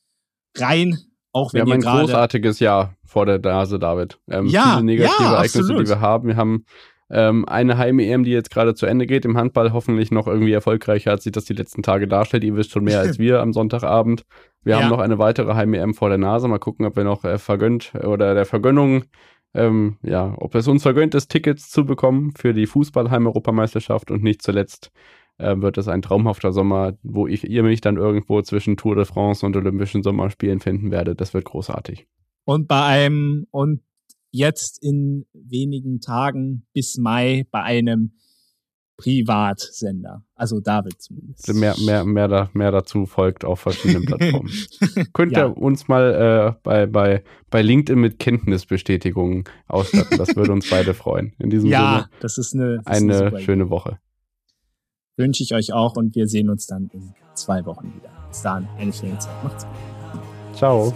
[0.57, 0.98] rein.
[1.34, 4.19] Auch wenn wir haben ein großartiges Jahr vor der Nase, David.
[4.27, 6.27] Ähm, ja, viele negative ja, Ereignisse, die wir haben.
[6.27, 6.65] Wir haben
[7.11, 11.11] ähm, eine Heim-EM, die jetzt gerade zu Ende geht, im Handball hoffentlich noch irgendwie erfolgreicher,
[11.11, 12.43] als sich das die letzten Tage darstellt.
[12.43, 14.23] Ihr wisst schon mehr als wir am Sonntagabend.
[14.63, 14.81] Wir ja.
[14.81, 16.47] haben noch eine weitere Heim-EM vor der Nase.
[16.47, 19.03] Mal gucken, ob wir noch äh, vergönnt oder der Vergönnung,
[19.53, 24.41] ähm, ja, ob es uns vergönnt ist, Tickets zu bekommen für die Fußball-Heim-Europameisterschaft und nicht
[24.41, 24.91] zuletzt
[25.38, 29.05] äh, wird es ein traumhafter Sommer, wo ich ihr mich dann irgendwo zwischen Tour de
[29.05, 31.15] France und Olympischen Sommerspielen finden werde.
[31.15, 32.07] Das wird großartig.
[32.45, 33.81] Und bei einem, und
[34.31, 38.13] jetzt in wenigen Tagen bis Mai bei einem
[39.01, 40.23] Privatsender.
[40.35, 41.51] Also David zumindest.
[41.53, 44.51] Mehr, mehr, mehr, da, mehr dazu folgt auf verschiedenen Plattformen.
[45.13, 50.19] Könnt ihr uns mal äh, bei, bei, bei LinkedIn mit Kenntnisbestätigungen ausstatten?
[50.19, 51.33] Das würde uns beide freuen.
[51.39, 52.09] In diesem ja, Sinne.
[52.19, 53.97] das ist eine, das eine, eine schöne Woche.
[55.17, 58.11] Wünsche ich euch auch und wir sehen uns dann in zwei Wochen wieder.
[58.29, 59.43] Bis dahin, eine schöne Zeit.
[59.43, 60.55] Macht's gut.
[60.55, 60.93] Ciao.